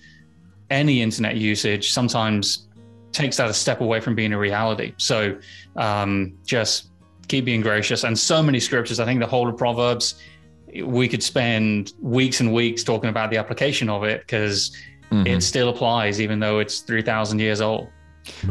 any 0.70 1.02
internet 1.02 1.36
usage 1.36 1.92
sometimes 1.92 2.68
takes 3.12 3.36
that 3.36 3.50
a 3.50 3.54
step 3.54 3.80
away 3.80 4.00
from 4.00 4.14
being 4.14 4.32
a 4.32 4.38
reality. 4.38 4.94
So 4.96 5.38
um, 5.76 6.38
just 6.46 6.90
keep 7.28 7.44
being 7.44 7.60
gracious. 7.60 8.04
And 8.04 8.18
so 8.18 8.42
many 8.42 8.58
scriptures. 8.58 8.98
I 9.00 9.04
think 9.04 9.20
the 9.20 9.26
whole 9.26 9.48
of 9.48 9.56
Proverbs, 9.56 10.14
we 10.84 11.08
could 11.08 11.22
spend 11.22 11.92
weeks 12.00 12.40
and 12.40 12.52
weeks 12.52 12.82
talking 12.82 13.10
about 13.10 13.30
the 13.30 13.36
application 13.36 13.88
of 13.88 14.04
it 14.04 14.20
because 14.20 14.74
mm-hmm. 15.10 15.26
it 15.26 15.42
still 15.42 15.68
applies, 15.68 16.20
even 16.20 16.40
though 16.40 16.58
it's 16.58 16.80
three 16.80 17.02
thousand 17.02 17.38
years 17.38 17.60
old. 17.60 17.88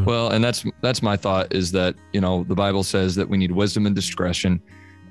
Well, 0.05 0.29
and 0.29 0.43
that's 0.43 0.65
that's 0.81 1.01
my 1.01 1.15
thought 1.17 1.53
is 1.53 1.71
that 1.71 1.95
you 2.13 2.21
know 2.21 2.43
the 2.43 2.55
Bible 2.55 2.83
says 2.83 3.15
that 3.15 3.27
we 3.27 3.37
need 3.37 3.51
wisdom 3.51 3.85
and 3.85 3.95
discretion. 3.95 4.61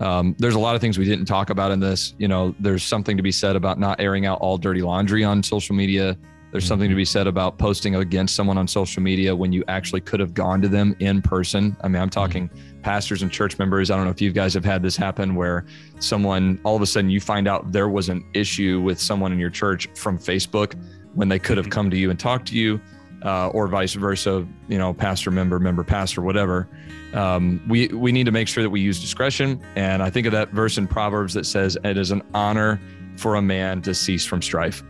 Um, 0.01 0.35
there's 0.39 0.55
a 0.55 0.59
lot 0.59 0.75
of 0.75 0.81
things 0.81 0.99
we 0.99 1.05
didn't 1.05 1.27
talk 1.27 1.51
about 1.51 1.73
in 1.73 1.81
this. 1.81 2.15
You 2.19 2.29
know, 2.29 2.55
there's 2.59 2.83
something 2.83 3.17
to 3.17 3.23
be 3.23 3.33
said 3.33 3.57
about 3.57 3.79
not 3.79 4.01
airing 4.01 4.25
out 4.25 4.41
all 4.41 4.57
dirty 4.57 4.83
laundry 4.83 5.25
on 5.25 5.43
social 5.43 5.75
media. 5.75 6.17
There's 6.53 6.65
something 6.65 6.89
to 6.89 6.97
be 6.97 7.05
said 7.05 7.27
about 7.27 7.59
posting 7.59 7.95
against 7.95 8.35
someone 8.35 8.59
on 8.59 8.67
social 8.67 9.03
media 9.03 9.35
when 9.35 9.53
you 9.53 9.63
actually 9.69 10.01
could 10.01 10.19
have 10.19 10.35
gone 10.35 10.61
to 10.63 10.69
them 10.69 10.97
in 10.99 11.23
person. 11.23 11.77
I 11.83 11.89
mean, 11.89 12.03
I'm 12.03 12.11
talking 12.11 12.51
pastors 12.83 13.23
and 13.23 13.31
church 13.31 13.59
members. 13.59 13.91
I 13.91 13.97
don't 13.97 14.05
know 14.05 14.11
if 14.11 14.21
you 14.21 14.33
guys 14.33 14.55
have 14.55 14.65
had 14.65 14.83
this 14.83 14.97
happen 14.97 15.35
where 15.35 15.65
someone 16.01 16.61
all 16.65 16.75
of 16.75 16.83
a 16.83 16.87
sudden 16.87 17.11
you 17.11 17.21
find 17.21 17.47
out 17.47 17.71
there 17.73 17.89
was 17.89 18.09
an 18.09 18.25
issue 18.35 18.81
with 18.81 19.01
someone 19.01 19.33
in 19.33 19.39
your 19.39 19.51
church 19.51 19.89
from 19.95 20.19
Facebook 20.19 20.75
when 21.15 21.29
they 21.29 21.39
could 21.39 21.57
have 21.57 21.67
mm-hmm. 21.67 21.73
come 21.73 21.91
to 21.91 21.97
you 21.97 22.11
and 22.11 22.19
talked 22.19 22.49
to 22.49 22.57
you 22.57 22.81
uh, 23.25 23.49
or 23.49 23.67
vice 23.69 23.95
versa, 23.95 24.47
you 24.69 24.79
know, 24.79 24.95
pastor, 24.95 25.31
member, 25.31 25.59
member, 25.59 25.85
pastor, 25.85 26.23
whatever. 26.23 26.69
Um, 27.13 27.63
we 27.69 27.89
we 27.89 28.13
need 28.13 28.25
to 28.25 28.33
make 28.33 28.49
sure 28.49 28.63
that 28.63 28.71
we 28.71 28.81
use 28.81 29.01
discretion. 29.01 29.61
And 29.77 30.03
I 30.03 30.11
think 30.11 30.27
of 30.27 30.33
that 30.33 30.51
verse 30.51 30.79
in 30.79 30.87
Proverbs 30.87 31.35
that 31.35 31.47
says, 31.47 31.77
"It 31.85 31.99
is 31.99 32.11
an 32.11 32.23
honor 32.35 32.81
for 33.17 33.35
a 33.35 33.43
man 33.43 33.83
to 33.83 33.95
cease 33.95 34.25
from 34.25 34.41
strife." 34.43 34.83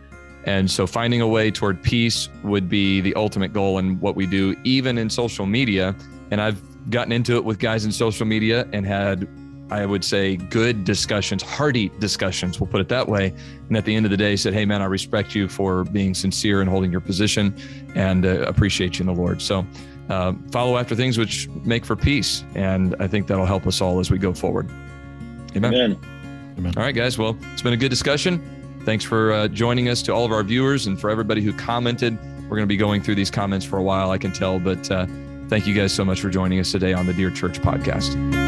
And 0.45 0.69
so, 0.69 0.87
finding 0.87 1.21
a 1.21 1.27
way 1.27 1.51
toward 1.51 1.81
peace 1.81 2.29
would 2.43 2.67
be 2.67 3.01
the 3.01 3.13
ultimate 3.15 3.53
goal 3.53 3.77
in 3.77 3.99
what 3.99 4.15
we 4.15 4.25
do, 4.25 4.55
even 4.63 4.97
in 4.97 5.09
social 5.09 5.45
media. 5.45 5.95
And 6.31 6.41
I've 6.41 6.61
gotten 6.89 7.11
into 7.11 7.35
it 7.35 7.43
with 7.43 7.59
guys 7.59 7.85
in 7.85 7.91
social 7.91 8.25
media 8.25 8.67
and 8.73 8.85
had 8.85 9.27
I 9.71 9.85
would 9.85 10.03
say, 10.03 10.35
good 10.35 10.83
discussions, 10.83 11.41
hearty 11.41 11.89
discussions, 11.97 12.59
we'll 12.59 12.67
put 12.67 12.81
it 12.81 12.89
that 12.89 13.07
way. 13.07 13.33
And 13.69 13.77
at 13.77 13.85
the 13.85 13.95
end 13.95 14.05
of 14.05 14.11
the 14.11 14.17
day, 14.17 14.35
said, 14.35 14.53
Hey, 14.53 14.65
man, 14.65 14.81
I 14.81 14.85
respect 14.85 15.33
you 15.33 15.47
for 15.47 15.85
being 15.85 16.13
sincere 16.13 16.59
and 16.59 16.69
holding 16.69 16.91
your 16.91 16.99
position 16.99 17.55
and 17.95 18.25
uh, 18.25 18.41
appreciate 18.41 18.99
you 18.99 19.03
in 19.03 19.15
the 19.15 19.19
Lord. 19.19 19.41
So 19.41 19.65
uh, 20.09 20.33
follow 20.51 20.77
after 20.77 20.93
things 20.93 21.17
which 21.17 21.47
make 21.63 21.85
for 21.85 21.95
peace. 21.95 22.43
And 22.53 22.97
I 22.99 23.07
think 23.07 23.27
that'll 23.27 23.45
help 23.45 23.65
us 23.65 23.79
all 23.79 24.01
as 24.01 24.11
we 24.11 24.17
go 24.17 24.33
forward. 24.33 24.69
Amen. 25.55 25.73
Amen. 25.73 25.97
Amen. 26.57 26.73
All 26.75 26.83
right, 26.83 26.93
guys. 26.93 27.17
Well, 27.17 27.37
it's 27.53 27.61
been 27.61 27.73
a 27.73 27.77
good 27.77 27.89
discussion. 27.89 28.60
Thanks 28.85 29.05
for 29.05 29.31
uh, 29.31 29.47
joining 29.47 29.89
us 29.89 30.01
to 30.03 30.13
all 30.13 30.25
of 30.25 30.31
our 30.31 30.43
viewers 30.43 30.87
and 30.87 30.99
for 30.99 31.09
everybody 31.09 31.41
who 31.41 31.53
commented. 31.53 32.17
We're 32.43 32.57
going 32.57 32.61
to 32.61 32.67
be 32.67 32.77
going 32.77 33.01
through 33.01 33.15
these 33.15 33.31
comments 33.31 33.65
for 33.65 33.77
a 33.77 33.83
while, 33.83 34.11
I 34.11 34.17
can 34.17 34.33
tell, 34.33 34.59
but 34.59 34.89
uh, 34.91 35.05
thank 35.47 35.67
you 35.67 35.73
guys 35.73 35.93
so 35.93 36.03
much 36.03 36.19
for 36.19 36.29
joining 36.29 36.59
us 36.59 36.71
today 36.71 36.93
on 36.93 37.05
the 37.05 37.13
Dear 37.13 37.29
Church 37.31 37.59
podcast. 37.61 38.40